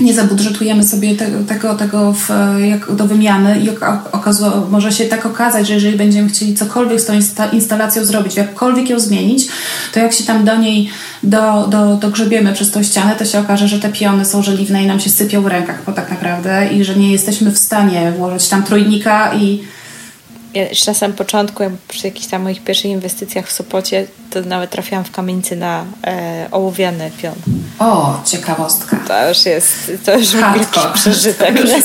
nie 0.00 0.14
zabudżetujemy 0.14 0.84
sobie 0.84 1.14
tego, 1.14 1.44
tego, 1.44 1.74
tego 1.74 2.12
w, 2.12 2.28
jak, 2.64 2.94
do 2.94 3.06
wymiany 3.06 3.60
i 3.60 3.70
okazu, 4.12 4.44
może 4.70 4.92
się 4.92 5.04
tak 5.04 5.26
okazać, 5.26 5.66
że 5.66 5.74
jeżeli 5.74 5.96
będziemy 5.96 6.28
chcieli 6.28 6.54
cokolwiek 6.54 7.00
z 7.00 7.04
tą 7.04 7.12
instalacją 7.52 8.04
zrobić, 8.04 8.36
jakkolwiek 8.36 8.90
ją 8.90 9.00
zmienić, 9.00 9.48
to 9.92 10.00
jak 10.00 10.12
się 10.12 10.24
tam 10.24 10.44
do 10.44 10.56
niej 10.56 10.90
do, 11.22 11.66
do, 11.68 11.96
dogrzebiemy 11.96 12.52
przez 12.52 12.70
tą 12.70 12.82
ścianę, 12.82 13.16
to 13.16 13.24
się 13.24 13.38
okaże, 13.38 13.68
że 13.68 13.80
te 13.80 13.88
piony 13.88 14.24
są 14.24 14.42
żeliwne 14.42 14.82
i 14.82 14.86
nam 14.86 15.00
się 15.00 15.10
sypią 15.10 15.42
w 15.42 15.46
rękach, 15.46 15.82
bo 15.86 15.92
tak 15.92 16.10
naprawdę 16.10 16.68
i 16.68 16.84
że 16.84 16.96
nie 16.96 17.12
jesteśmy 17.12 17.50
w 17.50 17.58
stanie 17.58 18.12
włożyć 18.16 18.48
tam 18.48 18.62
trójnika 18.62 19.34
i 19.34 19.64
ja 20.54 20.68
jeszcze 20.68 20.90
na 20.90 20.94
samym 20.94 21.16
początku, 21.16 21.62
przy 21.88 22.06
jakichś 22.06 22.26
tam 22.26 22.42
moich 22.42 22.64
pierwszych 22.64 22.90
inwestycjach 22.90 23.46
w 23.46 23.52
Sopocie, 23.52 24.06
to 24.32 24.40
nawet 24.40 24.70
trafiłam 24.70 25.04
w 25.04 25.10
kamienicy 25.10 25.56
na 25.56 25.84
e, 26.06 26.48
ołowiany 26.50 27.10
pion. 27.22 27.34
O, 27.78 28.20
ciekawostka. 28.24 28.96
To 29.08 29.28
już 29.28 29.46
jest, 29.46 29.92
to 30.04 30.18
już 30.18 30.32
wielki 30.32 30.80
przeżytek. 30.94 31.52
To 31.62 31.76
już 31.76 31.84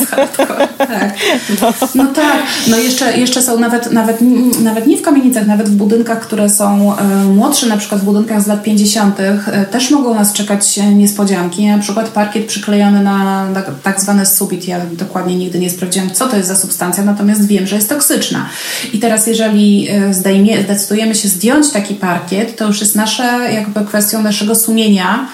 tak. 0.78 1.16
No. 1.62 1.74
no. 1.96 2.06
tak, 2.06 2.44
no 2.68 2.78
jeszcze, 2.78 3.18
jeszcze 3.18 3.42
są 3.42 3.60
nawet, 3.60 3.92
nawet, 3.92 4.18
nawet 4.62 4.88
nie 4.88 4.98
w 4.98 5.02
kamienicach, 5.02 5.48
nawet 5.48 5.70
w 5.70 5.76
budynkach, 5.76 6.20
które 6.20 6.50
są 6.50 6.98
e, 6.98 7.04
młodsze, 7.24 7.68
na 7.68 7.78
przykład 7.78 8.02
w 8.02 8.04
budynkach 8.04 8.42
z 8.42 8.48
lat 8.48 8.64
50. 8.64 9.20
E, 9.20 9.66
też 9.66 9.92
mogą 9.92 10.16
nas 10.16 10.34
czekać 10.34 10.78
niespodzianki. 10.78 11.68
Na 11.68 11.78
przykład 11.78 12.10
parkiet 12.10 12.46
przyklejony 12.46 13.04
na, 13.04 13.50
na 13.50 13.62
tak 13.84 14.02
zwany 14.02 14.26
subit. 14.26 14.68
Ja 14.68 14.80
dokładnie 14.92 15.36
nigdy 15.36 15.60
nie 15.60 15.70
sprawdziłam, 15.70 16.12
co 16.12 16.28
to 16.28 16.38
jest 16.38 16.48
za 16.48 16.56
substancja, 16.56 17.04
natomiast 17.04 17.48
wiem, 17.48 17.68
że 17.68 17.76
jest 17.76 17.90
toksyczna. 17.90 18.50
I 18.94 19.00
teraz 19.00 19.28
jeżeli 19.28 19.88
e, 19.90 20.14
zdejmie, 20.14 20.64
zdecydujemy 20.64 21.16
się 21.16 21.28
zdjąć 21.28 21.70
taki 21.70 21.96
parkiet, 21.96 22.37
to 22.46 22.68
już 22.68 22.82
jest 22.82 22.96
nasze 22.96 23.54
jakby 23.54 23.86
kwestią 23.86 24.22
naszego 24.22 24.56
sumienia, 24.56 25.28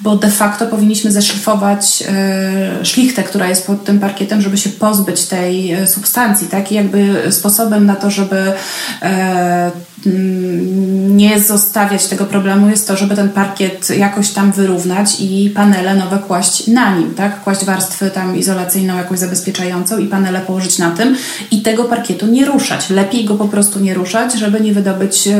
bo 0.00 0.16
de 0.16 0.30
facto 0.30 0.66
powinniśmy 0.66 1.12
zeszlifować 1.12 2.04
e, 2.08 2.84
szlichtę, 2.84 3.22
która 3.22 3.48
jest 3.48 3.66
pod 3.66 3.84
tym 3.84 4.00
parkietem, 4.00 4.40
żeby 4.40 4.56
się 4.56 4.70
pozbyć 4.70 5.26
tej 5.26 5.72
e, 5.72 5.86
substancji, 5.86 6.48
tak? 6.48 6.72
I 6.72 6.74
jakby 6.74 7.22
sposobem 7.30 7.86
na 7.86 7.96
to, 7.96 8.10
żeby 8.10 8.52
Mm, 9.00 9.72
nie 10.06 11.40
zostawiać 11.40 12.06
tego 12.06 12.24
problemu 12.24 12.70
jest 12.70 12.88
to, 12.88 12.96
żeby 12.96 13.16
ten 13.16 13.28
parkiet 13.28 13.90
jakoś 13.98 14.30
tam 14.30 14.52
wyrównać 14.52 15.20
i 15.20 15.50
panele 15.54 15.94
nowe 15.94 16.18
kłaść 16.18 16.66
na 16.66 16.96
nim, 16.96 17.14
tak? 17.14 17.42
Kłaść 17.42 17.64
warstwę 17.64 18.10
tam 18.10 18.36
izolacyjną, 18.36 18.96
jakąś 18.96 19.18
zabezpieczającą 19.18 19.98
i 19.98 20.06
panele 20.06 20.40
położyć 20.40 20.78
na 20.78 20.90
tym 20.90 21.16
i 21.50 21.62
tego 21.62 21.84
parkietu 21.84 22.26
nie 22.26 22.46
ruszać. 22.46 22.90
Lepiej 22.90 23.24
go 23.24 23.34
po 23.34 23.48
prostu 23.48 23.80
nie 23.80 23.94
ruszać, 23.94 24.34
żeby 24.34 24.60
nie 24.60 24.72
wydobyć 24.72 25.26
y, 25.26 25.32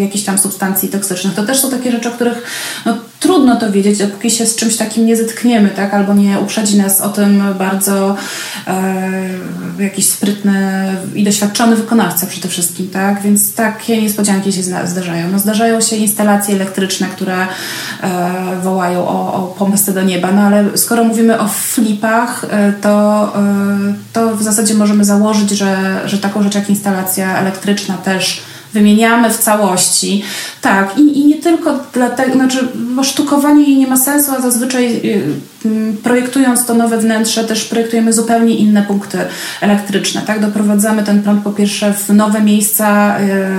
jakichś 0.00 0.24
tam 0.24 0.38
substancji 0.38 0.88
toksycznych. 0.88 1.34
To 1.34 1.46
też 1.46 1.60
są 1.60 1.70
takie 1.70 1.90
rzeczy, 1.90 2.08
o 2.08 2.12
których 2.12 2.42
no, 2.86 2.98
trudno 3.20 3.56
to 3.56 3.72
wiedzieć, 3.72 3.98
dopóki 3.98 4.30
się 4.30 4.46
z 4.46 4.56
czymś 4.56 4.76
takim 4.76 5.06
nie 5.06 5.16
zetkniemy, 5.16 5.68
tak? 5.68 5.94
Albo 5.94 6.14
nie 6.14 6.38
uprzedzi 6.38 6.76
nas 6.76 7.00
o 7.00 7.08
tym 7.08 7.42
bardzo 7.58 8.16
e, 8.66 9.28
jakiś 9.78 10.06
sprytny 10.06 10.88
i 11.14 11.24
doświadczony 11.24 11.76
wykonawca 11.76 12.26
przede 12.26 12.48
wszystkim, 12.48 12.88
tak? 12.88 13.22
Więc 13.22 13.52
takie 13.78 14.02
niespodzianki 14.02 14.52
się 14.52 14.62
zdarzają. 14.62 15.30
No, 15.32 15.38
zdarzają 15.38 15.80
się 15.80 15.96
instalacje 15.96 16.54
elektryczne, 16.54 17.06
które 17.06 17.36
e, 17.36 17.46
wołają 18.62 19.08
o, 19.08 19.34
o 19.34 19.92
do 19.92 20.02
nieba, 20.02 20.32
no 20.32 20.42
ale 20.42 20.78
skoro 20.78 21.04
mówimy 21.04 21.40
o 21.40 21.48
flipach, 21.48 22.44
e, 22.50 22.72
to, 22.72 23.22
e, 23.36 23.94
to 24.12 24.36
w 24.36 24.42
zasadzie 24.42 24.74
możemy 24.74 25.04
założyć, 25.04 25.50
że, 25.50 26.00
że 26.06 26.18
taką 26.18 26.42
rzecz 26.42 26.54
jak 26.54 26.70
instalacja 26.70 27.38
elektryczna 27.38 27.94
też 27.96 28.42
wymieniamy 28.72 29.30
w 29.30 29.38
całości. 29.38 30.22
Tak, 30.60 30.98
i, 30.98 31.18
i 31.18 31.26
nie 31.26 31.36
tylko 31.36 31.80
dlatego, 31.92 32.32
znaczy, 32.32 32.68
bo 32.74 33.04
sztukowanie 33.04 33.64
jej 33.64 33.76
nie 33.76 33.86
ma 33.86 33.96
sensu, 33.96 34.32
a 34.38 34.40
zazwyczaj 34.40 35.00
y, 35.04 35.22
projektując 36.02 36.66
to 36.66 36.74
nowe 36.74 36.98
wnętrze, 36.98 37.44
też 37.44 37.64
projektujemy 37.64 38.12
zupełnie 38.12 38.54
inne 38.54 38.82
punkty 38.82 39.18
elektryczne, 39.60 40.22
tak? 40.26 40.40
Doprowadzamy 40.40 41.02
ten 41.02 41.22
prąd 41.22 41.42
po 41.42 41.50
pierwsze 41.50 41.94
w 41.94 42.08
nowe 42.08 42.40
miejsca, 42.40 43.16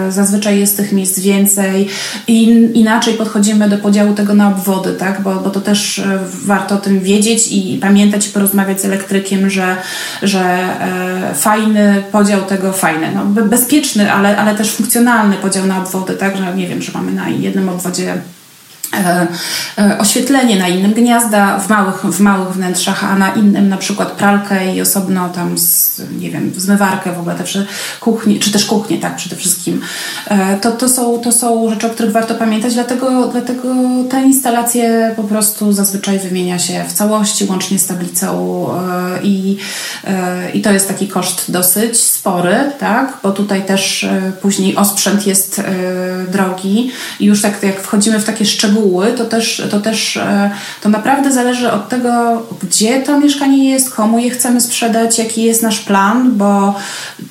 y, 0.07 0.12
zazwyczaj 0.12 0.60
jest 0.60 0.78
tych 0.78 0.91
miejsc 0.91 1.20
więcej 1.20 1.88
i 2.28 2.43
inaczej 2.74 3.14
podchodzimy 3.14 3.70
do 3.70 3.78
podziału 3.78 4.14
tego 4.14 4.34
na 4.34 4.47
obwody, 4.47 4.93
tak? 4.93 5.22
Bo, 5.22 5.36
bo 5.36 5.49
to 5.49 5.62
też 5.62 5.97
y, 5.97 6.03
warto 6.45 6.76
o 6.76 6.78
tym 6.78 6.99
wiedzieć 6.99 7.47
i 7.51 7.78
pamiętać 7.82 8.28
i 8.28 8.30
porozmawiać 8.30 8.82
z 8.82 8.86
elektrykiem, 8.86 9.49
że, 9.49 9.76
że 10.22 10.39
e, 10.41 11.36
fajny 11.36 12.03
podział 12.12 12.41
tego, 12.41 12.74
fajny, 12.74 13.07
no, 13.16 13.26
bezpieczny, 13.26 14.14
ale, 14.14 14.38
ale 14.38 14.55
też 14.55 14.72
funkcjonalny 14.72 14.99
podział 15.38 15.66
na 15.66 15.84
obwody, 15.84 16.14
tak? 16.14 16.38
Że 16.38 16.56
nie 16.56 16.68
wiem, 16.68 16.82
że 16.82 16.91
mamy 16.91 17.12
na 17.12 17.30
jednym 17.30 17.70
obwodzie 17.70 18.22
oświetlenie 19.99 20.59
na 20.59 20.67
innym 20.67 20.93
gniazda 20.93 21.59
w 21.59 21.69
małych, 21.69 22.05
w 22.05 22.19
małych 22.19 22.49
wnętrzach, 22.49 23.03
a 23.03 23.15
na 23.15 23.33
innym 23.33 23.69
na 23.69 23.77
przykład 23.77 24.11
pralkę 24.11 24.75
i 24.75 24.81
osobno 24.81 25.29
tam 25.29 25.57
z, 25.57 26.01
nie 26.19 26.31
wiem, 26.31 26.51
zmywarkę 26.57 27.13
w 27.13 27.19
ogóle 27.19 27.35
też 27.35 27.57
kuchni, 27.99 28.39
czy 28.39 28.51
też 28.51 28.65
kuchnię, 28.65 28.97
tak 28.97 29.15
przede 29.15 29.35
wszystkim. 29.35 29.81
E, 30.27 30.57
to, 30.57 30.71
to, 30.71 30.89
są, 30.89 31.19
to 31.19 31.31
są 31.31 31.69
rzeczy, 31.69 31.87
o 31.87 31.89
których 31.89 32.11
warto 32.11 32.35
pamiętać, 32.35 32.73
dlatego, 32.73 33.27
dlatego 33.27 33.73
te 34.09 34.21
instalacje 34.21 35.13
po 35.15 35.23
prostu 35.23 35.73
zazwyczaj 35.73 36.19
wymienia 36.19 36.59
się 36.59 36.85
w 36.87 36.93
całości, 36.93 37.45
łącznie 37.49 37.79
z 37.79 37.85
tablicą 37.85 38.29
i, 39.23 39.57
i 40.53 40.61
to 40.61 40.71
jest 40.71 40.87
taki 40.87 41.07
koszt 41.07 41.51
dosyć 41.51 42.03
spory, 42.03 42.55
tak, 42.79 43.17
bo 43.23 43.31
tutaj 43.31 43.65
też 43.65 44.07
później 44.41 44.75
osprzęt 44.75 45.27
jest 45.27 45.61
drogi 46.31 46.91
i 47.19 47.25
już 47.25 47.41
tak 47.41 47.63
jak 47.63 47.81
wchodzimy 47.81 48.19
w 48.19 48.25
takie 48.25 48.45
szczegóły 48.45 48.78
to 49.17 49.25
też, 49.25 49.67
to 49.71 49.80
też 49.80 50.17
e, 50.17 50.51
to 50.82 50.89
naprawdę 50.89 51.32
zależy 51.32 51.71
od 51.71 51.89
tego, 51.89 52.41
gdzie 52.63 53.01
to 53.01 53.19
mieszkanie 53.19 53.69
jest, 53.69 53.93
komu 53.93 54.19
je 54.19 54.30
chcemy 54.30 54.61
sprzedać, 54.61 55.19
jaki 55.19 55.43
jest 55.43 55.63
nasz 55.63 55.80
plan, 55.80 56.38
bo 56.38 56.75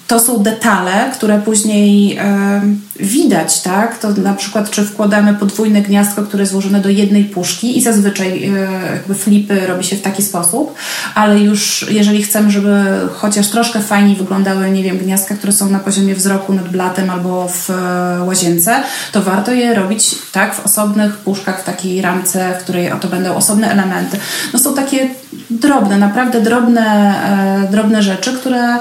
to 0.07 0.21
są 0.21 0.39
detale, 0.39 1.11
które 1.15 1.39
później 1.39 2.17
e, 2.17 2.63
widać, 3.01 3.63
tak? 3.63 3.99
To 3.99 4.11
na 4.11 4.35
przykład, 4.35 4.71
czy 4.71 4.85
wkładamy 4.85 5.35
podwójne 5.35 5.83
gniazdko, 5.83 6.23
które 6.23 6.43
jest 6.43 6.53
złożone 6.53 6.81
do 6.81 6.89
jednej 6.89 7.25
puszki 7.25 7.79
i 7.79 7.83
zazwyczaj 7.83 8.45
e, 8.45 8.51
jakby 8.95 9.15
flipy 9.15 9.67
robi 9.67 9.85
się 9.85 9.97
w 9.97 10.03
taki 10.03 10.23
sposób, 10.23 10.75
ale 11.15 11.41
już 11.41 11.87
jeżeli 11.91 12.23
chcemy, 12.23 12.51
żeby 12.51 12.85
chociaż 13.15 13.49
troszkę 13.49 13.81
fajniej 13.81 14.17
wyglądały, 14.17 14.71
nie 14.71 14.83
wiem, 14.83 14.99
gniazdka, 14.99 15.35
które 15.35 15.53
są 15.53 15.71
na 15.71 15.79
poziomie 15.79 16.15
wzroku 16.15 16.53
nad 16.53 16.69
blatem 16.69 17.11
albo 17.11 17.49
w 17.49 17.71
łazience, 18.27 18.83
to 19.13 19.23
warto 19.23 19.53
je 19.53 19.75
robić 19.75 20.15
tak 20.33 20.55
w 20.55 20.67
osobnych 20.67 21.17
puszkach 21.17 21.63
w 21.63 21.65
takiej 21.65 22.03
ramce, 22.03 22.55
w 22.61 22.63
której 22.63 22.93
oto 22.93 23.09
będą 23.09 23.35
osobne 23.35 23.71
elementy. 23.71 24.19
No 24.53 24.59
są 24.59 24.75
takie 24.75 25.09
drobne, 25.51 25.99
naprawdę 25.99 26.41
drobne, 26.41 27.15
e, 27.67 27.71
drobne 27.71 28.03
rzeczy, 28.03 28.33
które 28.33 28.79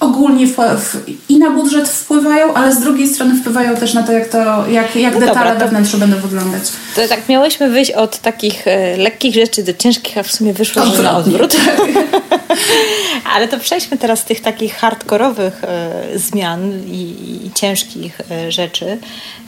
ogólnie 0.00 0.46
w, 0.46 0.56
w, 0.56 1.08
i 1.28 1.38
na 1.38 1.50
budżet 1.50 1.88
wpływają, 1.88 2.54
ale 2.54 2.74
z 2.74 2.80
drugiej 2.80 3.08
strony 3.08 3.40
wpływają 3.40 3.76
też 3.76 3.94
na 3.94 4.02
to, 4.02 4.12
jak, 4.12 4.28
to, 4.28 4.68
jak, 4.68 4.96
jak 4.96 5.14
no 5.14 5.20
detale 5.20 5.50
dobra, 5.50 5.66
we 5.66 5.68
wnętrzu 5.68 5.98
będą 5.98 6.16
wyglądać. 6.16 6.62
To 6.96 7.08
tak 7.08 7.28
miałyśmy 7.28 7.68
wyjść 7.68 7.90
od 7.90 8.18
takich 8.18 8.66
e, 8.66 8.96
lekkich 8.96 9.34
rzeczy 9.34 9.62
do 9.62 9.74
ciężkich, 9.74 10.18
a 10.18 10.22
w 10.22 10.32
sumie 10.32 10.52
wyszło 10.52 10.82
Odwrotnie. 10.82 11.04
na 11.04 11.16
odwrót. 11.16 11.56
ale 13.34 13.48
to 13.48 13.58
przejdźmy 13.58 13.98
teraz 13.98 14.20
z 14.20 14.24
tych 14.24 14.40
takich 14.40 14.74
hardkorowych 14.74 15.64
e, 15.64 16.02
zmian 16.14 16.72
i, 16.86 17.46
i 17.46 17.50
ciężkich 17.54 18.20
e, 18.30 18.52
rzeczy, 18.52 18.98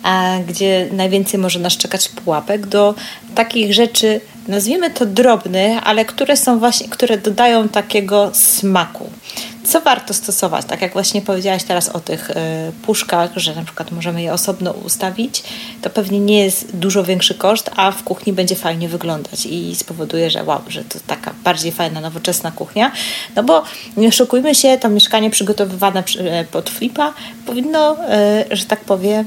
a, 0.03 0.35
gdzie 0.49 0.89
najwięcej 0.93 1.41
może 1.41 1.59
nas 1.59 1.77
czekać 1.77 2.09
pułapek, 2.09 2.67
do 2.67 2.95
takich 3.35 3.75
rzeczy, 3.75 4.21
nazwijmy 4.49 4.91
to 4.91 5.07
drobnych, 5.07 5.79
ale 5.85 6.05
które 6.05 6.37
są 6.37 6.59
właśnie, 6.59 6.89
które 6.89 7.19
dodają 7.19 7.69
takiego 7.69 8.31
smaku 8.35 9.11
co 9.69 9.81
warto 9.81 10.15
stosować? 10.15 10.65
Tak 10.65 10.83
jak 10.83 10.93
właśnie 10.93 11.23
powiedziałaś 11.23 11.65
teraz 11.65 11.89
o 11.89 12.01
tych 12.01 12.31
y, 12.31 12.35
puszkach, 12.83 13.31
że 13.37 13.55
na 13.55 13.65
przykład 13.65 13.91
możemy 13.91 14.23
je 14.23 14.33
osobno 14.33 14.71
ustawić, 14.71 15.43
to 15.83 15.91
pewnie 15.91 16.21
nie 16.21 16.45
jest 16.45 16.77
dużo 16.77 17.05
większy 17.05 17.35
koszt, 17.35 17.71
a 17.77 17.91
w 17.91 18.03
kuchni 18.03 18.33
będzie 18.33 18.57
fajnie 18.57 18.89
wyglądać 18.89 19.47
i 19.47 19.77
spowoduje, 19.77 20.31
że 20.31 20.45
wow, 20.45 20.61
że 20.69 20.85
to 20.85 20.99
taka 21.07 21.35
bardziej 21.45 21.73
fajna, 21.73 22.01
nowoczesna 22.01 22.51
kuchnia. 22.51 22.93
No 23.37 23.43
bo 23.43 23.63
nie 23.97 24.09
oszukujmy 24.09 24.55
się, 24.55 24.79
to 24.79 24.89
mieszkanie 24.89 25.31
przygotowywane 25.31 26.03
e, 26.19 26.45
pod 26.45 26.71
flipa 26.71 27.15
powinno, 27.47 27.97
y, 28.51 28.57
że 28.57 28.65
tak 28.65 28.81
powiem, 28.81 29.27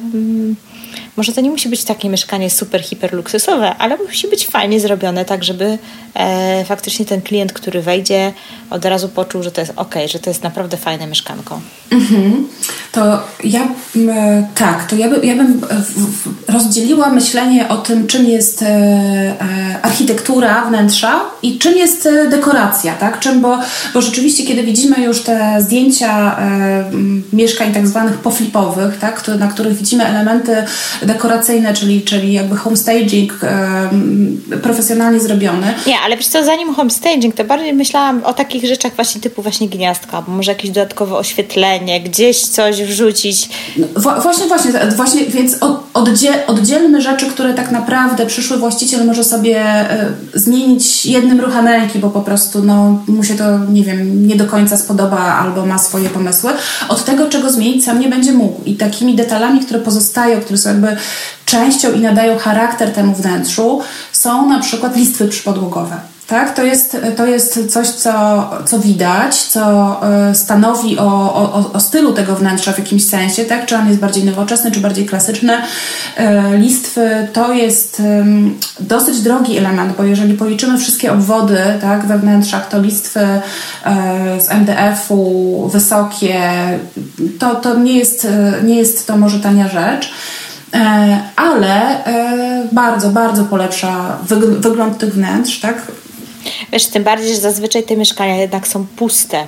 może 1.17 1.33
to 1.33 1.41
nie 1.41 1.49
musi 1.49 1.69
być 1.69 1.83
takie 1.83 2.09
mieszkanie 2.09 2.49
super, 2.49 2.81
hiper 2.81 3.13
luksusowe, 3.13 3.75
ale 3.75 3.97
musi 3.97 4.27
być 4.27 4.47
fajnie 4.47 4.79
zrobione, 4.79 5.25
tak 5.25 5.43
żeby 5.43 5.77
e, 6.13 6.65
faktycznie 6.65 7.05
ten 7.05 7.21
klient, 7.21 7.53
który 7.53 7.81
wejdzie, 7.81 8.33
od 8.69 8.85
razu 8.85 9.09
poczuł, 9.09 9.43
że 9.43 9.51
to 9.51 9.61
jest 9.61 9.73
ok, 9.75 9.95
że 10.07 10.19
to 10.19 10.29
jest 10.29 10.43
naprawdę 10.43 10.77
fajne 10.77 11.07
mieszkanko. 11.07 11.61
Mhm. 11.91 12.47
To 12.91 13.19
ja 13.43 13.67
e, 14.09 14.47
tak, 14.55 14.89
to 14.89 14.95
ja, 14.95 15.09
by, 15.09 15.25
ja 15.25 15.35
bym 15.35 15.61
rozdzieliła 16.47 17.09
myślenie 17.09 17.69
o 17.69 17.77
tym, 17.77 18.07
czym 18.07 18.25
jest 18.25 18.61
e, 18.61 18.67
e, 18.67 19.35
architektura 19.81 20.65
wnętrza 20.65 21.19
i 21.41 21.59
czym 21.59 21.77
jest 21.77 22.09
dekoracja, 22.29 22.93
tak? 22.93 23.19
Czym, 23.19 23.41
bo, 23.41 23.59
bo 23.93 24.01
rzeczywiście, 24.01 24.43
kiedy 24.43 24.63
widzimy 24.63 25.03
już 25.03 25.21
te 25.21 25.57
zdjęcia 25.61 26.37
mieszkań 27.33 27.73
tak 27.73 27.87
zwanych 27.87 28.17
poflipowych, 28.17 28.99
tak? 28.99 29.27
na 29.39 29.47
których 29.47 29.77
widzimy 29.77 30.05
elementy 30.05 30.55
dekoracyjne, 31.01 31.73
czyli, 31.73 32.01
czyli 32.01 32.33
jakby 32.33 32.55
homestaging 32.55 33.39
profesjonalnie 34.61 35.19
zrobiony. 35.19 35.73
Nie, 35.87 35.99
ale 36.05 36.17
wiesz 36.17 36.27
co, 36.27 36.45
zanim 36.45 36.73
homestaging, 36.73 37.35
to 37.35 37.43
bardziej 37.43 37.73
myślałam 37.73 38.23
o 38.23 38.33
takich 38.33 38.65
rzeczach 38.65 38.95
właśnie 38.95 39.21
typu 39.21 39.41
właśnie 39.41 39.69
gniazdka, 39.69 40.21
bo 40.21 40.31
może 40.31 40.51
jakieś 40.51 40.71
dodatkowe 40.71 41.15
oświetlenie, 41.15 42.01
gdzieś 42.01 42.39
coś 42.39 42.83
wrzucić. 42.83 43.49
No, 43.77 43.87
właśnie, 44.21 44.47
właśnie, 44.47 44.71
właśnie, 44.95 45.25
więc 45.25 45.55
oddziel, 45.93 46.33
oddzielmy 46.47 47.01
rzeczy, 47.01 47.25
które 47.25 47.53
tak 47.53 47.71
naprawdę 47.71 48.25
przyszły 48.25 48.57
właściciel 48.57 49.05
może 49.05 49.23
sobie 49.23 49.85
y, 50.35 50.39
zmienić 50.39 51.05
jednym 51.05 51.41
ruchem 51.41 51.67
ręki, 51.67 51.99
bo 51.99 52.09
po 52.09 52.21
prostu 52.21 52.63
no, 52.63 53.03
mu 53.07 53.23
się 53.23 53.35
to, 53.35 53.43
nie 53.59 53.83
wiem, 53.83 54.27
nie 54.27 54.35
do 54.35 54.45
końca 54.45 54.77
spodoba 54.77 55.17
albo 55.17 55.65
ma 55.65 55.77
swoje 55.77 56.09
pomysły, 56.09 56.51
od 56.89 57.05
tego, 57.05 57.29
czego 57.29 57.51
zmienić 57.51 57.85
sam 57.85 57.99
nie 57.99 58.07
będzie 58.07 58.31
mógł. 58.31 58.63
I 58.65 58.75
takimi 58.75 59.15
detalami, 59.15 59.59
które 59.59 59.79
pozostają, 59.79 60.41
które 60.41 60.57
są 60.57 60.69
jakby 60.69 60.90
częścią 61.45 61.91
i 61.91 61.99
nadają 61.99 62.37
charakter 62.37 62.93
temu 62.93 63.13
wnętrzu, 63.13 63.81
są 64.11 64.49
na 64.49 64.59
przykład 64.59 64.95
listwy 64.95 65.27
przypodłogowe. 65.27 66.11
Tak? 66.31 66.55
To, 66.55 66.63
jest, 66.63 66.97
to 67.17 67.25
jest 67.25 67.71
coś, 67.71 67.87
co, 67.87 68.49
co 68.65 68.79
widać, 68.79 69.35
co 69.35 69.99
e, 70.29 70.35
stanowi 70.35 70.99
o, 70.99 71.35
o, 71.35 71.71
o 71.73 71.79
stylu 71.79 72.13
tego 72.13 72.35
wnętrza 72.35 72.73
w 72.73 72.77
jakimś 72.77 73.05
sensie, 73.05 73.45
tak? 73.45 73.65
czy 73.65 73.75
on 73.75 73.87
jest 73.87 73.99
bardziej 73.99 74.23
nowoczesny, 74.23 74.71
czy 74.71 74.79
bardziej 74.79 75.05
klasyczny. 75.05 75.53
E, 76.17 76.57
listwy 76.57 77.27
to 77.33 77.53
jest 77.53 78.01
dosyć 78.79 79.21
drogi 79.21 79.57
element, 79.57 79.97
bo 79.97 80.03
jeżeli 80.03 80.33
policzymy 80.33 80.77
wszystkie 80.77 81.13
obwody 81.13 81.59
tak, 81.81 82.05
we 82.05 82.19
wnętrzach, 82.19 82.69
to 82.69 82.81
listwy 82.81 83.19
e, 83.19 83.41
z 84.41 84.51
MDF-u 84.51 85.69
wysokie, 85.73 86.41
to, 87.39 87.55
to 87.55 87.79
nie, 87.79 87.97
jest, 87.97 88.27
nie 88.63 88.75
jest 88.75 89.07
to 89.07 89.17
może 89.17 89.39
tania 89.39 89.67
rzecz 89.67 90.13
ale 91.35 92.03
bardzo, 92.71 93.09
bardzo 93.09 93.45
polepsza 93.45 94.17
wygląd 94.59 94.97
tych 94.97 95.13
wnętrz, 95.13 95.59
tak? 95.59 95.87
Wiesz, 96.73 96.85
tym 96.85 97.03
bardziej, 97.03 97.35
że 97.35 97.41
zazwyczaj 97.41 97.83
te 97.83 97.97
mieszkania 97.97 98.35
jednak 98.35 98.67
są 98.67 98.85
puste, 98.95 99.47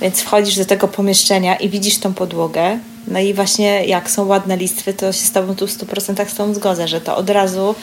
więc 0.00 0.20
wchodzisz 0.20 0.56
do 0.56 0.64
tego 0.64 0.88
pomieszczenia 0.88 1.56
i 1.56 1.68
widzisz 1.68 1.98
tą 1.98 2.14
podłogę, 2.14 2.78
no 3.08 3.18
i 3.18 3.34
właśnie 3.34 3.84
jak 3.84 4.10
są 4.10 4.26
ładne 4.26 4.56
listwy, 4.56 4.94
to 4.94 5.12
się 5.12 5.18
z 5.18 5.32
Tobą 5.32 5.56
tu 5.56 5.66
w 5.66 5.70
100% 5.70 6.28
z 6.28 6.34
tą 6.34 6.54
zgodzę, 6.54 6.88
że 6.88 7.00
to 7.00 7.16
od 7.16 7.30
razu 7.30 7.74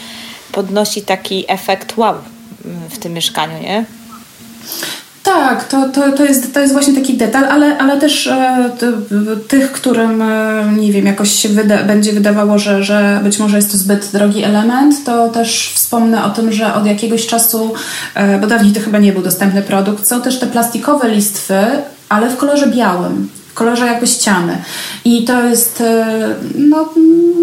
podnosi 0.52 1.02
taki 1.02 1.46
efekt 1.48 1.98
wow 1.98 2.16
w 2.90 2.98
tym 2.98 3.14
mieszkaniu, 3.14 3.62
nie? 3.62 3.86
Tak, 5.24 5.67
to, 5.67 5.89
to, 5.89 6.11
to, 6.11 6.26
jest, 6.26 6.53
to 6.53 6.59
jest 6.59 6.74
właśnie 6.74 6.93
taki 6.93 7.17
detal, 7.17 7.45
ale, 7.45 7.78
ale 7.78 7.99
też 7.99 8.28
e, 8.28 8.69
tych, 9.47 9.71
którym, 9.71 10.21
e, 10.21 10.65
nie 10.78 10.91
wiem, 10.91 11.05
jakoś 11.05 11.32
się 11.32 11.49
wyda, 11.49 11.84
będzie 11.84 12.13
wydawało, 12.13 12.59
że, 12.59 12.84
że 12.84 13.19
być 13.24 13.39
może 13.39 13.55
jest 13.55 13.71
to 13.71 13.78
zbyt 13.78 14.09
drogi 14.13 14.43
element, 14.43 15.03
to 15.05 15.30
też 15.30 15.71
wspomnę 15.76 16.24
o 16.24 16.30
tym, 16.30 16.51
że 16.51 16.74
od 16.74 16.86
jakiegoś 16.86 17.28
czasu, 17.28 17.74
e, 18.15 18.39
bo 18.39 18.47
dawniej 18.47 18.74
to 18.74 18.80
chyba 18.80 18.97
nie 18.97 19.13
był 19.13 19.21
dostępny 19.21 19.61
produkt, 19.61 20.07
są 20.07 20.21
też 20.21 20.39
te 20.39 20.47
plastikowe 20.47 21.09
listwy, 21.09 21.57
ale 22.09 22.30
w 22.30 22.38
kolorze 22.38 22.67
białym 22.67 23.30
kolorze 23.54 23.86
jakby 23.86 24.08
ściany. 24.08 24.58
I 25.06 25.24
to 25.24 25.43
jest 25.43 25.82
e, 25.82 26.06
no, 26.56 26.89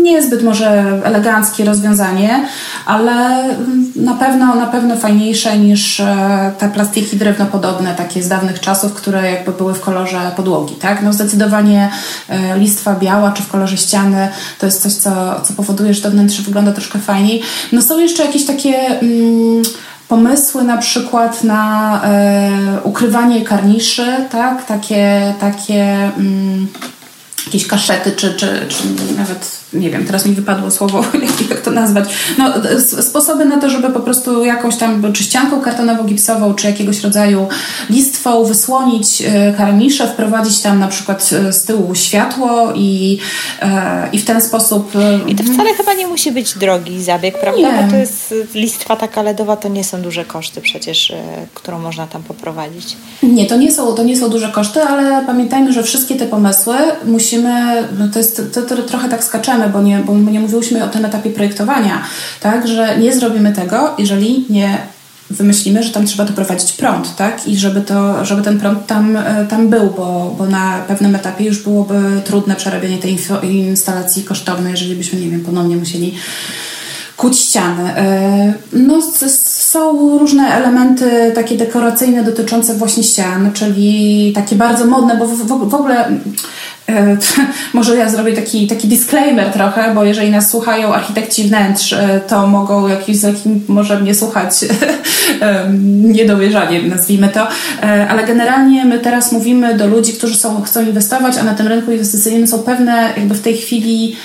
niezbyt 0.03 0.43
może 0.43 1.01
eleganckie 1.05 1.65
rozwiązanie, 1.65 2.47
ale 2.87 3.45
na 3.97 4.15
pewno, 4.15 4.55
na 4.55 4.67
pewno 4.67 4.97
fajniejsze 4.97 5.59
niż 5.59 6.01
e, 6.01 6.53
te 6.59 6.69
plastiki 6.69 7.17
drewnopodobne, 7.17 7.95
takie 7.95 8.23
z 8.23 8.29
dawnych 8.29 8.61
czasów, 8.61 8.95
które 8.95 9.33
jakby 9.33 9.53
były 9.53 9.75
w 9.75 9.81
kolorze 9.81 10.31
podłogi. 10.37 10.75
Tak? 10.75 11.03
No 11.03 11.13
zdecydowanie 11.13 11.91
e, 12.29 12.59
listwa 12.59 12.95
biała 12.95 13.33
czy 13.33 13.43
w 13.43 13.49
kolorze 13.49 13.77
ściany 13.77 14.29
to 14.59 14.67
jest 14.67 14.83
coś, 14.83 14.93
co, 14.93 15.41
co 15.41 15.53
powoduje, 15.53 15.95
że 15.95 16.03
to 16.03 16.11
wnętrze 16.11 16.43
wygląda 16.43 16.73
troszkę 16.73 16.99
fajniej. 16.99 17.43
No 17.73 17.83
są 17.83 17.99
jeszcze 17.99 18.25
jakieś 18.25 18.47
takie... 18.47 18.77
Mm, 18.87 19.63
pomysły 20.11 20.65
na 20.65 20.77
przykład 20.77 21.45
na 21.45 22.01
e, 22.05 22.81
ukrywanie 22.85 23.45
karniszy, 23.45 24.07
tak? 24.31 24.67
Takie, 24.67 25.35
takie 25.41 25.83
mm, 26.17 26.69
jakieś 27.47 27.67
kaszety, 27.67 28.13
czy, 28.13 28.35
czy, 28.35 28.67
czy 28.69 28.83
nawet 29.17 29.60
nie 29.73 29.91
wiem, 29.91 30.05
teraz 30.05 30.27
mi 30.27 30.35
wypadło 30.35 30.71
słowo, 30.71 31.05
jak 31.51 31.61
to 31.61 31.71
nazwać, 31.71 32.09
no, 32.39 32.55
sposoby 33.03 33.45
na 33.45 33.61
to, 33.61 33.71
żeby 33.71 33.91
po 33.91 34.01
prostu 34.01 34.45
jakąś 34.45 34.77
tam, 34.77 35.13
czy 35.13 35.25
ścianką 35.25 35.61
kartonowo-gipsową, 35.61 36.55
czy 36.55 36.67
jakiegoś 36.67 37.01
rodzaju 37.01 37.49
listwą 37.91 38.45
wysłonić 38.45 39.23
e, 39.23 39.55
karnisze, 39.57 40.09
wprowadzić 40.09 40.61
tam 40.61 40.79
na 40.79 40.89
przykład 40.89 41.31
e, 41.33 41.53
z 41.53 41.65
tyłu 41.65 41.95
światło 41.95 42.73
i, 42.75 43.19
e, 43.63 44.09
i 44.13 44.19
w 44.19 44.25
ten 44.25 44.43
sposób... 44.43 44.93
I 45.27 45.35
to 45.35 45.45
wcale 45.45 45.75
chyba 45.75 45.95
nie 45.95 46.07
musi 46.07 46.33
być 46.33 46.59
drogi 46.59 47.03
zabieg, 47.03 47.41
prawda? 47.41 47.61
Nie. 47.61 47.83
Bo 47.83 47.91
to 47.91 47.97
jest 47.97 48.35
listwa 48.55 48.97
taka 48.97 49.23
LEDowa, 49.23 49.57
to 49.57 49.69
nie 49.69 49.85
są 49.85 50.03
duże 50.03 50.25
koszty 50.25 50.61
przecież, 50.61 51.13
którą 51.55 51.79
można 51.79 52.07
tam 52.07 52.23
poprowadzić. 52.23 52.97
Nie, 53.23 53.47
to 53.47 53.57
nie 53.57 53.73
są, 53.73 53.95
to 53.95 54.03
nie 54.03 54.17
są 54.17 54.29
duże 54.29 54.49
koszty, 54.49 54.83
ale 54.83 55.27
pamiętajmy, 55.27 55.73
że 55.73 55.83
wszystkie 55.83 56.15
te 56.15 56.27
pomysły 56.27 56.77
musimy, 57.05 57.83
no 57.99 58.09
to 58.13 58.19
jest, 58.19 58.43
to, 58.55 58.63
to 58.63 58.77
trochę 58.77 59.09
tak 59.09 59.25
skaczemy, 59.25 59.60
bo 59.69 59.83
nie, 59.83 59.99
bo 59.99 60.15
nie 60.15 60.41
mówiłyśmy 60.41 60.85
o 60.85 60.89
tym 60.89 61.05
etapie 61.05 61.31
projektowania, 61.31 62.03
tak, 62.41 62.69
że 62.69 62.99
nie 62.99 63.15
zrobimy 63.15 63.53
tego, 63.53 63.95
jeżeli 63.99 64.47
nie 64.51 64.79
wymyślimy, 65.31 65.83
że 65.83 65.91
tam 65.91 66.07
trzeba 66.07 66.25
doprowadzić 66.25 66.73
prąd, 66.73 67.17
tak? 67.17 67.49
I 67.49 67.57
żeby, 67.57 67.81
to, 67.81 68.25
żeby 68.25 68.43
ten 68.43 68.61
prąd 68.61 68.87
tam, 68.87 69.17
e, 69.17 69.47
tam 69.51 69.69
był, 69.69 69.91
bo, 69.97 70.35
bo 70.39 70.47
na 70.47 70.85
pewnym 70.89 71.15
etapie 71.15 71.45
już 71.45 71.63
byłoby 71.63 71.95
trudne 72.25 72.57
przerabianie 72.57 72.99
tej 72.99 73.19
instalacji 73.43 74.23
kosztownej, 74.23 74.71
jeżeli 74.71 74.97
byśmy, 74.97 75.21
nie 75.21 75.31
wiem, 75.31 75.41
ponownie 75.41 75.77
musieli 75.77 76.15
kuć 77.17 77.39
ściany. 77.39 77.97
E, 77.97 78.55
no, 78.73 79.03
są 79.43 80.19
różne 80.19 80.49
elementy 80.49 81.33
takie 81.35 81.57
dekoracyjne 81.57 82.25
dotyczące 82.25 82.75
właśnie 82.75 83.03
ścian, 83.03 83.53
czyli 83.53 84.33
takie 84.35 84.57
bardzo 84.57 84.87
modne, 84.87 85.17
bo 85.17 85.27
w, 85.27 85.69
w, 85.71 85.75
ogóle 85.75 86.09
może 87.75 87.97
ja 87.97 88.09
zrobię 88.09 88.33
taki, 88.33 88.67
taki 88.67 88.89
disclaimer 88.89 89.53
trochę, 89.53 89.95
bo 89.95 90.05
jeżeli 90.05 90.31
nas 90.31 90.51
słuchają 90.51 90.95
architekci 90.95 91.45
wnętrz, 91.45 91.93
e, 91.93 92.21
to 92.29 92.47
mogą 92.47 92.89
jakiś, 92.89 93.17
z 93.17 93.23
jakim 93.23 93.65
może 93.69 94.01
mnie 94.01 94.15
słuchać 94.15 94.53
niedowierzaniem, 96.03 96.89
nazwijmy 96.89 97.29
to. 97.29 97.49
E, 97.83 98.09
ale 98.09 98.25
generalnie 98.25 98.85
my 98.85 98.99
teraz 98.99 99.33
mówimy 99.33 99.75
do 99.75 99.87
ludzi, 99.87 100.13
którzy 100.13 100.37
są, 100.37 100.63
chcą 100.63 100.83
inwestować, 100.83 101.39
a 101.39 101.43
na 101.43 101.55
tym 101.55 101.67
rynku 101.67 101.93
inwestycyjnym 101.93 102.47
są 102.47 102.59
pewne 102.59 103.13
jakby 103.17 103.35
w 103.35 103.43
tej 103.43 103.57
chwili 103.57 104.17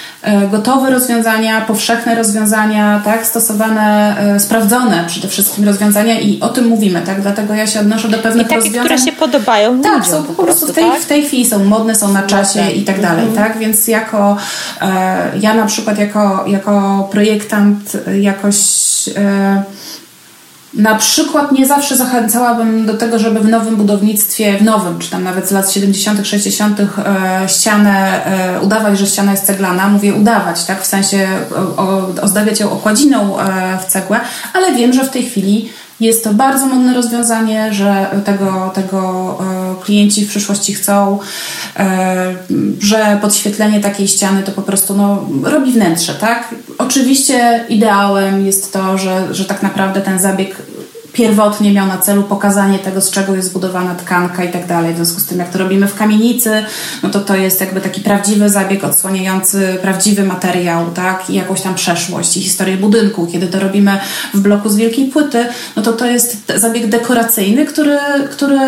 gotowe 0.52 0.90
rozwiązania, 0.90 1.62
powszechne 1.62 2.16
rozwiązania, 2.16 3.02
tak, 3.06 3.26
stosowane, 3.26 4.16
sprawdzone 4.40 5.04
przede 5.08 5.28
wszystkim 5.28 5.66
rozwiązania 5.66 6.20
i 6.20 6.40
o 6.42 6.50
tym 6.50 6.68
mówimy, 6.68 7.02
tak, 7.06 7.22
dlatego 7.22 7.54
ja 7.54 7.68
się 7.68 7.80
odnoszę 7.80 8.08
do 8.08 8.18
pewnych 8.18 8.46
I 8.46 8.50
takie, 8.50 8.56
rozwiązań. 8.56 8.86
które 8.86 9.00
się 9.00 9.12
podobają 9.12 9.82
Tak, 9.82 10.06
są 10.06 10.24
po 10.24 10.44
prostu 10.44 10.68
w 10.68 10.72
tej, 10.72 10.86
w 11.02 11.06
tej 11.06 11.24
chwili 11.24 11.46
są 11.46 11.64
modne, 11.64 11.96
są 11.96 12.14
na 12.14 12.24
czasie 12.24 12.55
i 12.76 12.84
tak 12.84 13.02
dalej, 13.02 13.26
mhm. 13.26 13.48
tak? 13.48 13.58
Więc 13.58 13.88
jako, 13.88 14.38
e, 14.82 15.32
ja 15.40 15.54
na 15.54 15.66
przykład 15.66 16.00
jako, 16.00 16.44
jako 16.48 17.08
projektant 17.12 17.98
jakoś 18.22 18.58
e, 19.18 19.64
na 20.76 20.96
przykład 20.96 21.52
nie 21.52 21.66
zawsze 21.66 21.98
zachęcałabym 21.98 22.86
do 22.86 22.94
tego, 22.94 23.20
żeby 23.20 23.40
w 23.40 23.48
nowym 23.48 23.76
budownictwie, 23.76 24.58
w 24.58 24.64
nowym, 24.64 25.00
czy 25.00 25.12
tam 25.12 25.24
nawet 25.24 25.48
z 25.50 25.52
lat 25.52 25.72
70., 25.72 26.28
60., 26.28 26.80
e, 26.80 26.86
ścianę, 27.48 28.26
e, 28.26 28.62
udawać, 28.62 29.00
że 29.00 29.08
ściana 29.08 29.32
jest 29.32 29.46
ceglana. 29.46 29.88
Mówię 29.88 30.14
udawać, 30.14 30.64
tak? 30.64 30.82
W 30.82 30.86
sensie 30.86 31.28
o, 31.78 32.08
ozdabiać 32.22 32.60
ją 32.60 32.72
okładziną 32.72 33.40
e, 33.40 33.78
w 33.78 33.86
cegłę, 33.86 34.20
ale 34.54 34.72
wiem, 34.72 34.94
że 34.94 35.04
w 35.04 35.10
tej 35.10 35.24
chwili 35.24 35.70
jest 36.00 36.24
to 36.24 36.34
bardzo 36.34 36.66
modne 36.66 36.94
rozwiązanie, 36.94 37.74
że 37.74 38.06
tego, 38.26 38.72
tego 38.76 39.38
klienci 39.86 40.26
w 40.26 40.30
przyszłości 40.30 40.74
chcą, 40.74 41.20
e, 41.78 42.36
że 42.80 43.20
podświetlenie 43.22 43.80
takiej 43.80 44.08
ściany 44.08 44.44
to 44.44 44.52
po 44.52 44.62
prostu 44.62 44.98
no, 44.98 45.26
robi 45.44 45.72
wnętrze, 45.72 46.14
tak? 46.14 46.56
Oczywiście 46.78 47.66
ideałem 47.70 48.46
jest 48.46 48.74
to, 48.74 48.98
że, 48.98 49.34
że 49.36 49.46
tak 49.46 49.64
naprawdę 49.64 50.02
ten 50.02 50.20
zabieg 50.20 50.56
pierwotnie 51.16 51.72
miał 51.72 51.88
na 51.88 51.98
celu 51.98 52.24
pokazanie 52.24 52.80
tego, 52.80 53.02
z 53.02 53.12
czego 53.12 53.36
jest 53.36 53.50
zbudowana 53.50 53.96
tkanka 53.96 54.44
i 54.44 54.52
tak 54.52 54.68
dalej. 54.68 54.94
W 54.94 54.96
związku 54.96 55.20
z 55.20 55.26
tym, 55.26 55.40
jak 55.40 55.50
to 55.50 55.60
robimy 55.60 55.88
w 55.88 55.96
kamienicy, 55.96 56.64
no 57.04 57.10
to 57.10 57.20
to 57.20 57.36
jest 57.36 57.62
jakby 57.62 57.82
taki 57.82 58.02
prawdziwy 58.02 58.50
zabieg 58.50 58.84
odsłaniający 58.84 59.78
prawdziwy 59.82 60.24
materiał, 60.24 60.86
tak? 60.92 61.30
I 61.30 61.34
jakąś 61.34 61.62
tam 61.62 61.76
przeszłość 61.76 62.38
i 62.38 62.42
historię 62.42 62.78
budynku. 62.78 63.28
Kiedy 63.32 63.48
to 63.48 63.60
robimy 63.60 64.00
w 64.34 64.40
bloku 64.40 64.70
z 64.70 64.76
wielkiej 64.76 65.08
płyty, 65.08 65.46
no 65.76 65.82
to 65.82 65.94
to 65.94 66.06
jest 66.06 66.52
zabieg 66.56 66.88
dekoracyjny, 66.88 67.66
który, 67.66 67.98
który 68.32 68.60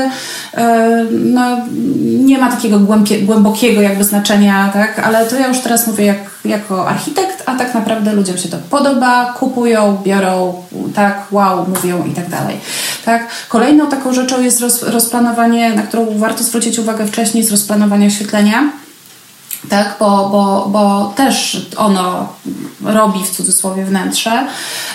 e, 0.54 1.06
no, 1.12 1.58
nie 2.04 2.38
ma 2.38 2.52
takiego 2.52 2.80
głębokiego 3.26 3.82
jakby 3.82 4.04
znaczenia, 4.04 4.70
tak? 4.74 5.00
Ale 5.00 5.26
to 5.26 5.36
ja 5.36 5.48
już 5.48 5.60
teraz 5.60 5.88
mówię 5.88 6.06
jak, 6.06 6.18
jako 6.45 6.89
architekt, 6.89 7.43
a 7.45 7.56
tak 7.56 7.74
naprawdę 7.74 8.14
ludziom 8.14 8.38
się 8.38 8.50
to 8.50 8.58
podoba, 8.70 9.34
kupują, 9.39 9.98
biorą, 10.04 10.64
tak, 10.95 11.28
wow, 11.32 11.66
mówią 11.70 12.06
i 12.06 12.12
tak 12.12 12.30
dalej 12.30 12.36
dalej. 12.39 12.59
Tak? 13.05 13.27
Kolejną 13.49 13.89
taką 13.89 14.13
rzeczą 14.13 14.41
jest 14.41 14.61
roz, 14.61 14.83
rozplanowanie, 14.83 15.73
na 15.73 15.81
którą 15.81 16.17
warto 16.17 16.43
zwrócić 16.43 16.79
uwagę 16.79 17.07
wcześniej, 17.07 17.41
jest 17.41 17.51
rozplanowanie 17.51 18.07
oświetlenia. 18.07 18.69
tak? 19.69 19.95
bo, 19.99 20.29
bo, 20.29 20.69
bo 20.69 21.13
też 21.15 21.67
ono 21.77 22.33
robi 22.83 23.23
w 23.23 23.29
cudzysłowie 23.29 23.85
wnętrze, 23.85 24.47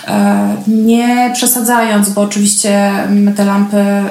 e, 0.08 0.56
nie 0.66 1.30
przesadzając, 1.34 2.10
bo 2.10 2.20
oczywiście 2.20 2.92
te 3.36 3.44
lampy 3.44 3.76
e, 3.76 4.04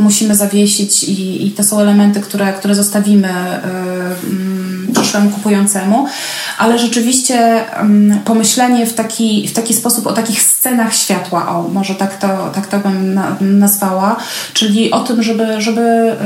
musimy 0.00 0.36
zawiesić 0.36 1.04
i, 1.04 1.46
i 1.46 1.50
to 1.50 1.64
są 1.64 1.80
elementy, 1.80 2.20
które, 2.20 2.52
które 2.52 2.74
zostawimy 2.74 3.28
e, 3.28 3.60
mm, 4.30 4.83
przyszłemu 4.92 5.30
kupującemu, 5.30 6.06
ale 6.58 6.78
rzeczywiście 6.78 7.64
mm, 7.76 8.18
pomyślenie 8.20 8.86
w 8.86 8.94
taki, 8.94 9.48
w 9.48 9.52
taki 9.52 9.74
sposób 9.74 10.06
o 10.06 10.12
takich 10.12 10.42
scenach 10.42 10.94
światła, 10.94 11.48
o 11.48 11.68
może 11.68 11.94
tak 11.94 12.18
to, 12.18 12.50
tak 12.54 12.66
to 12.66 12.78
bym 12.78 13.20
nazwała, 13.40 14.16
czyli 14.52 14.90
o 14.90 15.00
tym, 15.00 15.22
żeby, 15.22 15.60
żeby 15.60 16.16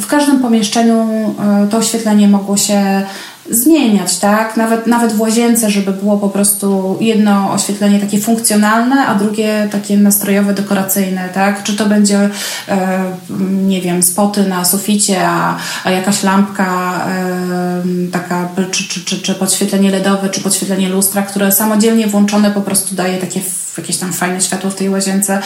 w 0.00 0.06
każdym 0.06 0.40
pomieszczeniu 0.40 1.34
to 1.70 1.76
oświetlenie 1.76 2.28
mogło 2.28 2.56
się 2.56 3.06
zmieniać, 3.50 4.18
tak? 4.18 4.56
Nawet, 4.56 4.86
nawet 4.86 5.12
w 5.12 5.20
łazience, 5.20 5.70
żeby 5.70 5.92
było 5.92 6.16
po 6.18 6.28
prostu 6.28 6.98
jedno 7.00 7.52
oświetlenie 7.52 8.00
takie 8.00 8.20
funkcjonalne, 8.20 9.06
a 9.06 9.14
drugie 9.14 9.68
takie 9.72 9.96
nastrojowe, 9.96 10.54
dekoracyjne, 10.54 11.28
tak? 11.34 11.62
Czy 11.62 11.76
to 11.76 11.86
będzie, 11.86 12.30
e, 12.68 13.04
nie 13.50 13.80
wiem, 13.80 14.02
spoty 14.02 14.48
na 14.48 14.64
suficie, 14.64 15.28
a, 15.28 15.56
a 15.84 15.90
jakaś 15.90 16.22
lampka 16.22 17.00
e, 17.08 17.82
taka, 18.12 18.48
czy, 18.70 18.88
czy, 18.88 19.04
czy, 19.04 19.18
czy 19.22 19.34
podświetlenie 19.34 19.90
LEDowe, 19.90 20.28
czy 20.30 20.40
podświetlenie 20.40 20.88
lustra, 20.88 21.22
które 21.22 21.52
samodzielnie 21.52 22.06
włączone 22.06 22.50
po 22.50 22.60
prostu 22.60 22.94
daje 22.94 23.18
takie 23.18 23.40
jakieś 23.78 23.96
tam 23.96 24.12
fajne 24.12 24.40
światło 24.40 24.70
w 24.70 24.74
tej 24.74 24.90
łazience. 24.90 25.40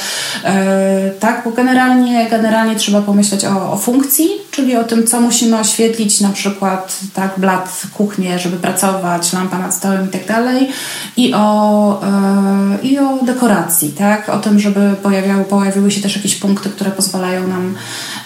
E, 0.44 1.11
tak, 1.20 1.42
bo 1.44 1.51
generalnie, 1.51 2.30
generalnie 2.30 2.76
trzeba 2.76 3.03
pomyśleć 3.03 3.44
o, 3.44 3.72
o 3.72 3.76
funkcji, 3.76 4.28
czyli 4.51 4.76
o 4.76 4.84
tym, 4.84 5.07
co 5.07 5.20
musimy 5.20 5.59
oświetlić, 5.59 6.20
na 6.20 6.28
przykład 6.28 6.98
tak, 7.14 7.34
blat 7.38 7.82
kuchnię, 7.95 8.38
żeby 8.38 8.57
pracować, 8.57 9.32
lampa 9.32 9.59
nad 9.59 9.74
stołem 9.74 10.07
i 10.07 10.09
tak 10.09 10.26
dalej, 10.26 10.68
i 11.16 11.34
o, 11.34 12.03
e, 12.03 12.78
i 12.82 12.99
o 12.99 13.18
dekoracji, 13.22 13.88
tak, 13.88 14.28
o 14.28 14.38
tym, 14.38 14.59
żeby 14.59 14.95
pojawiały, 15.03 15.45
pojawiły 15.45 15.91
się 15.91 16.01
też 16.01 16.16
jakieś 16.16 16.34
punkty, 16.34 16.70
które 16.70 16.91
pozwalają 16.91 17.49
nam 17.49 17.74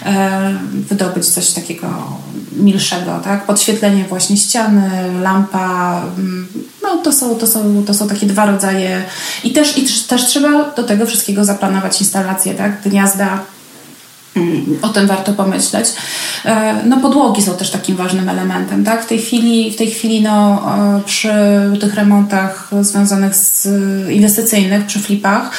e, 0.06 0.58
wydobyć 0.88 1.26
coś 1.26 1.50
takiego 1.50 1.88
milszego, 2.56 3.20
tak, 3.24 3.46
podświetlenie 3.46 4.04
właśnie 4.04 4.36
ściany, 4.36 4.90
lampa, 5.22 6.02
mm, 6.18 6.48
no 6.82 6.96
to 6.96 7.12
są, 7.12 7.34
to 7.34 7.46
są, 7.46 7.84
to 7.86 7.94
są 7.94 8.08
takie 8.08 8.26
dwa 8.26 8.46
rodzaje. 8.46 9.04
I 9.44 9.52
też, 9.52 9.78
i 9.78 9.86
też 10.08 10.26
trzeba 10.26 10.70
do 10.70 10.84
tego 10.84 11.06
wszystkiego 11.06 11.44
zaplanować 11.44 12.00
instalację, 12.00 12.54
tak, 12.54 12.82
gniazda, 12.82 13.38
o 14.82 14.88
tym 14.88 15.06
warto 15.06 15.32
pomyśleć. 15.32 15.88
E, 16.44 16.74
no 16.86 16.96
podłogi 16.96 17.42
są 17.42 17.56
też 17.56 17.70
takim 17.70 17.96
ważnym 17.96 18.28
elementem, 18.28 18.84
tak? 18.84 19.04
W 19.04 19.06
tej 19.06 19.18
chwili, 19.18 19.72
w 19.72 19.76
tej 19.76 19.90
chwili 19.90 20.22
no, 20.22 20.62
e, 20.96 21.00
przy 21.06 21.32
tych 21.80 21.94
remontach 21.94 22.70
związanych 22.80 23.34
z 23.34 23.68
inwestycyjnych, 24.10 24.86
przy 24.86 24.98
flipach, 25.00 25.50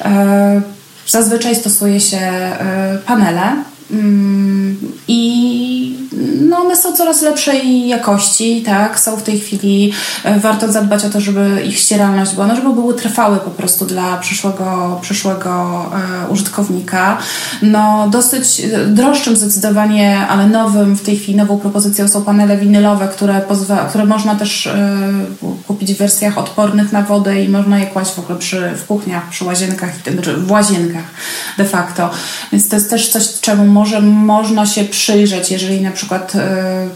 e, 0.00 0.62
zazwyczaj 1.06 1.56
stosuje 1.56 2.00
się 2.00 2.20
panele 3.06 3.56
mm, 3.90 4.76
i 5.08 5.83
no 6.40 6.56
one 6.56 6.76
są 6.76 6.92
coraz 6.92 7.22
lepszej 7.22 7.88
jakości, 7.88 8.62
tak? 8.62 9.00
Są 9.00 9.16
w 9.16 9.22
tej 9.22 9.40
chwili, 9.40 9.92
e, 10.24 10.40
warto 10.40 10.72
zadbać 10.72 11.04
o 11.04 11.10
to, 11.10 11.20
żeby 11.20 11.62
ich 11.66 11.78
ścieralność 11.78 12.34
była, 12.34 12.46
no 12.46 12.56
żeby 12.56 12.72
były 12.72 12.94
trwałe 12.94 13.36
po 13.36 13.50
prostu 13.50 13.84
dla 13.84 14.16
przyszłego, 14.16 14.98
przyszłego 15.02 15.84
e, 16.26 16.28
użytkownika. 16.28 17.18
No 17.62 18.08
dosyć 18.10 18.60
e, 18.60 18.86
droższym 18.86 19.36
zdecydowanie, 19.36 20.18
ale 20.28 20.46
nowym 20.46 20.96
w 20.96 21.02
tej 21.02 21.16
chwili, 21.16 21.36
nową 21.36 21.58
propozycją 21.58 22.08
są 22.08 22.22
panele 22.22 22.56
winylowe, 22.56 23.08
które, 23.08 23.42
pozwa- 23.48 23.88
które 23.88 24.04
można 24.04 24.34
też 24.34 24.68
kupić 25.66 25.94
w 25.94 25.98
wersjach 25.98 26.38
odpornych 26.38 26.92
na 26.92 27.02
wodę 27.02 27.42
i 27.42 27.48
można 27.48 27.78
je 27.78 27.86
kłaść 27.86 28.10
w 28.14 28.18
ogóle 28.18 28.38
przy, 28.38 28.70
w 28.76 28.86
kuchniach, 28.86 29.28
przy 29.28 29.44
łazienkach, 29.44 29.90
znaczy 30.12 30.36
w 30.36 30.50
łazienkach 30.50 31.04
de 31.58 31.64
facto. 31.64 32.10
Więc 32.52 32.68
to 32.68 32.76
jest 32.76 32.90
też 32.90 33.08
coś, 33.08 33.40
czemu 33.40 33.66
może 33.66 34.00
można 34.00 34.66
się 34.66 34.84
przyjrzeć, 34.84 35.50
jeżeli 35.50 35.80
na 35.84 35.90
przykład 35.90 36.34
e, 36.34 36.88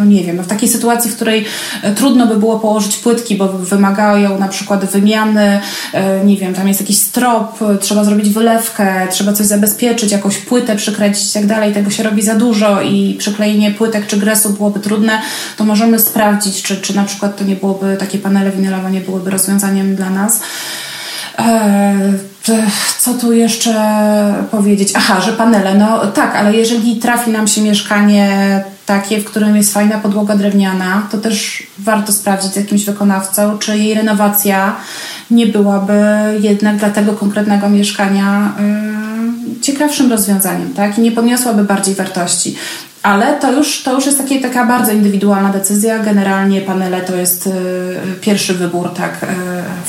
no 0.00 0.06
nie 0.06 0.24
wiem, 0.24 0.36
no 0.36 0.42
w 0.42 0.46
takiej 0.46 0.68
sytuacji, 0.68 1.10
w 1.10 1.16
której 1.16 1.44
e, 1.82 1.94
trudno 1.94 2.26
by 2.26 2.36
było 2.36 2.58
położyć 2.58 2.96
płytki, 2.96 3.36
bo 3.36 3.48
wymagają 3.48 4.38
na 4.38 4.48
przykład 4.48 4.84
wymiany, 4.84 5.60
e, 5.92 6.24
nie 6.24 6.36
wiem, 6.36 6.54
tam 6.54 6.68
jest 6.68 6.80
jakiś 6.80 6.98
strop, 6.98 7.58
trzeba 7.80 8.04
zrobić 8.04 8.30
wylewkę, 8.30 9.08
trzeba 9.10 9.32
coś 9.32 9.46
zabezpieczyć, 9.46 10.12
jakąś 10.12 10.38
płytę 10.38 10.76
przykręcić 10.76 11.30
i 11.30 11.32
tak 11.32 11.46
dalej, 11.46 11.74
tego 11.74 11.90
się 11.90 12.02
robi 12.02 12.22
za 12.22 12.34
dużo 12.34 12.82
i 12.82 13.14
przyklejenie 13.18 13.70
płytek 13.70 14.06
czy 14.06 14.16
gresu 14.16 14.50
byłoby 14.50 14.80
trudne, 14.80 15.22
to 15.56 15.64
możemy 15.64 15.98
sprawdzić, 15.98 16.62
czy, 16.62 16.76
czy 16.76 16.96
na 16.96 17.04
przykład 17.04 17.36
to 17.38 17.44
nie 17.44 17.56
byłoby, 17.56 17.96
takie 18.00 18.18
panele 18.18 18.50
winylowe 18.50 18.90
nie 18.90 19.00
byłyby 19.00 19.30
rozwiązaniem 19.30 19.96
dla 19.96 20.10
nas. 20.10 20.40
Co 22.98 23.14
tu 23.14 23.32
jeszcze 23.32 23.74
powiedzieć? 24.50 24.92
Aha, 24.94 25.20
że 25.20 25.32
panele. 25.32 25.74
No 25.74 26.06
tak, 26.06 26.36
ale 26.36 26.54
jeżeli 26.54 26.96
trafi 26.96 27.30
nam 27.30 27.48
się 27.48 27.60
mieszkanie 27.62 28.30
takie, 28.86 29.20
w 29.20 29.24
którym 29.24 29.56
jest 29.56 29.72
fajna 29.74 29.98
podłoga 29.98 30.36
drewniana, 30.36 31.08
to 31.10 31.18
też 31.18 31.62
warto 31.78 32.12
sprawdzić 32.12 32.52
z 32.52 32.56
jakimś 32.56 32.84
wykonawcą, 32.84 33.58
czy 33.58 33.78
jej 33.78 33.94
renowacja 33.94 34.76
nie 35.30 35.46
byłaby 35.46 36.02
jednak 36.40 36.76
dla 36.76 36.90
tego 36.90 37.12
konkretnego 37.12 37.68
mieszkania 37.68 38.52
yy, 38.58 39.60
ciekawszym 39.60 40.10
rozwiązaniem, 40.10 40.74
tak? 40.74 40.98
I 40.98 41.00
nie 41.00 41.12
podniosłaby 41.12 41.64
bardziej 41.64 41.94
wartości. 41.94 42.56
Ale 43.02 43.38
to 43.38 43.52
już, 43.52 43.82
to 43.82 43.94
już 43.94 44.06
jest 44.06 44.18
takie, 44.18 44.40
taka 44.40 44.66
bardzo 44.66 44.92
indywidualna 44.92 45.48
decyzja. 45.48 45.98
Generalnie 45.98 46.60
panele 46.60 47.00
to 47.00 47.16
jest 47.16 47.46
y, 47.46 47.50
pierwszy 48.20 48.54
wybór 48.54 48.94
tak, 48.94 49.22
y, 49.22 49.26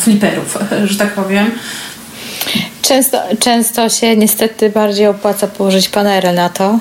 fliperów, 0.02 0.58
że 0.90 0.98
tak 0.98 1.14
powiem. 1.14 1.52
Często, 2.82 3.18
często 3.40 3.90
się 3.90 4.18
niestety 4.18 4.70
bardziej 4.70 5.08
opłaca 5.08 5.48
położyć 5.48 5.90
panele 5.90 6.34
na 6.34 6.50
to, 6.50 6.80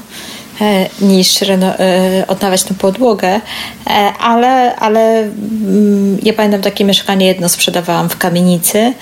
e, 0.60 0.86
niż 1.00 1.40
reno, 1.40 1.78
e, 1.78 2.24
odnawiać 2.26 2.62
tę 2.62 2.74
podłogę, 2.74 3.40
e, 3.86 3.90
ale, 4.20 4.76
ale 4.76 5.18
mm, 5.18 6.18
ja 6.22 6.32
pamiętam 6.32 6.62
takie 6.62 6.84
mieszkanie 6.84 7.26
jedno 7.26 7.48
sprzedawałam 7.48 8.08
w 8.08 8.18
kamienicy, 8.18 8.92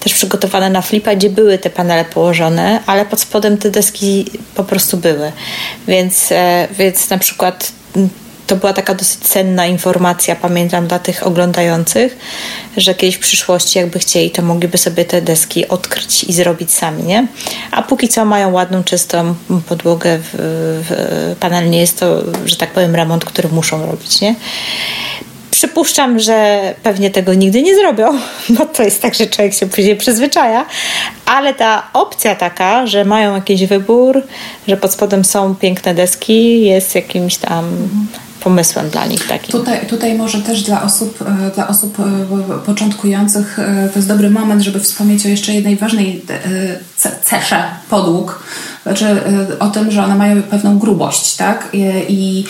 też 0.00 0.14
przygotowane 0.14 0.70
na 0.70 0.82
flipa, 0.82 1.14
gdzie 1.14 1.30
były 1.30 1.58
te 1.58 1.70
panele 1.70 2.04
położone, 2.04 2.80
ale 2.86 3.06
pod 3.06 3.20
spodem 3.20 3.58
te 3.58 3.70
deski 3.70 4.26
po 4.54 4.64
prostu 4.64 4.96
były. 4.96 5.32
Więc, 5.88 6.28
więc 6.78 7.10
na 7.10 7.18
przykład 7.18 7.72
to 8.52 8.56
była 8.56 8.72
taka 8.72 8.94
dosyć 8.94 9.18
cenna 9.18 9.66
informacja, 9.66 10.36
pamiętam, 10.36 10.86
dla 10.86 10.98
tych 10.98 11.26
oglądających, 11.26 12.16
że 12.76 12.94
kiedyś 12.94 13.16
w 13.16 13.18
przyszłości, 13.18 13.78
jakby 13.78 13.98
chcieli, 13.98 14.30
to 14.30 14.42
mogliby 14.42 14.78
sobie 14.78 15.04
te 15.04 15.22
deski 15.22 15.68
odkryć 15.68 16.24
i 16.24 16.32
zrobić 16.32 16.72
sami, 16.72 17.02
nie? 17.02 17.26
A 17.70 17.82
póki 17.82 18.08
co 18.08 18.24
mają 18.24 18.52
ładną, 18.52 18.84
czystą 18.84 19.34
podłogę 19.68 20.18
w, 20.18 20.30
w 20.88 21.36
panel. 21.40 21.70
Nie 21.70 21.80
jest 21.80 22.00
to, 22.00 22.22
że 22.44 22.56
tak 22.56 22.70
powiem, 22.70 22.94
remont, 22.94 23.24
który 23.24 23.48
muszą 23.48 23.86
robić, 23.86 24.20
nie? 24.20 24.34
Przypuszczam, 25.50 26.18
że 26.18 26.74
pewnie 26.82 27.10
tego 27.10 27.34
nigdy 27.34 27.62
nie 27.62 27.76
zrobią, 27.76 28.18
bo 28.58 28.66
to 28.66 28.82
jest 28.82 29.02
tak, 29.02 29.14
że 29.14 29.26
człowiek 29.26 29.54
się 29.54 29.66
później 29.66 29.96
przyzwyczaja, 29.96 30.66
ale 31.26 31.54
ta 31.54 31.88
opcja 31.92 32.34
taka, 32.34 32.86
że 32.86 33.04
mają 33.04 33.34
jakiś 33.34 33.66
wybór, 33.66 34.22
że 34.68 34.76
pod 34.76 34.92
spodem 34.92 35.24
są 35.24 35.54
piękne 35.54 35.94
deski, 35.94 36.62
jest 36.62 36.94
jakimś 36.94 37.36
tam 37.36 37.88
pomysłem 38.44 38.90
dla 38.90 39.06
nich 39.06 39.26
takim. 39.26 39.52
Tutaj, 39.52 39.86
tutaj 39.86 40.14
może 40.14 40.42
też 40.42 40.62
dla 40.62 40.82
osób, 40.82 41.22
e, 41.22 41.50
dla 41.54 41.68
osób 41.68 41.98
e, 42.00 42.58
początkujących 42.66 43.58
e, 43.58 43.88
to 43.92 43.98
jest 43.98 44.08
dobry 44.08 44.30
moment, 44.30 44.62
żeby 44.62 44.80
wspomnieć 44.80 45.26
o 45.26 45.28
jeszcze 45.28 45.54
jednej 45.54 45.76
ważnej 45.76 46.22
cesze 47.24 47.64
podłóg, 47.90 48.42
znaczy 48.82 49.06
y, 49.50 49.58
o 49.58 49.68
tym, 49.68 49.90
że 49.90 50.04
one 50.04 50.14
mają 50.14 50.42
pewną 50.42 50.78
grubość, 50.78 51.36
tak? 51.36 51.68
I, 51.72 51.78
i 52.08 52.44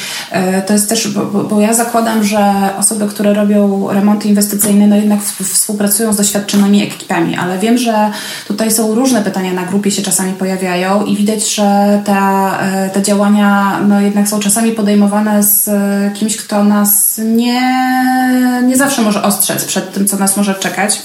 y, 0.59 0.63
to 0.67 0.73
jest 0.73 0.89
też, 0.89 1.09
bo, 1.09 1.25
bo, 1.25 1.61
ja 1.61 1.75
zakładam, 1.75 2.25
że 2.25 2.55
osoby, 2.79 3.07
które 3.07 3.35
robią 3.35 3.89
remonty 3.93 4.29
inwestycyjne, 4.29 4.87
no 4.87 4.97
jednak 4.97 5.23
współpracują 5.23 6.13
z 6.13 6.17
doświadczonymi 6.17 6.83
ekipami, 6.83 7.37
ale 7.37 7.59
wiem, 7.59 7.79
że 7.79 8.11
tutaj 8.49 8.71
są 8.71 8.95
różne 8.95 9.23
pytania 9.23 9.53
na 9.53 9.65
grupie 9.65 9.91
się 9.91 10.03
czasami 10.03 10.33
pojawiają 10.33 11.05
i 11.05 11.17
widać, 11.17 11.55
że 11.55 12.03
te, 12.05 12.17
y, 12.87 12.91
te 12.91 13.03
działania 13.03 13.81
no 13.89 14.01
jednak 14.01 14.29
są 14.29 14.41
czasami 14.41 14.73
podejmowane 14.73 15.43
z 15.43 15.71
kimś, 16.15 16.37
kto 16.37 16.65
nas 16.65 17.21
nie, 17.25 17.63
nie 18.67 18.77
zawsze 18.77 19.03
może 19.03 19.23
ostrzec 19.23 19.65
przed 19.65 19.93
tym, 19.93 20.07
co 20.07 20.17
nas 20.17 20.37
może 20.37 20.55
czekać. 20.55 21.03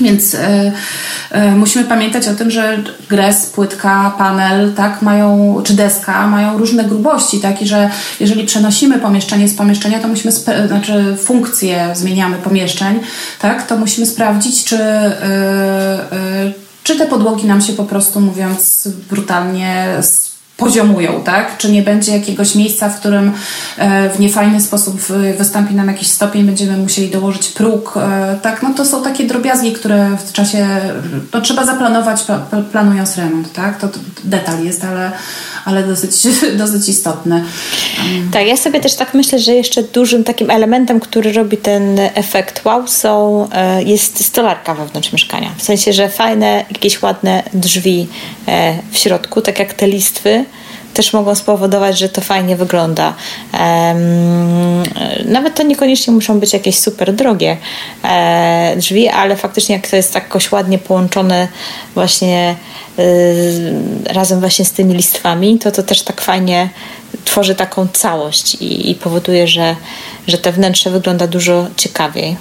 Więc 0.00 0.34
y, 0.34 0.38
y, 0.38 1.50
musimy 1.56 1.84
pamiętać 1.84 2.28
o 2.28 2.34
tym, 2.34 2.50
że 2.50 2.82
gres, 3.08 3.46
płytka, 3.46 4.14
panel, 4.18 4.72
tak, 4.72 5.02
mają, 5.02 5.60
czy 5.64 5.74
deska 5.74 6.26
mają 6.26 6.58
różne 6.58 6.84
grubości, 6.84 7.40
tak, 7.40 7.62
i 7.62 7.66
że 7.66 7.90
jeżeli 8.20 8.46
przenosimy 8.46 8.98
pomieszczenie 8.98 9.48
z 9.48 9.54
pomieszczenia, 9.54 10.00
to 10.00 10.08
musimy, 10.08 10.32
znaczy 10.66 11.16
funkcję 11.22 11.90
zmieniamy 11.94 12.36
pomieszczeń, 12.36 13.00
tak, 13.38 13.66
to 13.66 13.76
musimy 13.76 14.06
sprawdzić, 14.06 14.64
czy, 14.64 14.76
y, 14.76 16.52
czy 16.82 16.96
te 16.96 17.06
podłogi 17.06 17.46
nam 17.46 17.60
się 17.60 17.72
po 17.72 17.84
prostu, 17.84 18.20
mówiąc 18.20 18.88
brutalnie, 19.10 19.86
poziomują, 20.56 21.22
tak? 21.24 21.58
Czy 21.58 21.72
nie 21.72 21.82
będzie 21.82 22.12
jakiegoś 22.12 22.54
miejsca, 22.54 22.88
w 22.88 23.00
którym 23.00 23.32
e, 23.78 24.10
w 24.10 24.20
niefajny 24.20 24.60
sposób 24.60 25.00
wystąpi 25.38 25.74
nam 25.74 25.88
jakiś 25.88 26.08
stopień, 26.08 26.44
będziemy 26.44 26.76
musieli 26.76 27.08
dołożyć 27.10 27.48
próg, 27.48 27.94
e, 27.96 28.38
tak? 28.42 28.62
No 28.62 28.74
to 28.74 28.84
są 28.84 29.02
takie 29.02 29.24
drobiazgi, 29.24 29.72
które 29.72 30.16
w 30.26 30.32
czasie, 30.32 30.66
no 31.32 31.40
trzeba 31.40 31.66
zaplanować 31.66 32.24
planując 32.72 33.16
remont, 33.16 33.52
tak? 33.52 33.80
To, 33.80 33.88
detal 34.24 34.64
jest, 34.64 34.84
ale, 34.84 35.12
ale 35.64 35.82
dosyć, 35.82 36.12
dosyć 36.58 36.88
istotny. 36.88 37.44
Tak, 38.32 38.46
ja 38.46 38.56
sobie 38.56 38.80
też 38.80 38.94
tak 38.94 39.14
myślę, 39.14 39.38
że 39.38 39.52
jeszcze 39.52 39.82
dużym 39.82 40.24
takim 40.24 40.50
elementem, 40.50 41.00
który 41.00 41.32
robi 41.32 41.56
ten 41.56 41.98
efekt 42.14 42.64
wow, 42.64 42.88
są, 42.88 43.48
e, 43.52 43.82
jest 43.82 44.24
stolarka 44.24 44.74
wewnątrz 44.74 45.12
mieszkania. 45.12 45.50
W 45.56 45.62
sensie, 45.62 45.92
że 45.92 46.08
fajne, 46.08 46.64
jakieś 46.70 47.02
ładne 47.02 47.42
drzwi 47.54 48.08
w 48.90 48.98
środku, 48.98 49.40
tak 49.40 49.58
jak 49.58 49.74
te 49.74 49.86
listwy, 49.86 50.43
też 50.94 51.12
mogą 51.12 51.34
spowodować, 51.34 51.98
że 51.98 52.08
to 52.08 52.20
fajnie 52.20 52.56
wygląda. 52.56 53.14
Nawet 55.24 55.54
to 55.54 55.62
niekoniecznie 55.62 56.12
muszą 56.12 56.40
być 56.40 56.52
jakieś 56.52 56.78
super 56.78 57.12
drogie 57.12 57.56
e, 58.04 58.74
drzwi, 58.76 59.08
ale 59.08 59.36
faktycznie 59.36 59.74
jak 59.74 59.88
to 59.88 59.96
jest 59.96 60.14
jakoś 60.14 60.52
ładnie 60.52 60.78
połączone 60.78 61.48
właśnie 61.94 62.56
y, 62.98 63.74
razem 64.06 64.40
właśnie 64.40 64.64
z 64.64 64.72
tymi 64.72 64.94
listwami, 64.94 65.58
to 65.58 65.72
to 65.72 65.82
też 65.82 66.02
tak 66.02 66.20
fajnie 66.20 66.68
tworzy 67.24 67.54
taką 67.54 67.88
całość 67.92 68.54
i, 68.54 68.90
i 68.90 68.94
powoduje, 68.94 69.48
że, 69.48 69.76
że 70.28 70.38
te 70.38 70.52
wnętrze 70.52 70.90
wygląda 70.90 71.26
dużo 71.26 71.66
ciekawiej. 71.76 72.36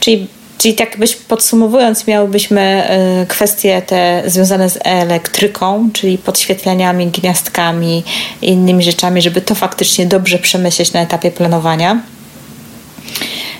Czyli 0.00 0.26
Czyli 0.58 0.74
tak 0.74 0.98
byś 0.98 1.16
podsumowując, 1.16 2.06
miałybyśmy 2.06 2.88
y, 3.22 3.26
kwestie 3.26 3.82
te 3.82 4.22
związane 4.26 4.70
z 4.70 4.78
elektryką, 4.84 5.90
czyli 5.92 6.18
podświetleniami, 6.18 7.06
gniazdkami 7.06 8.04
i 8.42 8.48
innymi 8.48 8.84
rzeczami, 8.84 9.22
żeby 9.22 9.40
to 9.40 9.54
faktycznie 9.54 10.06
dobrze 10.06 10.38
przemyśleć 10.38 10.92
na 10.92 11.00
etapie 11.00 11.30
planowania. 11.30 12.00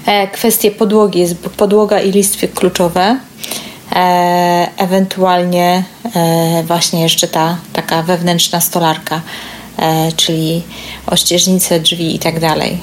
E, 0.06 0.28
kwestie 0.28 0.70
podłogi, 0.70 1.20
jest 1.20 1.36
podłoga 1.38 2.00
i 2.00 2.10
listwy 2.10 2.48
kluczowe. 2.48 3.18
E, 3.92 4.68
ewentualnie 4.76 5.84
e, 6.16 6.62
właśnie 6.66 7.02
jeszcze 7.02 7.28
ta 7.28 7.56
taka 7.72 8.02
wewnętrzna 8.02 8.60
stolarka, 8.60 9.20
czyli 10.16 10.62
ościeżnice, 11.06 11.80
drzwi 11.80 12.14
i 12.14 12.18
tak 12.18 12.40
dalej. 12.40 12.78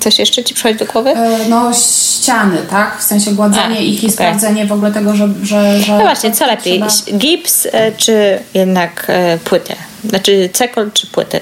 Coś 0.00 0.18
jeszcze 0.18 0.44
Ci 0.44 0.54
przychodzi 0.54 0.78
do 0.78 0.86
głowy? 0.86 1.10
E, 1.10 1.48
no 1.48 1.72
ściany, 1.74 2.58
tak? 2.70 2.98
W 2.98 3.02
sensie 3.02 3.32
gładzenie 3.32 3.76
A, 3.76 3.80
ich 3.80 4.02
i 4.02 4.06
okay. 4.06 4.12
sprawdzenie 4.12 4.66
w 4.66 4.72
ogóle 4.72 4.92
tego, 4.92 5.14
że... 5.14 5.28
że, 5.42 5.80
że 5.80 5.92
no 5.92 6.00
właśnie, 6.00 6.32
co 6.32 6.46
lepiej? 6.46 6.82
Gips 7.18 7.68
e, 7.72 7.92
czy 7.92 8.38
jednak 8.54 9.06
e, 9.08 9.38
płytę? 9.38 9.89
Znaczy 10.04 10.50
cekol 10.52 10.90
czy 10.92 11.06
płyty? 11.06 11.40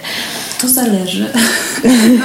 To 0.60 0.68
zależy. 0.68 1.26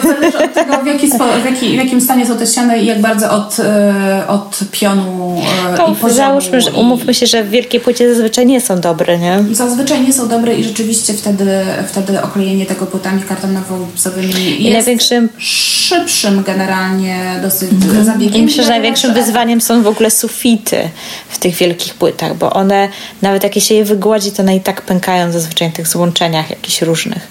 To 0.02 0.08
zależy 0.08 0.38
od 0.38 0.54
tego, 0.54 0.78
w, 0.78 0.86
jaki 0.86 1.12
spo, 1.12 1.26
w, 1.42 1.46
jaki, 1.46 1.70
w 1.70 1.74
jakim 1.74 2.02
stanie 2.02 2.26
są 2.26 2.38
te 2.38 2.48
ściany 2.48 2.80
i 2.80 2.86
jak 2.86 3.02
bardzo 3.02 3.32
od, 3.32 3.60
e, 3.60 4.28
od 4.28 4.60
pionu 4.72 5.42
e, 5.74 5.78
to 5.78 5.88
i 5.92 5.96
poziomu. 5.96 6.14
Załóżmy, 6.14 6.62
że 6.62 6.72
umówmy 6.72 7.14
się, 7.14 7.28
że 7.28 7.44
w 7.44 7.50
wielkiej 7.50 7.80
płycie 7.80 8.14
zazwyczaj 8.14 8.46
nie 8.46 8.62
są 8.62 8.80
dobre, 8.80 9.20
nie? 9.20 9.44
Zazwyczaj 9.52 10.02
nie 10.02 10.14
są 10.14 10.28
dobre 10.28 10.56
i 10.56 10.64
rzeczywiście 10.64 11.14
wtedy, 11.14 11.48
wtedy 11.88 12.22
oklejenie 12.22 12.66
tego 12.66 12.86
płytami 12.86 13.22
kartonowo-gipsowymi 13.22 14.62
jest 14.62 14.74
największym... 14.74 15.30
szybszym 15.38 16.44
generalnie 16.44 17.40
dosyć 17.42 17.72
mhm. 17.72 18.06
zabiegiem. 18.06 18.42
I 18.42 18.46
myślę, 18.46 18.64
że 18.64 18.70
największym 18.70 19.14
wyzwaniem 19.14 19.62
są 19.62 19.84
w 19.84 19.88
ogóle 19.88 20.12
sufity 20.12 20.90
w 21.30 21.38
tych 21.38 21.56
wielkich 21.56 21.94
płytach, 21.94 22.38
bo 22.38 22.54
one, 22.54 22.90
nawet 23.22 23.44
jak 23.44 23.54
się 23.60 23.76
je 23.76 23.86
wygładzi, 23.86 24.32
to 24.32 24.44
one 24.44 24.56
i 24.56 24.62
tak 24.62 24.82
pękają 24.82 25.32
zazwyczaj 25.32 25.72
tych 25.72 25.88
złączeniach 25.88 26.22
jakichś 26.32 26.82
różnych 26.82 27.28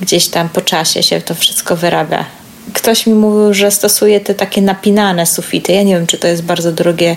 gdzieś 0.00 0.28
tam 0.28 0.48
po 0.48 0.60
czasie 0.60 1.02
się 1.02 1.20
to 1.20 1.34
wszystko 1.34 1.76
wyrabia. 1.76 2.24
Ktoś 2.72 3.06
mi 3.06 3.14
mówił, 3.14 3.54
że 3.54 3.70
stosuje 3.70 4.20
te 4.20 4.34
takie 4.34 4.62
napinane 4.62 5.26
sufity. 5.26 5.72
Ja 5.72 5.82
nie 5.82 5.94
wiem, 5.94 6.06
czy 6.06 6.18
to 6.18 6.28
jest 6.28 6.42
bardzo 6.42 6.72
drogie 6.72 7.16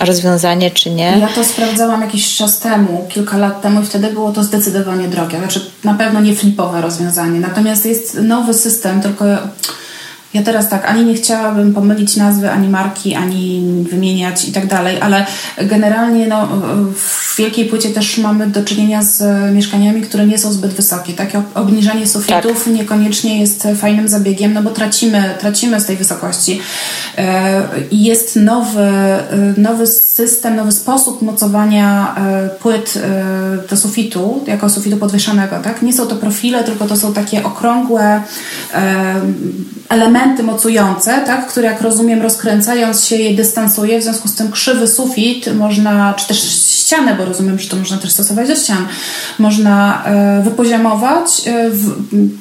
rozwiązanie, 0.00 0.70
czy 0.70 0.90
nie. 0.90 1.18
Ja 1.20 1.28
to 1.28 1.44
sprawdzałam 1.44 2.00
jakiś 2.00 2.36
czas 2.36 2.58
temu, 2.58 3.06
kilka 3.08 3.36
lat 3.36 3.62
temu, 3.62 3.82
i 3.82 3.86
wtedy 3.86 4.10
było 4.10 4.32
to 4.32 4.44
zdecydowanie 4.44 5.08
drogie. 5.08 5.38
Znaczy, 5.38 5.70
na 5.84 5.94
pewno 5.94 6.20
nie 6.20 6.34
flipowe 6.34 6.80
rozwiązanie. 6.80 7.40
Natomiast 7.40 7.86
jest 7.86 8.14
nowy 8.14 8.54
system, 8.54 9.02
tylko 9.02 9.24
ja 10.36 10.42
teraz 10.42 10.68
tak, 10.68 10.90
ani 10.90 11.04
nie 11.04 11.14
chciałabym 11.14 11.74
pomylić 11.74 12.16
nazwy, 12.16 12.50
ani 12.50 12.68
marki, 12.68 13.14
ani 13.14 13.62
wymieniać 13.90 14.48
i 14.48 14.52
tak 14.52 14.66
dalej, 14.66 15.00
ale 15.00 15.26
generalnie 15.58 16.26
no, 16.26 16.48
w 16.94 17.36
wielkiej 17.36 17.64
płycie 17.64 17.90
też 17.90 18.18
mamy 18.18 18.46
do 18.46 18.64
czynienia 18.64 19.02
z 19.02 19.22
mieszkaniami, 19.54 20.02
które 20.02 20.26
nie 20.26 20.38
są 20.38 20.52
zbyt 20.52 20.72
wysokie. 20.72 21.12
Takie 21.12 21.42
obniżanie 21.54 22.06
sufitów 22.06 22.64
tak. 22.64 22.74
niekoniecznie 22.74 23.40
jest 23.40 23.68
fajnym 23.76 24.08
zabiegiem, 24.08 24.52
no 24.52 24.62
bo 24.62 24.70
tracimy, 24.70 25.34
tracimy 25.40 25.80
z 25.80 25.86
tej 25.86 25.96
wysokości. 25.96 26.60
E, 27.18 27.62
jest 27.92 28.36
nowy, 28.36 28.80
e, 28.80 29.54
nowy 29.56 29.86
system, 29.86 30.56
nowy 30.56 30.72
sposób 30.72 31.22
mocowania 31.22 32.14
e, 32.16 32.48
płyt 32.48 32.98
do 33.70 33.76
sufitu, 33.76 34.44
jako 34.46 34.70
sufitu 34.70 34.96
podwieszanego. 34.96 35.56
Tak? 35.58 35.82
Nie 35.82 35.92
są 35.92 36.06
to 36.06 36.16
profile, 36.16 36.64
tylko 36.64 36.86
to 36.86 36.96
są 36.96 37.12
takie 37.12 37.44
okrągłe 37.44 38.22
elementy, 39.88 40.25
elementy 40.26 40.42
mocujące, 40.42 41.20
tak, 41.26 41.46
które 41.46 41.68
jak 41.68 41.80
rozumiem 41.80 42.22
rozkręcając 42.22 43.04
się 43.04 43.16
je 43.16 43.36
dystansuje, 43.36 44.00
w 44.00 44.02
związku 44.02 44.28
z 44.28 44.34
tym 44.34 44.50
krzywy 44.50 44.88
sufit 44.88 45.54
można, 45.54 46.14
czy 46.14 46.28
też 46.28 46.38
ścianę, 46.86 47.14
bo 47.14 47.24
rozumiem, 47.24 47.58
że 47.58 47.68
to 47.68 47.76
można 47.76 47.98
też 47.98 48.12
stosować 48.12 48.48
do 48.48 48.56
ścian, 48.56 48.86
można 49.38 50.04
e, 50.04 50.42
wypoziomować 50.42 51.42
e, 51.46 51.70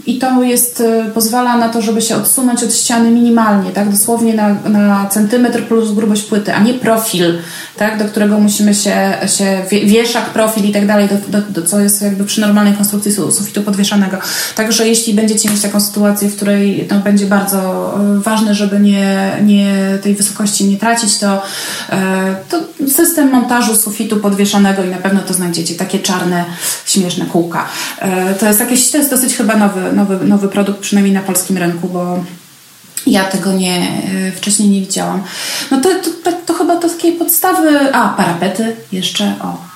i 0.05 0.17
to 0.17 0.43
jest, 0.43 0.81
e, 0.81 1.11
pozwala 1.13 1.57
na 1.57 1.69
to, 1.69 1.81
żeby 1.81 2.01
się 2.01 2.15
odsunąć 2.15 2.63
od 2.63 2.73
ściany 2.73 3.11
minimalnie, 3.11 3.71
tak, 3.71 3.89
dosłownie 3.89 4.33
na, 4.33 4.55
na 4.69 5.07
centymetr 5.09 5.63
plus 5.63 5.91
grubość 5.91 6.21
płyty, 6.21 6.53
a 6.53 6.59
nie 6.59 6.73
profil, 6.73 7.38
tak, 7.77 7.99
do 7.99 8.05
którego 8.05 8.39
musimy 8.39 8.75
się, 8.75 9.17
się 9.38 9.61
wieszak, 9.86 10.29
profil 10.29 10.65
i 10.65 10.71
tak 10.71 10.88
dalej, 10.88 11.09
do, 11.09 11.39
do, 11.39 11.61
do, 11.61 11.67
co 11.67 11.79
jest 11.79 12.01
jakby 12.01 12.23
przy 12.23 12.41
normalnej 12.41 12.73
konstrukcji 12.73 13.11
sufitu 13.11 13.61
podwieszanego. 13.61 14.17
Także 14.55 14.88
jeśli 14.88 15.13
będziecie 15.13 15.49
mieć 15.49 15.61
taką 15.61 15.81
sytuację, 15.81 16.29
w 16.29 16.36
której 16.36 16.88
no, 16.91 16.99
będzie 16.99 17.25
bardzo 17.25 17.64
ważne, 18.20 18.55
żeby 18.55 18.80
nie, 18.80 19.38
nie 19.43 19.97
tej 20.03 20.16
wysokości 20.16 20.66
nie 20.66 20.78
tracić, 20.78 21.18
to, 21.18 21.43
e, 21.89 22.36
to 22.49 22.59
system 22.88 23.32
montażu 23.32 23.76
sufitu 23.76 24.18
podwieszonego 24.18 24.84
i 24.84 24.89
na 24.89 24.97
pewno 24.97 25.22
to 25.22 25.34
znajdziecie, 25.34 25.76
takie 25.76 25.99
czarne, 25.99 26.45
śmieszne 26.86 27.26
kółka. 27.26 27.66
E, 27.99 28.34
to 28.34 28.45
jest, 28.45 28.59
jakieś, 28.59 28.91
to 28.91 28.97
jest 28.97 29.09
dosyć 29.09 29.36
chyba 29.36 29.55
nowy, 29.55 29.93
nowy, 29.93 30.26
nowy 30.26 30.49
produkt, 30.49 30.80
przynajmniej 30.80 31.13
na 31.13 31.22
polskim 31.22 31.57
rynku, 31.57 31.88
bo 31.88 32.24
ja 33.07 33.24
tego 33.24 33.51
nie, 33.53 33.88
e, 34.28 34.32
wcześniej 34.32 34.70
nie 34.70 34.82
widziałam. 34.82 35.24
No 35.72 35.82
to, 35.82 35.89
to, 35.89 36.09
to, 36.24 36.38
to 36.45 36.53
chyba 36.53 36.76
to 36.76 36.89
takie 36.89 37.11
podstawy. 37.11 37.93
A, 37.93 38.09
parapety 38.09 38.76
jeszcze, 38.91 39.34
o. 39.43 39.74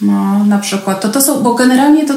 No, 0.00 0.44
na 0.44 0.58
przykład. 0.58 1.00
To, 1.00 1.08
to 1.08 1.20
są, 1.20 1.42
bo 1.42 1.54
generalnie 1.54 2.06
to 2.06 2.14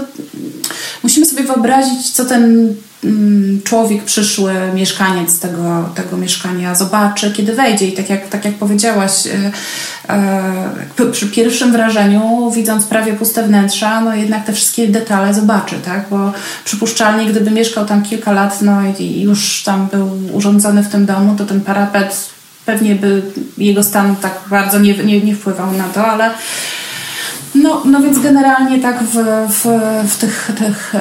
musimy 1.04 1.26
sobie 1.26 1.44
wyobrazić, 1.44 2.12
co 2.12 2.26
ten 2.26 2.76
Mm, 3.04 3.62
człowiek, 3.64 4.04
przyszły 4.04 4.54
mieszkaniec 4.74 5.40
tego, 5.40 5.90
tego 5.96 6.18
mieszkania 6.18 6.76
zobaczy, 6.76 7.32
kiedy 7.32 7.54
wejdzie. 7.54 7.88
I 7.88 7.92
tak 7.92 8.10
jak, 8.10 8.30
tak 8.30 8.46
jak 8.46 8.54
powiedziałaś, 8.54 9.12
e, 9.28 9.52
e, 10.10 11.12
przy 11.12 11.28
pierwszym 11.28 11.72
wrażeniu, 11.72 12.52
widząc 12.52 12.86
prawie 12.86 13.14
puste 13.14 13.44
wnętrza, 13.44 14.02
no 14.02 14.16
jednak 14.16 14.46
te 14.46 14.54
wszystkie 14.54 14.88
detale 14.88 15.34
zobaczy, 15.34 15.76
tak? 15.86 16.06
Bo 16.10 16.32
przypuszczalnie, 16.66 17.26
gdyby 17.26 17.52
mieszkał 17.52 17.86
tam 17.86 18.04
kilka 18.04 18.32
lat, 18.32 18.62
no 18.62 18.82
i 19.00 19.22
już 19.22 19.64
tam 19.64 19.88
był 19.92 20.10
urządzony 20.34 20.84
w 20.84 20.90
tym 20.90 21.06
domu, 21.06 21.36
to 21.38 21.46
ten 21.46 21.62
parapet 21.62 22.30
pewnie 22.66 22.96
by 22.96 23.22
jego 23.58 23.84
stan 23.84 24.16
tak 24.16 24.34
bardzo 24.50 24.80
nie, 24.80 24.94
nie, 24.94 25.22
nie 25.22 25.36
wpływał 25.36 25.72
na 25.72 25.84
to, 25.84 26.08
ale 26.08 26.32
no, 27.56 27.82
no 27.86 28.02
więc 28.02 28.20
generalnie 28.20 28.80
tak 28.80 29.04
w, 29.04 29.16
w, 29.50 29.66
w 30.12 30.18
tych, 30.18 30.52
tych 30.58 30.94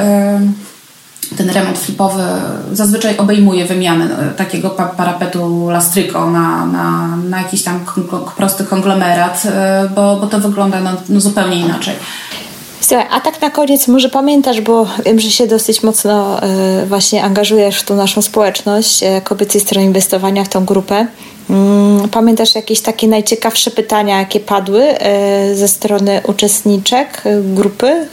ten 1.36 1.50
remont 1.50 1.78
flipowy 1.78 2.22
zazwyczaj 2.72 3.16
obejmuje 3.16 3.66
wymianę 3.66 4.04
e, 4.18 4.34
takiego 4.34 4.70
parapetu 4.70 5.70
lastryko 5.70 6.30
na, 6.30 6.66
na, 6.66 7.16
na 7.16 7.38
jakiś 7.38 7.62
tam 7.62 7.80
prosty 8.36 8.64
konglomerat, 8.64 9.42
e, 9.46 9.88
bo, 9.94 10.16
bo 10.16 10.26
to 10.26 10.40
wygląda 10.40 10.80
no, 10.80 10.90
no 11.08 11.20
zupełnie 11.20 11.60
inaczej. 11.60 11.94
Słuchaj, 12.80 13.06
a 13.10 13.20
tak 13.20 13.40
na 13.40 13.50
koniec 13.50 13.88
może 13.88 14.08
pamiętasz, 14.08 14.60
bo 14.60 14.86
wiem, 15.04 15.20
że 15.20 15.30
się 15.30 15.46
dosyć 15.46 15.82
mocno 15.82 16.40
y, 16.82 16.86
właśnie 16.86 17.24
angażujesz 17.24 17.80
w 17.80 17.84
tą 17.84 17.96
naszą 17.96 18.22
społeczność 18.22 19.02
y, 19.02 19.20
kobiecej 19.24 19.60
strony 19.60 19.86
inwestowania 19.86 20.44
w 20.44 20.48
tą 20.48 20.64
grupę. 20.64 21.06
Y, 22.04 22.08
pamiętasz 22.08 22.54
jakieś 22.54 22.80
takie 22.80 23.08
najciekawsze 23.08 23.70
pytania, 23.70 24.18
jakie 24.18 24.40
padły 24.40 24.84
ze 25.54 25.68
strony 25.68 26.20
uczestniczek 26.26 27.22
grupy? 27.42 28.08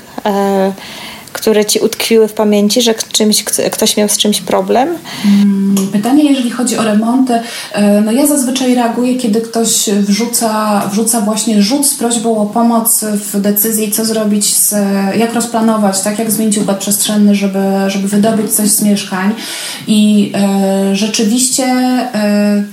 Które 1.33 1.65
ci 1.65 1.79
utkwiły 1.79 2.27
w 2.27 2.33
pamięci, 2.33 2.81
że 2.81 2.95
czymś, 3.11 3.43
ktoś 3.71 3.97
miał 3.97 4.09
z 4.09 4.17
czymś 4.17 4.41
problem? 4.41 4.89
Mm, 5.25 5.87
pytanie, 5.91 6.23
jeżeli 6.31 6.51
chodzi 6.51 6.77
o 6.77 6.83
remonty, 6.83 7.33
e, 7.73 8.01
no 8.01 8.11
ja 8.11 8.27
zazwyczaj 8.27 8.75
reaguję, 8.75 9.15
kiedy 9.15 9.41
ktoś 9.41 9.89
wrzuca, 9.89 10.81
wrzuca 10.91 11.21
właśnie 11.21 11.61
rzut 11.61 11.85
z 11.85 11.95
prośbą 11.95 12.37
o 12.37 12.45
pomoc 12.45 13.03
w 13.03 13.41
decyzji, 13.41 13.91
co 13.91 14.05
zrobić, 14.05 14.53
z, 14.53 14.75
jak 15.17 15.33
rozplanować, 15.33 16.01
tak 16.01 16.19
jak 16.19 16.31
zmienić 16.31 16.57
układ 16.57 16.79
przestrzenny, 16.79 17.35
żeby, 17.35 17.59
żeby 17.87 18.07
wydobyć 18.07 18.53
coś 18.53 18.69
z 18.69 18.81
mieszkań. 18.81 19.33
I 19.87 20.31
e, 20.35 20.95
rzeczywiście 20.95 21.63
e, 21.63 22.63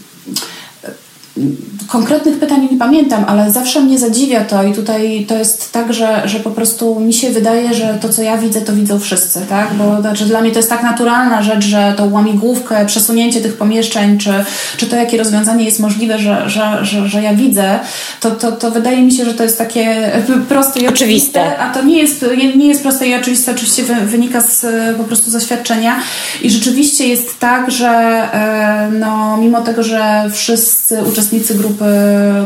konkretnych 1.89 2.39
pytań 2.39 2.69
nie 2.73 2.79
pamiętam, 2.79 3.25
ale 3.29 3.51
zawsze 3.51 3.81
mnie 3.81 3.99
zadziwia 3.99 4.45
to 4.45 4.63
i 4.63 4.75
tutaj 4.75 5.27
to 5.29 5.39
jest 5.39 5.73
tak, 5.73 5.93
że, 5.93 6.23
że 6.25 6.41
po 6.41 6.51
prostu 6.51 7.01
mi 7.01 7.13
się 7.13 7.31
wydaje, 7.31 7.75
że 7.75 7.99
to, 8.01 8.09
co 8.09 8.23
ja 8.23 8.39
widzę, 8.39 8.61
to 8.61 8.73
widzą 8.73 8.99
wszyscy, 8.99 9.41
tak? 9.49 9.75
Bo 9.75 10.01
znaczy, 10.01 10.25
dla 10.25 10.41
mnie 10.41 10.51
to 10.51 10.59
jest 10.59 10.71
tak 10.71 10.83
naturalna 10.83 11.43
rzecz, 11.43 11.65
że 11.65 11.95
tą 11.97 12.13
łamigłówkę, 12.13 12.87
przesunięcie 12.87 13.41
tych 13.41 13.57
pomieszczeń, 13.57 14.19
czy, 14.19 14.31
czy 14.77 14.87
to, 14.87 14.97
jakie 14.97 15.19
rozwiązanie 15.19 15.65
jest 15.65 15.81
możliwe, 15.81 16.19
że, 16.19 16.51
że, 16.51 16.85
że, 16.85 17.09
że 17.09 17.23
ja 17.23 17.35
widzę, 17.35 17.79
to, 18.21 18.31
to, 18.31 18.53
to 18.53 18.71
wydaje 18.71 19.03
mi 19.03 19.13
się, 19.13 19.25
że 19.25 19.35
to 19.35 19.43
jest 19.43 19.59
takie 19.59 20.13
proste 20.49 20.81
i 20.81 20.89
oczywiste, 20.89 21.41
oczywiste 21.41 21.59
a 21.59 21.75
to 21.75 21.83
nie 21.83 21.99
jest, 21.99 22.25
nie 22.57 22.69
jest 22.69 22.83
proste 22.83 23.09
i 23.09 23.15
oczywiste, 23.15 23.53
oczywiście 23.53 23.83
wynika 23.83 24.41
z 24.41 24.67
po 24.97 25.05
prostu 25.05 25.31
zaświadczenia 25.31 26.01
i 26.43 26.51
rzeczywiście 26.51 27.09
jest 27.09 27.39
tak, 27.39 27.71
że 27.71 27.89
e, 27.89 28.91
no, 28.93 29.37
mimo 29.37 29.61
tego, 29.61 29.83
że 29.83 30.31
wszyscy 30.33 31.03
uczestnicy 31.03 31.20
grupy 31.55 31.85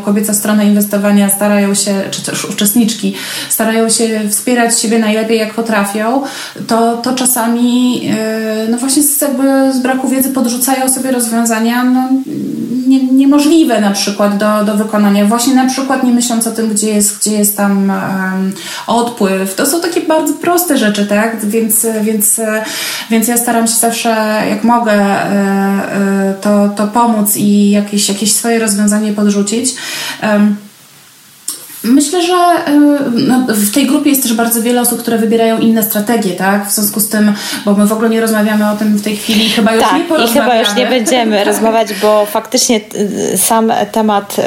kobieca 0.05 0.35
strona 0.35 0.63
inwestowania 0.63 1.31
starają 1.31 1.75
się, 1.75 2.03
czy 2.11 2.23
też 2.23 2.45
uczestniczki 2.45 3.15
starają 3.49 3.89
się 3.89 4.21
wspierać 4.31 4.81
siebie 4.81 4.99
najlepiej 4.99 5.39
jak 5.39 5.55
potrafią, 5.55 6.23
to, 6.67 6.97
to 6.97 7.13
czasami 7.13 8.03
e, 8.19 8.69
no 8.71 8.79
właśnie 8.79 9.03
z, 9.03 9.21
jakby 9.21 9.73
z 9.73 9.79
braku 9.79 10.09
wiedzy 10.09 10.31
podrzucają 10.31 10.89
sobie 10.89 11.11
rozwiązania 11.11 11.85
no, 11.85 12.09
nie, 12.87 13.05
niemożliwe 13.05 13.81
na 13.81 13.91
przykład 13.91 14.39
do, 14.39 14.65
do 14.65 14.75
wykonania. 14.75 15.25
Właśnie 15.25 15.55
na 15.55 15.67
przykład 15.67 16.03
nie 16.03 16.13
myśląc 16.13 16.47
o 16.47 16.51
tym, 16.51 16.69
gdzie 16.69 16.95
jest, 16.95 17.19
gdzie 17.19 17.33
jest 17.33 17.57
tam 17.57 17.91
um, 17.91 18.53
odpływ. 18.87 19.55
To 19.55 19.67
są 19.67 19.81
takie 19.81 20.01
bardzo 20.01 20.35
proste 20.35 20.79
rzeczy, 20.79 21.07
tak? 21.07 21.47
Więc, 21.47 21.87
więc, 22.03 22.41
więc 23.11 23.29
ja 23.29 23.37
staram 23.37 23.67
się 23.67 23.75
zawsze, 23.75 24.43
jak 24.51 24.65
mogę, 24.65 24.93
e, 24.93 25.29
e, 25.31 26.35
to, 26.41 26.69
to 26.77 26.87
pomóc 26.87 27.37
i 27.37 27.71
jakieś, 27.71 28.09
jakieś 28.09 28.33
swoje 28.33 28.59
rozwiązanie 28.65 29.13
podrzucić. 29.13 29.75
Myślę, 31.85 32.23
że 32.23 32.37
no, 33.13 33.47
w 33.49 33.71
tej 33.71 33.87
grupie 33.87 34.11
jest 34.11 34.23
też 34.23 34.35
bardzo 34.35 34.63
wiele 34.63 34.81
osób, 34.81 34.99
które 35.03 35.19
wybierają 35.19 35.59
inne 35.59 35.83
strategie, 35.83 36.31
tak? 36.31 36.69
W 36.69 36.73
związku 36.73 37.01
z 37.01 37.09
tym, 37.09 37.35
bo 37.65 37.75
my 37.75 37.87
w 37.87 37.93
ogóle 37.93 38.09
nie 38.09 38.21
rozmawiamy 38.21 38.71
o 38.71 38.77
tym 38.77 38.97
w 38.97 39.03
tej 39.03 39.17
chwili, 39.17 39.51
chyba 39.51 39.75
już 39.75 39.85
tak, 39.85 39.99
nie 39.99 40.05
porozmawiamy. 40.05 40.47
i 40.47 40.51
chyba 40.51 40.59
już 40.59 40.77
nie 40.77 40.87
będziemy 40.87 41.37
tak. 41.39 41.47
rozmawiać, 41.47 41.89
bo 42.03 42.27
faktycznie 42.27 42.81
y, 42.95 43.39
sam 43.39 43.73
temat, 43.93 44.37
y, 44.39 44.43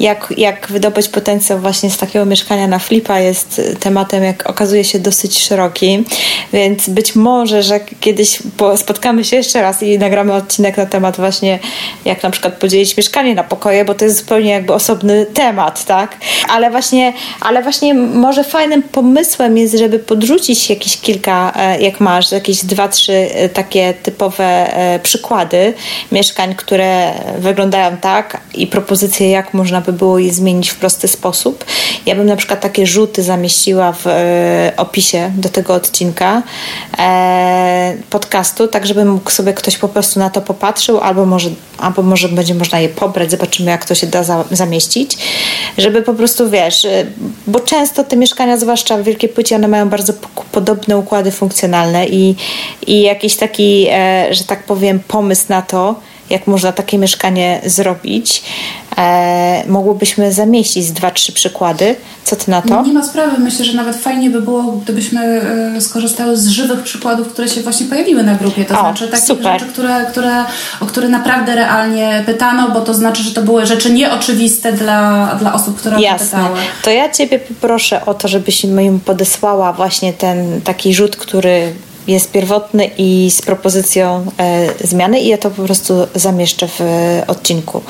jak, 0.00 0.34
jak 0.36 0.66
wydobyć 0.66 1.08
potencjał 1.08 1.58
właśnie 1.58 1.90
z 1.90 1.98
takiego 1.98 2.26
mieszkania 2.26 2.66
na 2.66 2.78
flipa 2.78 3.18
jest 3.18 3.60
tematem, 3.80 4.24
jak 4.24 4.50
okazuje 4.50 4.84
się, 4.84 4.98
dosyć 4.98 5.38
szeroki, 5.38 6.04
więc 6.52 6.88
być 6.88 7.16
może, 7.16 7.62
że 7.62 7.80
kiedyś 8.00 8.38
spotkamy 8.76 9.24
się 9.24 9.36
jeszcze 9.36 9.62
raz 9.62 9.82
i 9.82 9.98
nagramy 9.98 10.32
odcinek 10.32 10.76
na 10.76 10.86
temat 10.86 11.16
właśnie, 11.16 11.58
jak 12.04 12.22
na 12.22 12.30
przykład 12.30 12.54
podzielić 12.54 12.96
mieszkanie 12.96 13.34
na 13.34 13.44
pokoje, 13.44 13.84
bo 13.84 13.94
to 13.94 14.04
jest 14.04 14.18
zupełnie 14.18 14.50
jakby 14.50 14.72
osobny 14.72 15.26
temat, 15.34 15.84
tak? 15.84 16.16
Ale 16.48 16.70
właśnie, 16.70 17.12
ale 17.40 17.62
właśnie 17.62 17.94
może 17.94 18.44
fajnym 18.44 18.82
pomysłem 18.82 19.58
jest, 19.58 19.78
żeby 19.78 19.98
podrzucić 19.98 20.70
jakieś 20.70 21.00
kilka, 21.00 21.52
e, 21.56 21.80
jak 21.80 22.00
masz, 22.00 22.32
jakieś 22.32 22.64
dwa, 22.64 22.88
trzy 22.88 23.12
e, 23.12 23.48
takie 23.48 23.94
typowe 23.94 24.44
e, 24.44 24.98
przykłady 24.98 25.74
mieszkań, 26.12 26.54
które 26.54 27.12
wyglądają 27.38 27.96
tak 27.96 28.40
i 28.54 28.66
propozycje, 28.66 29.30
jak 29.30 29.54
można 29.54 29.80
by 29.80 29.92
było 29.92 30.18
je 30.18 30.32
zmienić 30.32 30.70
w 30.70 30.76
prosty 30.76 31.08
sposób. 31.08 31.64
Ja 32.06 32.14
bym 32.14 32.26
na 32.26 32.36
przykład 32.36 32.60
takie 32.60 32.86
rzuty 32.86 33.22
zamieściła 33.22 33.92
w 33.92 34.06
opisie 34.76 35.32
do 35.36 35.48
tego 35.48 35.74
odcinka 35.74 36.42
podcastu, 38.10 38.68
tak 38.68 38.86
żeby 38.86 39.04
mógł 39.04 39.30
sobie 39.30 39.52
ktoś 39.52 39.78
po 39.78 39.88
prostu 39.88 40.18
na 40.18 40.30
to 40.30 40.40
popatrzył, 40.40 41.00
albo 41.00 41.26
może, 41.26 41.50
albo 41.78 42.02
może 42.02 42.28
będzie 42.28 42.54
można 42.54 42.80
je 42.80 42.88
pobrać, 42.88 43.30
zobaczymy 43.30 43.70
jak 43.70 43.84
to 43.84 43.94
się 43.94 44.06
da 44.06 44.44
zamieścić, 44.50 45.18
żeby 45.78 46.02
po 46.02 46.14
prostu 46.14 46.29
prostu 46.30 46.50
wiesz, 46.50 46.84
y, 46.84 47.06
bo 47.46 47.60
często 47.60 48.04
te 48.04 48.16
mieszkania, 48.16 48.56
zwłaszcza 48.56 48.96
w 48.98 49.02
Wielkiej 49.02 49.28
Płycie, 49.28 49.56
one 49.56 49.68
mają 49.68 49.88
bardzo 49.88 50.12
podobne 50.52 50.98
układy 50.98 51.30
funkcjonalne 51.30 52.06
i, 52.06 52.36
i 52.86 53.02
jakiś 53.02 53.36
taki, 53.36 53.86
e, 53.90 54.28
że 54.30 54.44
tak 54.44 54.62
powiem, 54.64 55.00
pomysł 55.08 55.44
na 55.48 55.62
to, 55.62 55.94
jak 56.30 56.46
można 56.46 56.72
takie 56.72 56.98
mieszkanie 56.98 57.60
zrobić. 57.64 58.42
E, 58.98 59.64
mogłybyśmy 59.68 60.32
zamieścić 60.32 60.90
dwa, 60.90 61.10
trzy 61.10 61.32
przykłady. 61.32 61.96
Co 62.24 62.36
ty 62.36 62.50
na 62.50 62.62
to? 62.62 62.82
Nie 62.82 62.92
ma 62.92 63.04
sprawy. 63.04 63.38
Myślę, 63.38 63.64
że 63.64 63.72
nawet 63.72 63.96
fajnie 63.96 64.30
by 64.30 64.42
było, 64.42 64.62
gdybyśmy 64.62 65.20
e, 65.76 65.80
skorzystały 65.80 66.36
z 66.36 66.48
żywych 66.48 66.82
przykładów, 66.82 67.28
które 67.28 67.48
się 67.48 67.60
właśnie 67.60 67.86
pojawiły 67.86 68.22
na 68.22 68.34
grupie. 68.34 68.64
To 68.64 68.74
o, 68.74 68.80
znaczy 68.80 69.08
takie 69.08 69.22
super. 69.22 69.60
rzeczy, 69.60 69.72
które, 69.72 70.06
które, 70.10 70.44
o 70.80 70.86
które 70.86 71.08
naprawdę 71.08 71.54
realnie 71.54 72.22
pytano, 72.26 72.70
bo 72.70 72.80
to 72.80 72.94
znaczy, 72.94 73.22
że 73.22 73.30
to 73.30 73.42
były 73.42 73.66
rzeczy 73.66 73.92
nieoczywiste 73.92 74.72
dla, 74.72 75.34
dla 75.40 75.54
osób, 75.54 75.78
które 75.78 76.00
Jasne. 76.00 76.26
pytały. 76.26 76.58
To 76.82 76.90
ja 76.90 77.08
Ciebie 77.08 77.38
poproszę 77.38 78.06
o 78.06 78.14
to, 78.14 78.28
żebyś 78.28 78.64
mi 78.64 79.00
podesłała 79.04 79.72
właśnie 79.72 80.12
ten 80.12 80.60
taki 80.60 80.94
rzut, 80.94 81.16
który 81.16 81.72
jest 82.08 82.32
pierwotny 82.32 82.90
i 82.98 83.30
z 83.30 83.42
propozycją 83.42 84.26
e, 84.38 84.86
zmiany 84.86 85.20
i 85.20 85.28
ja 85.28 85.38
to 85.38 85.50
po 85.50 85.62
prostu 85.62 86.06
zamieszczę 86.14 86.68
w 86.68 86.80
e, 86.80 87.24
odcinku, 87.26 87.82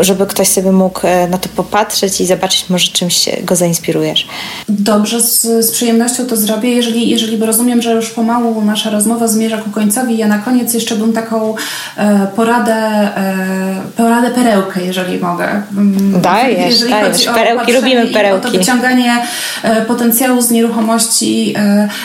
żeby 0.00 0.26
ktoś 0.26 0.48
sobie 0.48 0.72
mógł 0.72 1.00
e, 1.06 1.28
na 1.28 1.38
to 1.38 1.48
popatrzeć 1.48 2.20
i 2.20 2.26
zobaczyć, 2.26 2.70
może 2.70 2.88
czymś 2.88 3.28
go 3.42 3.56
zainspirujesz. 3.56 4.26
Dobrze, 4.68 5.20
z, 5.20 5.42
z 5.42 5.70
przyjemnością 5.70 6.26
to 6.26 6.36
zrobię. 6.36 6.70
Jeżeli, 6.74 7.10
jeżeli 7.10 7.36
rozumiem, 7.36 7.82
że 7.82 7.92
już 7.92 8.10
pomału 8.10 8.62
nasza 8.62 8.90
rozmowa 8.90 9.28
zmierza 9.28 9.58
ku 9.58 9.70
końcowi, 9.70 10.18
ja 10.18 10.26
na 10.26 10.38
koniec 10.38 10.74
jeszcze 10.74 10.96
bym 10.96 11.12
taką 11.12 11.54
e, 11.96 12.26
poradę, 12.36 12.74
e, 12.74 13.76
poradę 13.96 14.30
perełkę, 14.30 14.84
jeżeli 14.84 15.18
mogę. 15.18 15.62
Mm, 15.72 16.20
dajesz, 16.20 16.70
jeżeli 16.70 16.90
dajesz. 16.90 17.24
Perełki, 17.24 17.72
lubimy 17.72 18.06
perełki. 18.06 18.46
to 18.46 18.58
wyciąganie 18.58 19.22
e, 19.62 19.82
potencjału 19.82 20.42
z 20.42 20.50
nieruchomości, 20.50 21.54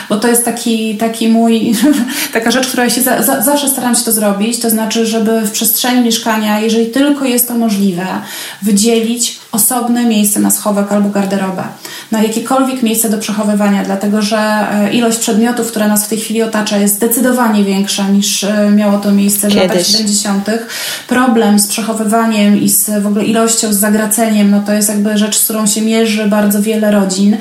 bo 0.08 0.16
to 0.16 0.28
jest 0.28 0.44
taki, 0.44 0.96
taki 0.96 1.28
mój 1.28 1.47
taka 2.32 2.50
rzecz, 2.50 2.66
która 2.66 2.90
się 2.90 3.02
za, 3.02 3.22
za, 3.22 3.42
zawsze 3.42 3.68
staram 3.68 3.94
się 3.94 4.04
to 4.04 4.12
zrobić, 4.12 4.58
to 4.58 4.70
znaczy, 4.70 5.06
żeby 5.06 5.40
w 5.40 5.50
przestrzeni 5.50 6.04
mieszkania, 6.04 6.60
jeżeli 6.60 6.86
tylko 6.86 7.24
jest 7.24 7.48
to 7.48 7.54
możliwe, 7.54 8.06
wydzielić 8.62 9.38
osobne 9.52 10.04
miejsce 10.04 10.40
na 10.40 10.50
schowek 10.50 10.92
albo 10.92 11.08
garderobę, 11.08 11.64
na 12.12 12.22
jakiekolwiek 12.22 12.82
miejsce 12.82 13.10
do 13.10 13.18
przechowywania, 13.18 13.84
dlatego 13.84 14.22
że 14.22 14.38
e, 14.38 14.92
ilość 14.92 15.18
przedmiotów, 15.18 15.68
które 15.68 15.88
nas 15.88 16.06
w 16.06 16.08
tej 16.08 16.18
chwili 16.18 16.42
otacza, 16.42 16.78
jest 16.78 16.94
zdecydowanie 16.94 17.64
większa 17.64 18.08
niż 18.08 18.44
e, 18.44 18.70
miało 18.70 18.98
to 18.98 19.12
miejsce 19.12 19.48
w 19.48 19.54
latach 19.54 19.86
70. 19.86 20.50
Problem 21.08 21.58
z 21.58 21.66
przechowywaniem 21.66 22.62
i 22.62 22.68
z 22.68 23.02
w 23.02 23.06
ogóle 23.06 23.24
ilością, 23.24 23.72
z 23.72 23.76
zagraceniem, 23.76 24.50
no 24.50 24.62
to 24.66 24.72
jest 24.72 24.88
jakby 24.88 25.18
rzecz, 25.18 25.36
z 25.36 25.44
którą 25.44 25.66
się 25.66 25.82
mierzy 25.82 26.26
bardzo 26.26 26.62
wiele 26.62 26.90
rodzin 26.90 27.36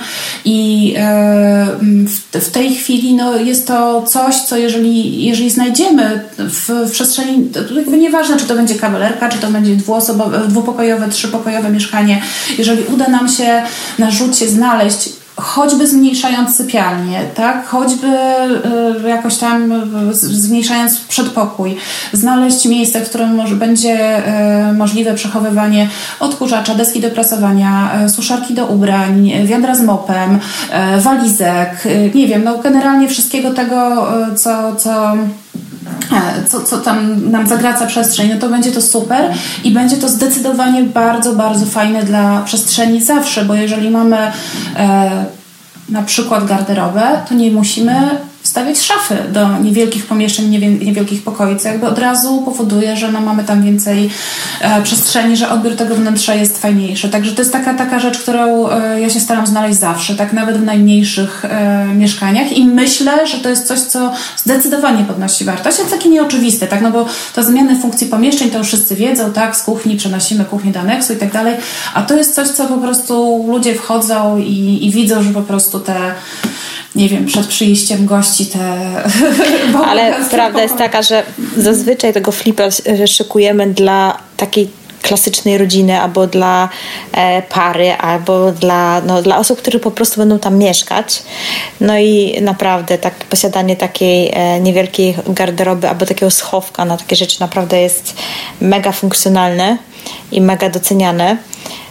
i 0.46 0.94
e, 0.98 1.68
w, 1.82 2.38
w 2.40 2.50
tej 2.50 2.76
chwili 2.76 3.14
no, 3.14 3.36
jest 3.36 3.68
to 3.68 3.97
coś, 4.02 4.36
co 4.36 4.58
jeżeli, 4.58 5.26
jeżeli 5.26 5.50
znajdziemy 5.50 6.22
w, 6.38 6.70
w 6.70 6.92
przestrzeni, 6.92 7.50
to 7.90 7.96
nieważne, 7.96 8.38
czy 8.38 8.46
to 8.46 8.56
będzie 8.56 8.76
kawalerka, 8.76 9.30
czy 9.30 9.38
to 9.38 9.48
będzie 9.48 9.76
dwuosobowe, 9.76 10.48
dwupokojowe, 10.48 11.10
trzypokojowe 11.10 11.70
mieszkanie, 11.70 12.22
jeżeli 12.58 12.84
uda 12.84 13.08
nam 13.08 13.28
się 13.30 13.64
na 14.00 14.12
rzucie 14.12 14.48
znaleźć 14.48 15.10
choćby 15.38 15.88
zmniejszając 15.88 16.56
sypialnię, 16.56 17.22
tak? 17.36 17.68
choćby 17.68 18.08
y, 19.06 19.10
jakoś 19.10 19.38
tam 19.38 19.72
y, 19.72 20.14
zmniejszając 20.14 21.00
przedpokój, 21.00 21.78
znaleźć 22.14 22.66
miejsce, 22.66 23.02
w 23.02 23.10
którym 23.10 23.60
będzie 23.60 24.18
y, 24.70 24.74
możliwe 24.74 25.14
przechowywanie 25.14 25.90
odkurzacza, 26.20 26.76
deski 26.76 27.02
do 27.02 27.10
prasowania, 27.10 27.92
suszarki 28.10 28.54
do 28.54 28.66
ubrań, 28.66 29.32
wiadra 29.46 29.76
z 29.76 29.82
mopem, 29.82 30.40
walizek, 31.00 31.84
nie 32.16 32.28
wiem, 32.28 32.44
no 32.44 32.58
generalnie 32.58 33.08
wszystkiego 33.08 33.54
tego, 33.54 34.08
co, 34.36 34.76
co 34.76 35.18
co, 36.48 36.62
co 36.62 36.78
tam 36.78 37.32
nam 37.32 37.48
zagraca 37.48 37.86
przestrzeń, 37.86 38.30
no 38.34 38.40
to 38.40 38.50
będzie 38.50 38.72
to 38.72 38.82
super 38.82 39.34
i 39.64 39.72
będzie 39.72 39.98
to 39.98 40.10
zdecydowanie 40.10 40.84
bardzo, 40.84 41.34
bardzo 41.34 41.66
fajne 41.66 42.04
dla 42.04 42.42
przestrzeni 42.42 43.04
zawsze, 43.04 43.46
bo 43.46 43.56
jeżeli 43.56 43.90
mamy 43.90 44.18
e, 44.76 45.26
na 45.90 46.02
przykład 46.02 46.46
garderobę, 46.46 47.02
to 47.30 47.36
nie 47.36 47.52
musimy 47.52 48.10
stawiać 48.48 48.82
szafy 48.82 49.16
do 49.32 49.58
niewielkich 49.58 50.06
pomieszczeń, 50.06 50.50
niewielkich 50.82 51.24
pokoi, 51.24 51.58
co 51.58 51.68
jakby 51.68 51.88
od 51.88 52.00
razu 52.00 52.42
powoduje, 52.42 52.98
że 52.98 53.12
no 53.12 53.22
mamy 53.22 53.44
tam 53.44 53.64
więcej 53.64 54.10
e, 54.62 54.82
przestrzeni, 54.82 55.38
że 55.38 55.50
odbiór 55.50 55.76
tego 55.76 55.96
wnętrza 55.96 56.36
jest 56.36 56.62
fajniejszy. 56.62 57.10
Także 57.10 57.32
to 57.32 57.42
jest 57.42 57.52
taka, 57.52 57.74
taka 57.74 58.00
rzecz, 58.00 58.18
którą 58.18 58.70
e, 58.70 59.02
ja 59.02 59.10
się 59.10 59.20
staram 59.20 59.48
znaleźć 59.48 59.80
zawsze, 59.80 60.16
tak 60.16 60.34
nawet 60.34 60.58
w 60.58 60.64
najmniejszych 60.64 61.46
e, 61.46 61.86
mieszkaniach 61.96 62.52
i 62.52 62.66
myślę, 62.66 63.28
że 63.28 63.38
to 63.38 63.50
jest 63.50 63.68
coś, 63.68 63.80
co 63.80 64.12
zdecydowanie 64.38 65.04
podnosi 65.04 65.46
wartość, 65.46 65.78
jest 65.80 65.92
takie 65.92 66.10
nieoczywiste, 66.10 66.68
tak, 66.68 66.82
no 66.82 66.92
bo 66.92 67.06
to 67.34 67.44
zmiany 67.44 67.80
funkcji 67.80 68.08
pomieszczeń 68.08 68.50
to 68.50 68.58
już 68.58 68.68
wszyscy 68.68 68.96
wiedzą, 68.96 69.32
tak, 69.34 69.56
z 69.56 69.64
kuchni 69.64 69.98
przenosimy 69.98 70.46
kuchnię 70.46 70.72
do 70.72 70.80
aneksu 70.80 71.14
i 71.14 71.18
tak 71.18 71.32
dalej, 71.32 71.56
a 71.94 72.02
to 72.02 72.18
jest 72.18 72.36
coś, 72.36 72.48
co 72.48 72.68
po 72.68 72.78
prostu 72.78 73.46
ludzie 73.48 73.76
wchodzą 73.76 74.38
i, 74.38 74.80
i 74.88 74.92
widzą, 74.92 75.24
że 75.24 75.30
po 75.30 75.42
prostu 75.42 75.80
te 75.80 75.96
nie 76.98 77.10
wiem, 77.10 77.26
przed 77.26 77.48
przyjściem 77.48 78.06
gości 78.06 78.37
te. 78.46 78.60
Ale 79.90 80.16
prawda 80.32 80.62
jest 80.62 80.78
taka, 80.78 81.02
że 81.02 81.24
zazwyczaj 81.58 82.14
tego 82.14 82.32
flipa 82.32 82.64
szykujemy 83.06 83.68
dla 83.68 84.18
takiej 84.38 84.70
klasycznej 85.02 85.58
rodziny, 85.58 86.02
albo 86.02 86.28
dla 86.28 86.70
e, 87.12 87.42
pary, 87.42 87.94
albo 87.94 88.52
dla, 88.52 89.02
no, 89.02 89.22
dla 89.22 89.38
osób, 89.38 89.60
które 89.60 89.80
po 89.80 89.92
prostu 89.92 90.18
będą 90.18 90.40
tam 90.40 90.58
mieszkać. 90.58 91.24
No 91.82 91.98
i 91.98 92.42
naprawdę 92.42 92.98
tak, 92.98 93.14
posiadanie 93.14 93.76
takiej 93.76 94.32
e, 94.34 94.60
niewielkiej 94.60 95.16
garderoby 95.28 95.90
albo 95.90 96.06
takiego 96.06 96.32
schowka 96.32 96.86
na 96.86 96.98
takie 96.98 97.16
rzeczy 97.16 97.40
naprawdę 97.40 97.82
jest 97.82 98.16
mega 98.62 98.92
funkcjonalne 98.92 99.78
i 100.32 100.42
mega 100.42 100.70
doceniane 100.70 101.38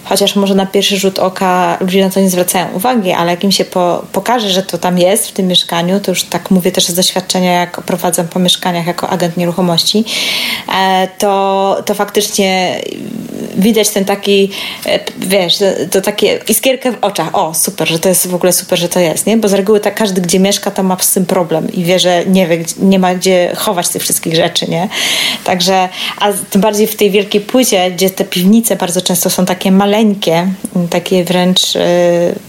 chociaż 0.08 0.36
może 0.36 0.54
na 0.54 0.66
pierwszy 0.66 0.96
rzut 0.96 1.18
oka 1.18 1.78
ludzie 1.80 2.04
na 2.04 2.10
to 2.10 2.20
nie 2.20 2.30
zwracają 2.30 2.66
uwagi, 2.72 3.12
ale 3.12 3.30
jak 3.30 3.44
im 3.44 3.52
się 3.52 3.64
po, 3.64 4.04
pokaże, 4.12 4.50
że 4.50 4.62
to 4.62 4.78
tam 4.78 4.98
jest 4.98 5.28
w 5.28 5.32
tym 5.32 5.46
mieszkaniu, 5.46 6.00
to 6.00 6.10
już 6.10 6.24
tak 6.24 6.50
mówię 6.50 6.72
też 6.72 6.86
z 6.86 6.94
doświadczenia, 6.94 7.52
jak 7.52 7.80
prowadzę 7.80 8.24
po 8.24 8.38
mieszkaniach 8.38 8.86
jako 8.86 9.08
agent 9.08 9.36
nieruchomości, 9.36 10.04
e, 10.74 11.08
to, 11.18 11.76
to 11.86 11.94
faktycznie 11.94 12.80
widać 13.56 13.88
ten 13.88 14.04
taki, 14.04 14.50
e, 14.86 15.00
wiesz, 15.18 15.58
to 15.90 16.00
takie 16.00 16.40
iskierkę 16.48 16.92
w 16.92 16.96
oczach. 17.00 17.34
O, 17.34 17.54
super, 17.54 17.88
że 17.88 17.98
to 17.98 18.08
jest 18.08 18.26
w 18.26 18.34
ogóle 18.34 18.52
super, 18.52 18.78
że 18.78 18.88
to 18.88 19.00
jest, 19.00 19.26
nie? 19.26 19.36
Bo 19.36 19.48
z 19.48 19.52
reguły 19.52 19.80
tak 19.80 19.94
każdy, 19.94 20.20
gdzie 20.20 20.40
mieszka, 20.40 20.70
to 20.70 20.82
ma 20.82 20.96
z 21.00 21.12
tym 21.12 21.26
problem 21.26 21.72
i 21.72 21.84
wie, 21.84 21.98
że 21.98 22.26
nie 22.26 22.46
wie, 22.46 22.64
nie 22.78 22.98
ma 22.98 23.14
gdzie 23.14 23.52
chować 23.56 23.88
tych 23.88 24.02
wszystkich 24.02 24.34
rzeczy, 24.34 24.70
nie? 24.70 24.88
Także, 25.44 25.88
a 26.20 26.32
tym 26.50 26.60
bardziej 26.60 26.86
w 26.86 26.96
tej 26.96 27.10
wielkiej 27.10 27.40
płycie, 27.40 27.90
gdzie 27.90 28.10
te 28.10 28.24
piwnice 28.24 28.76
bardzo 28.76 29.02
często 29.02 29.30
są 29.30 29.46
takie 29.46 29.72
maleńkie, 29.72 30.48
takie 30.90 31.24
wręcz, 31.24 31.76
e, 31.76 31.80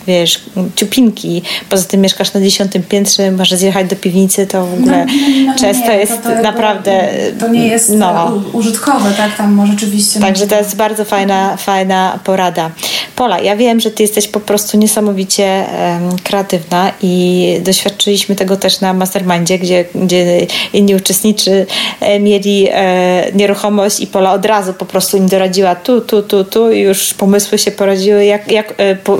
wiesz, 0.08 0.40
ciupinki. 0.76 1.42
Poza 1.70 1.86
tym 1.86 2.02
mieszkasz 2.02 2.34
na 2.34 2.42
dziesiątym 2.42 2.84
piętrze, 2.84 3.32
możesz 3.32 3.60
zjechać 3.60 3.88
do 3.88 3.96
piwnicy, 3.96 4.48
to 4.48 4.66
w 4.66 4.74
ogóle 4.74 5.06
no, 5.06 5.14
no, 5.14 5.54
no 5.54 5.60
często 5.60 5.88
nie, 5.88 5.98
jest 5.98 6.24
to, 6.24 6.30
to 6.30 6.42
naprawdę... 6.42 7.10
To 7.40 7.48
nie 7.48 7.68
jest 7.68 7.90
no. 7.90 8.42
użytkowe, 8.54 9.12
tak? 9.18 9.38
Tam 9.38 9.54
może 9.54 9.72
rzeczywiście... 9.72 10.20
Także 10.20 10.48
to 10.48 10.56
jest 10.56 10.76
bardzo 10.76 10.97
bardzo 10.98 11.10
fajna, 11.10 11.58
fajna 11.58 12.20
porada. 12.24 12.72
Pola, 13.16 13.40
ja 13.40 13.56
wiem, 13.56 13.80
że 13.80 13.92
ty 13.92 14.04
jesteś 14.04 14.28
po 14.28 14.40
prostu 14.40 14.78
niesamowicie 14.78 15.44
um, 15.44 16.18
kreatywna 16.24 16.92
i 17.02 17.58
doświadczyliśmy 17.62 18.36
tego 18.36 18.58
też 18.58 18.82
na 18.82 18.94
Mastermindzie, 18.94 19.60
gdzie, 19.60 19.86
gdzie 19.96 20.48
inni 20.74 20.96
uczestnicy 20.96 21.66
e, 22.00 22.20
mieli 22.20 22.68
e, 22.72 23.32
nieruchomość 23.34 24.00
i 24.00 24.08
Pola 24.08 24.34
od 24.34 24.46
razu 24.46 24.74
po 24.74 24.86
prostu 24.86 25.18
im 25.18 25.28
doradziła 25.28 25.76
tu, 25.76 26.02
tu, 26.02 26.24
tu, 26.24 26.44
tu 26.44 26.72
i 26.72 26.80
już 26.80 27.14
pomysły 27.14 27.58
się 27.58 27.72
poradziły, 27.72 28.26
jak, 28.26 28.52
jak 28.52 28.74
e, 28.78 28.96
po, 28.96 29.18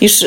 już 0.00 0.24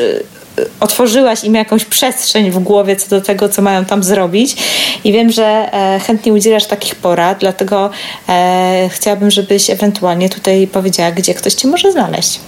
otworzyłaś 0.80 1.44
im 1.44 1.54
jakąś 1.54 1.84
przestrzeń 1.84 2.50
w 2.50 2.58
głowie 2.58 2.96
co 2.96 3.10
do 3.10 3.20
tego, 3.20 3.48
co 3.48 3.62
mają 3.62 3.84
tam 3.84 4.02
zrobić. 4.02 4.56
I 5.04 5.12
wiem, 5.12 5.30
że 5.30 5.44
e, 5.72 6.00
chętnie 6.06 6.32
udzielasz 6.32 6.66
takich 6.66 6.94
porad, 6.94 7.38
dlatego 7.38 7.90
e, 8.28 8.88
chciałabym, 8.92 9.30
żebyś 9.30 9.70
ewentualnie 9.70 10.28
tutaj 10.28 10.66
powiedziała, 10.66 11.12
gdzie 11.12 11.34
ktoś 11.34 11.54
cię 11.54 11.68
może 11.68 11.92
znaleźć 11.92 12.40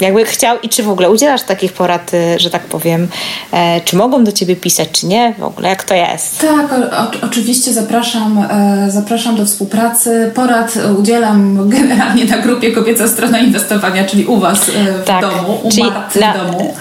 jakby 0.00 0.24
chciał 0.24 0.60
i 0.62 0.68
czy 0.68 0.82
w 0.82 0.88
ogóle 0.88 1.10
udzielasz 1.10 1.42
takich 1.42 1.72
porad, 1.72 2.14
y, 2.14 2.38
że 2.38 2.50
tak 2.50 2.62
powiem, 2.62 3.08
e, 3.52 3.80
czy 3.80 3.96
mogą 3.96 4.24
do 4.24 4.32
ciebie 4.32 4.56
pisać, 4.56 4.88
czy 4.92 5.06
nie, 5.06 5.34
w 5.38 5.42
ogóle 5.42 5.68
jak 5.68 5.84
to 5.84 5.94
jest? 5.94 6.40
Tak, 6.40 6.72
o, 6.72 7.26
oczywiście 7.26 7.72
zapraszam, 7.72 8.46
e, 8.50 8.90
zapraszam 8.90 9.36
do 9.36 9.44
współpracy. 9.44 10.32
Porad 10.34 10.74
udzielam 10.98 11.58
generalnie 11.78 12.24
na 12.24 12.38
grupie 12.38 12.72
Kobieca 12.72 13.08
Strona 13.08 13.38
Inwestowania, 13.38 14.04
czyli 14.04 14.26
u 14.26 14.40
Was 14.40 14.68
e, 14.68 14.72
w 14.72 15.04
tak, 15.04 15.20
domu, 15.20 15.60
u 15.62 15.70
czyli 15.70 15.90
na, 15.90 16.08
w 16.08 16.38
domu. 16.38 16.74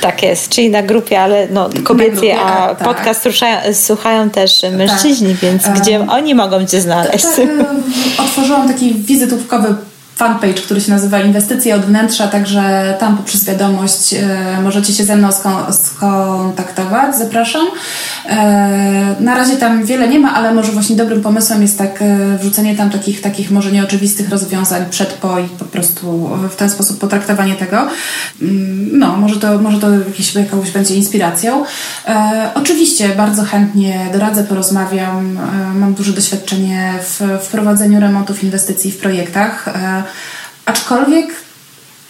Tak 0.00 0.22
jest, 0.22 0.48
czyli 0.48 0.70
na 0.70 0.82
grupie, 0.82 1.20
ale 1.20 1.48
no, 1.50 1.68
kobiecie, 1.84 2.40
a 2.40 2.74
tak. 2.74 2.88
podcast 2.88 3.22
słuchają, 3.22 3.74
słuchają 3.74 4.30
też 4.30 4.62
mężczyźni, 4.72 5.28
tak. 5.28 5.36
więc 5.36 5.68
gdzie 5.68 6.06
oni 6.08 6.34
mogą 6.34 6.66
Cię 6.66 6.80
znaleźć? 6.80 7.24
Tak, 7.24 7.46
otworzyłam 8.18 8.68
taki 8.68 8.94
wizytówkowy 8.94 9.74
fanpage, 10.16 10.62
który 10.62 10.80
się 10.80 10.90
nazywa 10.90 11.20
Inwestycje 11.20 11.74
od 11.74 11.82
wnętrza, 11.82 12.28
także 12.28 12.94
tam 13.00 13.16
poprzez 13.16 13.44
wiadomość 13.44 14.14
e, 14.14 14.60
możecie 14.62 14.92
się 14.92 15.04
ze 15.04 15.16
mną 15.16 15.28
skontaktować. 15.72 17.16
Zapraszam. 17.18 17.66
E, 18.28 19.16
na 19.20 19.34
razie 19.34 19.56
tam 19.56 19.84
wiele 19.84 20.08
nie 20.08 20.18
ma, 20.18 20.34
ale 20.34 20.54
może 20.54 20.72
właśnie 20.72 20.96
dobrym 20.96 21.22
pomysłem 21.22 21.62
jest 21.62 21.78
tak 21.78 22.02
e, 22.02 22.38
wrzucenie 22.38 22.76
tam 22.76 22.90
takich, 22.90 23.20
takich 23.20 23.50
może 23.50 23.72
nieoczywistych 23.72 24.28
rozwiązań 24.28 24.84
przed 24.90 25.12
po 25.12 25.38
i 25.38 25.44
po 25.44 25.64
prostu 25.64 26.30
w 26.50 26.56
ten 26.56 26.70
sposób 26.70 26.98
potraktowanie 26.98 27.54
tego. 27.54 27.86
Mm, 28.42 28.98
no, 28.98 29.16
może 29.16 29.36
to, 29.36 29.58
może 29.58 29.78
to 29.78 29.90
jakieś, 29.90 30.34
jakąś 30.34 30.70
będzie 30.70 30.94
inspiracją. 30.94 31.64
Oczywiście 32.54 33.08
bardzo 33.08 33.44
chętnie 33.44 34.06
doradzę, 34.12 34.44
porozmawiam. 34.44 35.38
Mam 35.74 35.94
duże 35.94 36.12
doświadczenie 36.12 36.92
w, 37.02 37.20
w 37.44 37.48
prowadzeniu 37.48 38.00
remontów 38.00 38.44
inwestycji 38.44 38.92
w 38.92 38.98
projektach. 38.98 39.68
Aczkolwiek 40.66 41.26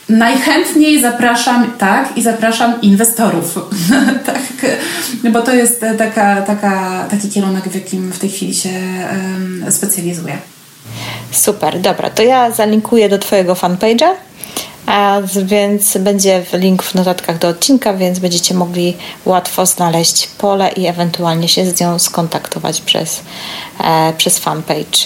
najchętniej 0.09 1.01
zapraszam, 1.01 1.73
tak, 1.79 2.19
i 2.19 2.23
zapraszam 2.23 2.81
inwestorów, 2.81 3.59
tak, 4.27 4.41
bo 5.33 5.43
to 5.43 5.55
jest 5.55 5.85
taka, 5.99 6.43
taka, 6.43 7.05
taki 7.11 7.31
kierunek, 7.31 7.69
w 7.69 7.75
jakim 7.75 8.13
w 8.13 8.19
tej 8.19 8.31
chwili 8.31 8.55
się 8.55 8.71
um, 8.71 9.65
specjalizuję. 9.73 10.39
Super, 11.31 11.81
dobra, 11.81 12.11
to 12.11 12.23
ja 12.23 12.51
zalinkuję 12.51 13.09
do 13.09 13.19
Twojego 13.19 13.55
fanpage'a 13.55 14.09
więc 15.45 15.99
będzie 15.99 16.43
link 16.53 16.83
w 16.83 16.95
notatkach 16.95 17.39
do 17.39 17.49
odcinka, 17.49 17.95
więc 17.95 18.19
będziecie 18.19 18.55
mogli 18.55 18.97
łatwo 19.25 19.67
znaleźć 19.67 20.27
pole 20.27 20.69
i 20.69 20.87
ewentualnie 20.87 21.49
się 21.49 21.67
z 21.67 21.81
nią 21.81 21.99
skontaktować 21.99 22.81
przez, 22.81 23.23
e, 23.85 24.13
przez 24.17 24.39
fanpage. 24.39 24.99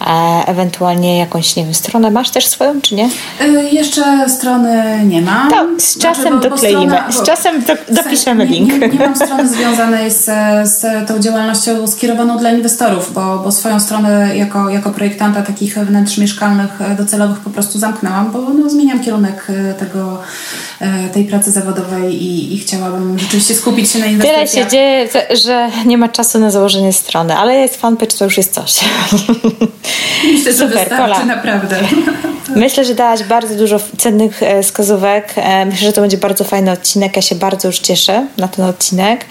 E, 0.00 0.42
ewentualnie 0.46 1.18
jakąś, 1.18 1.56
nie 1.56 1.64
wiem, 1.64 1.74
stronę 1.74 2.10
masz 2.10 2.30
też 2.30 2.46
swoją, 2.46 2.80
czy 2.80 2.94
nie? 2.94 3.08
E, 3.40 3.48
jeszcze 3.62 4.28
strony 4.28 5.00
nie 5.04 5.22
mam. 5.22 5.50
To 5.50 5.66
z 5.78 5.98
czasem 5.98 6.32
znaczy, 6.32 6.48
dokleimy, 6.50 6.96
strona, 6.96 7.12
z 7.12 7.22
czasem 7.22 7.62
do, 7.62 7.94
dopiszemy 7.94 8.46
nie, 8.46 8.54
link. 8.54 8.80
Nie, 8.80 8.88
nie, 8.88 8.98
mam 8.98 9.16
strony 9.26 9.48
związanej 9.48 10.10
z, 10.10 10.24
z 10.68 11.08
tą 11.08 11.18
działalnością 11.18 11.86
skierowaną 11.86 12.38
dla 12.38 12.50
inwestorów, 12.50 13.12
bo, 13.14 13.38
bo 13.38 13.52
swoją 13.52 13.80
stronę 13.80 14.36
jako, 14.36 14.70
jako 14.70 14.90
projektanta 14.90 15.42
takich 15.42 15.78
wnętrz 15.78 16.18
mieszkalnych 16.18 16.80
e, 16.80 16.94
docelowych 16.94 17.38
po 17.40 17.50
prostu 17.50 17.78
zamknęłam, 17.78 18.32
bo 18.32 18.40
no, 18.40 18.70
zmieniam 18.70 19.00
kierunek 19.00 19.23
tego, 19.78 20.20
tej 21.12 21.24
pracy 21.24 21.50
zawodowej 21.50 22.22
i, 22.22 22.54
i 22.54 22.58
chciałabym 22.58 23.18
rzeczywiście 23.18 23.54
skupić 23.54 23.90
się 23.90 23.98
na 23.98 24.06
inwestycjach. 24.06 24.48
Tyle 24.48 24.64
się 24.64 24.70
dzieje, 24.70 25.08
że 25.44 25.70
nie 25.86 25.98
ma 25.98 26.08
czasu 26.08 26.38
na 26.38 26.50
założenie 26.50 26.92
strony, 26.92 27.36
ale 27.36 27.54
jest 27.54 27.76
fanpage, 27.76 28.16
to 28.18 28.24
już 28.24 28.36
jest 28.36 28.54
coś. 28.54 28.74
Myślę, 30.32 30.52
że 30.52 30.58
Super, 30.58 30.88
wystarczy, 30.88 31.26
naprawdę. 31.26 31.76
Myślę, 32.56 32.84
że 32.84 32.94
dałaś 32.94 33.22
bardzo 33.22 33.54
dużo 33.54 33.80
cennych 33.98 34.42
e, 34.42 34.62
wskazówek. 34.62 35.32
E, 35.36 35.66
myślę, 35.66 35.86
że 35.86 35.92
to 35.92 36.00
będzie 36.00 36.18
bardzo 36.18 36.44
fajny 36.44 36.72
odcinek. 36.72 37.16
Ja 37.16 37.22
się 37.22 37.34
bardzo 37.34 37.68
już 37.68 37.78
cieszę 37.78 38.26
na 38.36 38.48
ten 38.48 38.64
odcinek. 38.64 39.24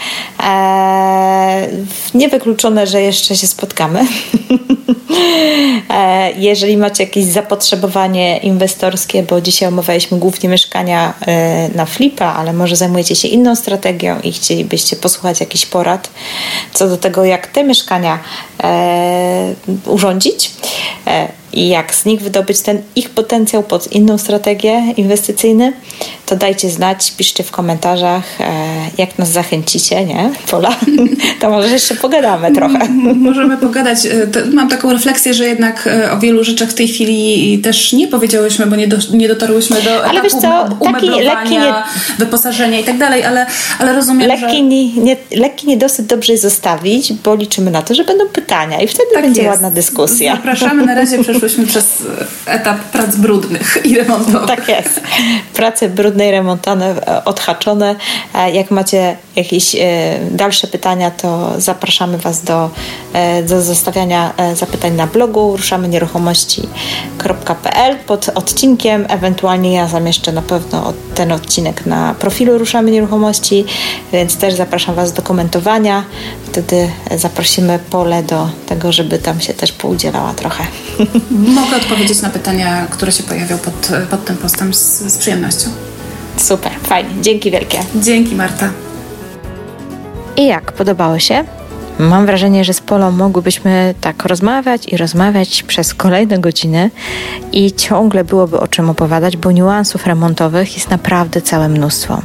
E, 0.43 1.67
niewykluczone, 2.13 2.87
że 2.87 3.01
jeszcze 3.01 3.35
się 3.35 3.47
spotkamy. 3.47 4.05
Jeżeli 6.37 6.77
macie 6.77 7.03
jakieś 7.03 7.25
zapotrzebowanie 7.25 8.37
inwestorskie, 8.37 9.23
bo 9.23 9.41
dzisiaj 9.41 9.67
omawialiśmy 9.83 10.19
głównie 10.19 10.49
mieszkania 10.49 11.13
na 11.75 11.85
flipa, 11.85 12.25
ale 12.25 12.53
może 12.53 12.75
zajmujecie 12.75 13.15
się 13.15 13.27
inną 13.27 13.55
strategią 13.55 14.19
i 14.19 14.31
chcielibyście 14.31 14.95
posłuchać 14.95 15.39
jakichś 15.39 15.65
porad 15.65 16.09
co 16.73 16.87
do 16.87 16.97
tego, 16.97 17.25
jak 17.25 17.47
te 17.47 17.63
mieszkania 17.63 18.19
urządzić, 19.85 20.51
i 21.53 21.67
jak 21.67 21.95
z 21.95 22.05
nich 22.05 22.21
wydobyć 22.21 22.61
ten 22.61 22.81
ich 22.95 23.09
potencjał 23.09 23.63
pod 23.63 23.91
inną 23.91 24.17
strategię 24.17 24.93
inwestycyjną, 24.97 25.71
to 26.25 26.35
dajcie 26.35 26.69
znać, 26.69 27.11
piszcie 27.17 27.43
w 27.43 27.51
komentarzach, 27.51 28.23
e, 28.41 28.45
jak 28.97 29.19
nas 29.19 29.29
zachęcicie, 29.29 30.05
nie? 30.05 30.29
Pola, 30.51 30.75
to 31.41 31.49
może 31.49 31.69
jeszcze 31.69 31.95
pogadamy 31.95 32.51
trochę. 32.51 32.89
Możemy 33.15 33.57
pogadać. 33.57 34.05
E, 34.05 34.11
mam 34.53 34.69
taką 34.69 34.93
refleksję, 34.93 35.33
że 35.33 35.45
jednak 35.45 35.87
e, 35.87 36.11
o 36.11 36.19
wielu 36.19 36.43
rzeczach 36.43 36.69
w 36.69 36.73
tej 36.73 36.87
chwili 36.87 37.59
też 37.59 37.93
nie 37.93 38.07
powiedziałyśmy, 38.07 38.65
bo 38.65 38.75
nie, 38.75 38.87
do, 38.87 38.97
nie 39.13 39.27
dotarłyśmy 39.27 39.81
do 39.81 40.05
ale 40.05 40.21
etapu 40.21 40.41
co, 40.41 40.69
taki 40.91 41.09
lekki 41.09 41.51
nie... 41.51 41.73
wyposażenia 42.19 42.79
i 42.79 42.83
tak 42.83 42.97
dalej, 42.97 43.23
ale, 43.23 43.45
ale 43.79 43.93
rozumiem, 43.93 44.27
lekki, 44.27 44.41
że... 44.41 44.61
Nie, 44.61 44.87
nie, 44.87 45.17
lekki 45.35 45.67
niedosyt 45.67 46.05
dobrze 46.05 46.37
zostawić, 46.37 47.13
bo 47.13 47.35
liczymy 47.35 47.71
na 47.71 47.81
to, 47.81 47.95
że 47.95 48.03
będą 48.03 48.27
pytania 48.27 48.81
i 48.81 48.87
wtedy 48.87 49.09
tak 49.13 49.23
będzie 49.23 49.41
jest. 49.41 49.51
ładna 49.51 49.71
dyskusja. 49.71 50.35
Zapraszamy. 50.35 50.85
Na 50.85 50.95
razie 50.95 51.23
przeszłyśmy 51.43 51.71
przez 51.71 52.03
etap 52.45 52.77
prac 52.77 53.15
brudnych 53.15 53.77
i 53.85 53.97
remontowych. 53.97 54.47
Tak 54.47 54.67
jest. 54.67 55.01
Prace 55.53 55.89
brudne 55.89 56.27
i 56.27 56.31
remontowe 56.31 57.23
odhaczone. 57.25 57.95
Jak 58.53 58.71
macie 58.71 59.17
jakieś 59.35 59.75
e, 59.75 59.79
dalsze 60.31 60.67
pytania, 60.67 61.11
to 61.11 61.53
zapraszamy 61.57 62.17
Was 62.17 62.43
do, 62.43 62.69
e, 63.13 63.43
do 63.43 63.61
zostawiania 63.61 64.33
e, 64.37 64.55
zapytań 64.55 64.95
na 64.95 65.07
blogu 65.07 65.57
ruszamy 65.57 65.87
nieruchomości.pl 65.87 67.95
pod 68.07 68.29
odcinkiem. 68.35 69.05
Ewentualnie 69.09 69.73
ja 69.73 69.87
zamieszczę 69.87 70.31
na 70.31 70.41
pewno 70.41 70.93
ten 71.15 71.31
odcinek 71.31 71.85
na 71.85 72.15
profilu 72.19 72.57
Ruszamy 72.57 72.91
Nieruchomości, 72.91 73.65
więc 74.13 74.37
też 74.37 74.53
zapraszam 74.53 74.95
Was 74.95 75.13
do 75.13 75.21
komentowania. 75.21 76.03
Wtedy 76.45 76.89
zaprosimy 77.17 77.79
Pole 77.89 78.23
do 78.23 78.49
tego, 78.65 78.91
żeby 78.91 79.19
tam 79.19 79.41
się 79.41 79.53
też 79.53 79.71
poudzielała 79.71 80.33
trochę. 80.33 80.63
Mogę 81.33 81.77
odpowiedzieć 81.77 82.21
na 82.21 82.29
pytania, 82.29 82.87
które 82.89 83.11
się 83.11 83.23
pojawią 83.23 83.57
pod, 83.57 83.89
pod 84.09 84.25
tym 84.25 84.37
postem 84.37 84.73
z, 84.73 84.99
z 84.99 85.17
przyjemnością. 85.17 85.69
Super, 86.37 86.71
fajnie. 86.83 87.09
Dzięki 87.21 87.51
wielkie. 87.51 87.79
Dzięki 87.95 88.35
Marta. 88.35 88.69
I 90.37 90.45
jak? 90.47 90.71
Podobało 90.71 91.19
się? 91.19 91.43
Mam 91.99 92.25
wrażenie, 92.25 92.63
że 92.63 92.73
z 92.73 92.81
Polą 92.81 93.11
mogłybyśmy 93.11 93.95
tak 94.01 94.25
rozmawiać 94.25 94.87
i 94.87 94.97
rozmawiać 94.97 95.63
przez 95.63 95.93
kolejne 95.93 96.39
godziny 96.39 96.91
i 97.51 97.71
ciągle 97.71 98.23
byłoby 98.23 98.59
o 98.59 98.67
czym 98.67 98.89
opowiadać, 98.89 99.37
bo 99.37 99.51
niuansów 99.51 100.07
remontowych 100.07 100.75
jest 100.75 100.89
naprawdę 100.89 101.41
całe 101.41 101.69
mnóstwo. 101.69 102.21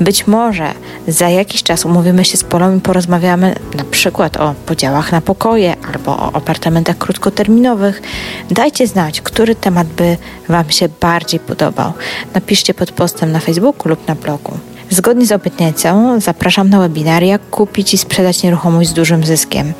Być 0.00 0.26
może 0.26 0.72
za 1.08 1.28
jakiś 1.28 1.62
czas 1.62 1.84
umówimy 1.84 2.24
się 2.24 2.36
z 2.36 2.44
Polą 2.44 2.76
i 2.76 2.80
porozmawiamy 2.80 3.54
na 3.74 3.84
przykład 3.84 4.36
o 4.36 4.54
podziałach 4.66 5.12
na 5.12 5.20
pokoje 5.20 5.76
albo 5.92 6.16
o 6.16 6.36
apartamentach 6.36 6.98
krótkoterminowych. 6.98 8.02
Dajcie 8.50 8.86
znać, 8.86 9.20
który 9.20 9.54
temat 9.54 9.86
by 9.86 10.16
Wam 10.48 10.70
się 10.70 10.88
bardziej 11.00 11.40
podobał. 11.40 11.92
Napiszcie 12.34 12.74
pod 12.74 12.92
postem 12.92 13.32
na 13.32 13.40
Facebooku 13.40 13.88
lub 13.88 14.08
na 14.08 14.14
blogu. 14.14 14.58
Zgodnie 14.90 15.26
z 15.26 15.32
obietnicą 15.32 16.20
zapraszam 16.20 16.70
na 16.70 16.80
webinar 16.80 17.22
Jak 17.22 17.50
kupić 17.50 17.94
i 17.94 17.98
sprzedać 17.98 18.42
nieruchomość 18.42 18.90
z 18.90 18.92
dużym 18.92 19.24
zyskiem. 19.24 19.72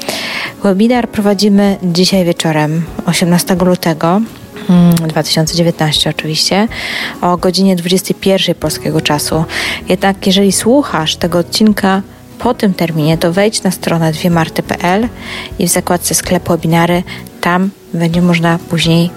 Webinar 0.63 1.09
prowadzimy 1.09 1.77
dzisiaj 1.83 2.25
wieczorem, 2.25 2.85
18 3.07 3.55
lutego 3.55 4.21
2019 5.09 6.11
mm, 6.11 6.17
oczywiście, 6.19 6.69
o 7.21 7.37
godzinie 7.37 7.77
21 7.77 8.55
polskiego 8.55 9.01
czasu. 9.01 9.45
Jednak 9.89 10.27
jeżeli 10.27 10.53
słuchasz 10.53 11.17
tego 11.17 11.39
odcinka 11.39 12.03
po 12.39 12.55
tym 12.55 12.75
terminie, 12.75 13.19
to 13.19 13.33
wejdź 13.33 13.63
na 13.63 13.71
stronę 13.71 14.13
dwiemarty.pl 14.13 15.09
i 15.59 15.69
w 15.69 15.71
zakładce 15.71 16.15
sklep 16.15 16.49
webinary 16.49 17.03
tam 17.41 17.71
będzie 17.95 18.23
można 18.23 18.59
później 18.71 19.11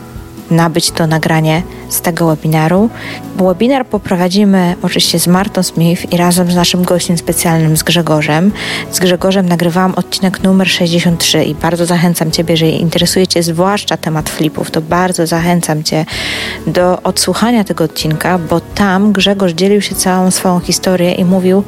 nabyć 0.52 0.92
to 0.92 1.08
nagranie 1.08 1.64
z 1.90 2.02
tego 2.02 2.28
webinaru. 2.28 2.90
Webinar 3.36 3.86
poprowadzimy 3.86 4.76
oczywiście 4.82 5.20
z 5.20 5.28
Martą 5.28 5.64
Smith 5.64 6.14
i 6.14 6.18
razem 6.18 6.52
z 6.52 6.56
naszym 6.56 6.84
gościem 6.84 7.18
specjalnym 7.18 7.78
z 7.78 7.84
Grzegorzem. 7.84 8.52
Z 8.92 9.00
Grzegorzem 9.00 9.50
nagrywałam 9.50 9.94
odcinek 9.96 10.44
numer 10.44 10.70
63 10.70 11.44
i 11.44 11.56
bardzo 11.56 11.86
zachęcam 11.86 12.32
Ciebie, 12.32 12.54
jeżeli 12.54 12.82
interesuje 12.82 13.28
Cię 13.28 13.44
zwłaszcza 13.44 13.98
temat 13.98 14.30
flipów, 14.30 14.72
to 14.72 14.82
bardzo 14.82 15.28
zachęcam 15.28 15.84
Cię 15.84 16.06
do 16.68 17.02
odsłuchania 17.02 17.64
tego 17.64 17.84
odcinka, 17.84 18.38
bo 18.38 18.60
tam 18.60 19.12
Grzegorz 19.12 19.52
dzielił 19.52 19.82
się 19.82 19.96
całą 19.96 20.32
swoją 20.32 20.60
historię 20.60 21.14
i 21.14 21.26
mówił, 21.26 21.64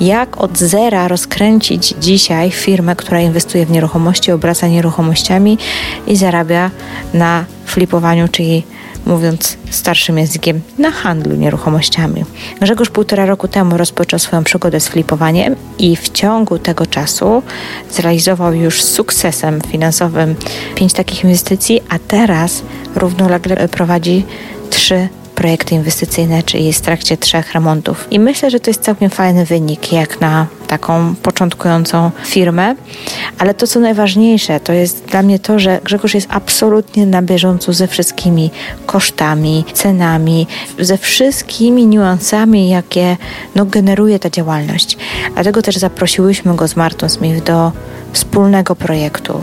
jak 0.00 0.40
od 0.40 0.58
zera 0.58 1.08
rozkręcić 1.08 1.94
dzisiaj 2.00 2.50
firmę, 2.50 2.96
która 2.96 3.20
inwestuje 3.20 3.66
w 3.66 3.70
nieruchomości, 3.70 4.32
obraca 4.32 4.68
nieruchomościami 4.68 5.58
i 6.06 6.16
zarabia 6.16 6.70
na 7.14 7.44
flipowaniu, 7.66 8.28
czyli 8.28 8.62
mówiąc 9.06 9.58
starszym 9.70 10.18
językiem, 10.18 10.60
na 10.78 10.90
handlu 10.90 11.36
nieruchomościami. 11.36 12.24
Grzegorz 12.60 12.90
półtora 12.90 13.26
roku 13.26 13.48
temu 13.48 13.76
rozpoczął 13.76 14.18
swoją 14.18 14.44
przygodę 14.44 14.80
z 14.80 14.88
flipowaniem 14.88 15.56
i 15.78 15.96
w 15.96 16.08
ciągu 16.08 16.58
tego 16.58 16.86
czasu 16.86 17.42
zrealizował 17.90 18.54
już 18.54 18.82
z 18.82 18.92
sukcesem 18.92 19.60
finansowym 19.60 20.34
pięć 20.74 20.92
takich 20.92 21.24
inwestycji, 21.24 21.80
a 21.88 21.98
teraz 21.98 22.62
równolegle 22.94 23.68
prowadzi 23.68 24.24
trzy 24.70 25.08
projekty 25.38 25.74
inwestycyjne, 25.74 26.42
czyli 26.42 26.66
jest 26.66 26.78
w 26.78 26.82
trakcie 26.82 27.16
trzech 27.16 27.52
remontów. 27.52 28.06
I 28.10 28.20
myślę, 28.20 28.50
że 28.50 28.60
to 28.60 28.70
jest 28.70 28.82
całkiem 28.82 29.10
fajny 29.10 29.44
wynik, 29.44 29.92
jak 29.92 30.20
na 30.20 30.46
taką 30.68 31.14
początkującą 31.22 32.10
firmę. 32.24 32.74
Ale 33.38 33.54
to, 33.54 33.66
co 33.66 33.80
najważniejsze, 33.80 34.60
to 34.60 34.72
jest 34.72 35.04
dla 35.04 35.22
mnie 35.22 35.38
to, 35.38 35.58
że 35.58 35.80
Grzegorz 35.84 36.14
jest 36.14 36.26
absolutnie 36.30 37.06
na 37.06 37.22
bieżąco 37.22 37.72
ze 37.72 37.86
wszystkimi 37.86 38.50
kosztami, 38.86 39.64
cenami, 39.72 40.46
ze 40.78 40.98
wszystkimi 40.98 41.86
niuansami, 41.86 42.68
jakie 42.68 43.16
no, 43.54 43.64
generuje 43.64 44.18
ta 44.18 44.30
działalność. 44.30 44.96
Dlatego 45.34 45.62
też 45.62 45.76
zaprosiłyśmy 45.76 46.56
go 46.56 46.68
z 46.68 46.76
Martą 46.76 47.08
Smith 47.08 47.44
do 47.44 47.72
wspólnego 48.12 48.76
projektu 48.76 49.40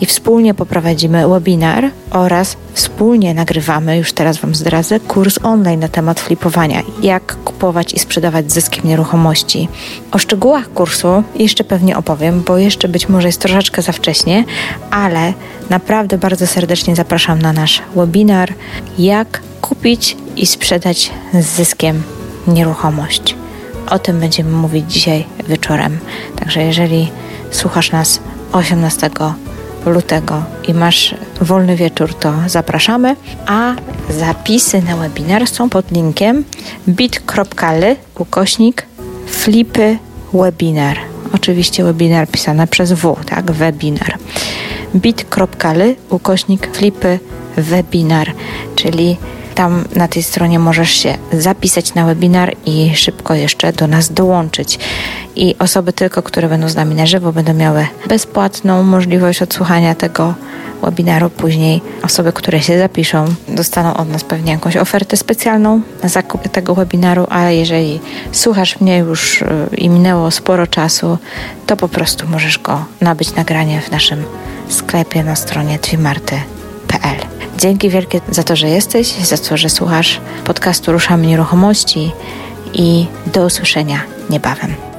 i 0.00 0.06
wspólnie 0.06 0.54
poprowadzimy 0.54 1.28
webinar 1.28 1.90
oraz 2.10 2.56
wspólnie 2.72 3.34
nagrywamy, 3.34 3.98
już 3.98 4.12
teraz 4.12 4.38
Wam 4.38 4.54
zdradzę, 4.54 5.00
kurs 5.00 5.38
online 5.42 5.80
na 5.80 5.88
temat 5.88 6.20
flipowania, 6.20 6.82
jak 7.02 7.36
kupować 7.44 7.94
i 7.94 7.98
sprzedawać 7.98 8.52
zyskiem 8.52 8.84
nieruchomości. 8.88 9.68
O 10.12 10.18
szczegółach 10.18 10.61
kursu 10.74 11.22
jeszcze 11.34 11.64
pewnie 11.64 11.96
opowiem, 11.96 12.42
bo 12.46 12.58
jeszcze 12.58 12.88
być 12.88 13.08
może 13.08 13.28
jest 13.28 13.40
troszeczkę 13.40 13.82
za 13.82 13.92
wcześnie, 13.92 14.44
ale 14.90 15.32
naprawdę 15.70 16.18
bardzo 16.18 16.46
serdecznie 16.46 16.96
zapraszam 16.96 17.42
na 17.42 17.52
nasz 17.52 17.82
webinar, 17.96 18.52
jak 18.98 19.40
kupić 19.60 20.16
i 20.36 20.46
sprzedać 20.46 21.10
z 21.34 21.46
zyskiem 21.46 22.02
nieruchomość. 22.46 23.36
O 23.90 23.98
tym 23.98 24.20
będziemy 24.20 24.50
mówić 24.50 24.92
dzisiaj 24.92 25.24
wieczorem. 25.48 25.98
Także 26.36 26.62
jeżeli 26.62 27.10
słuchasz 27.50 27.92
nas 27.92 28.20
18 28.52 29.10
lutego 29.86 30.42
i 30.68 30.74
masz 30.74 31.14
wolny 31.40 31.76
wieczór, 31.76 32.14
to 32.14 32.32
zapraszamy. 32.46 33.16
A 33.46 33.74
zapisy 34.10 34.82
na 34.82 34.96
webinar 34.96 35.46
są 35.46 35.70
pod 35.70 35.90
linkiem 35.90 36.44
bit.ly 36.88 37.96
ukośnik 38.18 38.86
flipy 39.26 39.98
webinar. 40.34 40.98
Oczywiście 41.34 41.84
webinar 41.84 42.28
pisane 42.28 42.66
przez 42.66 42.92
W, 42.92 43.16
tak? 43.26 43.52
Webinar. 43.52 44.18
bit.ly 44.94 45.96
ukośnik 46.10 46.76
flipy 46.76 47.18
webinar, 47.56 48.32
czyli 48.76 49.16
tam 49.54 49.84
na 49.96 50.08
tej 50.08 50.22
stronie 50.22 50.58
możesz 50.58 50.90
się 50.90 51.14
zapisać 51.32 51.94
na 51.94 52.06
webinar 52.06 52.56
i 52.66 52.92
szybko 52.96 53.34
jeszcze 53.34 53.72
do 53.72 53.86
nas 53.86 54.12
dołączyć. 54.12 54.78
I 55.36 55.54
osoby 55.58 55.92
tylko, 55.92 56.22
które 56.22 56.48
będą 56.48 56.68
z 56.68 56.76
nami 56.76 56.94
na 56.94 57.06
żywo, 57.06 57.32
będą 57.32 57.54
miały 57.54 57.86
bezpłatną 58.08 58.82
możliwość 58.82 59.42
odsłuchania 59.42 59.94
tego 59.94 60.34
webinaru. 60.82 61.30
Później 61.30 61.80
osoby, 62.02 62.32
które 62.32 62.62
się 62.62 62.78
zapiszą, 62.78 63.24
dostaną 63.48 63.94
od 63.94 64.08
nas 64.08 64.24
pewnie 64.24 64.52
jakąś 64.52 64.76
ofertę 64.76 65.16
specjalną 65.16 65.80
na 66.02 66.08
zakup 66.08 66.48
tego 66.48 66.74
webinaru, 66.74 67.26
a 67.30 67.50
jeżeli 67.50 68.00
słuchasz 68.32 68.80
mnie 68.80 68.98
już 68.98 69.42
y, 69.42 69.46
i 69.76 69.88
minęło 69.88 70.30
sporo 70.30 70.66
czasu, 70.66 71.18
to 71.66 71.76
po 71.76 71.88
prostu 71.88 72.28
możesz 72.28 72.58
go 72.58 72.84
nabyć 73.00 73.34
nagranie 73.34 73.80
w 73.80 73.90
naszym 73.90 74.24
sklepie 74.68 75.24
na 75.24 75.36
stronie 75.36 75.78
twimarty.pl. 75.78 77.31
Dzięki 77.58 77.90
wielkie 77.90 78.20
za 78.30 78.42
to, 78.42 78.56
że 78.56 78.68
jesteś, 78.68 79.12
za 79.12 79.38
to, 79.38 79.56
że 79.56 79.68
słuchasz 79.68 80.20
podcastu 80.44 80.92
Ruszamy 80.92 81.26
Nieruchomości 81.26 82.12
i 82.72 83.06
do 83.26 83.46
usłyszenia 83.46 84.00
niebawem. 84.30 84.91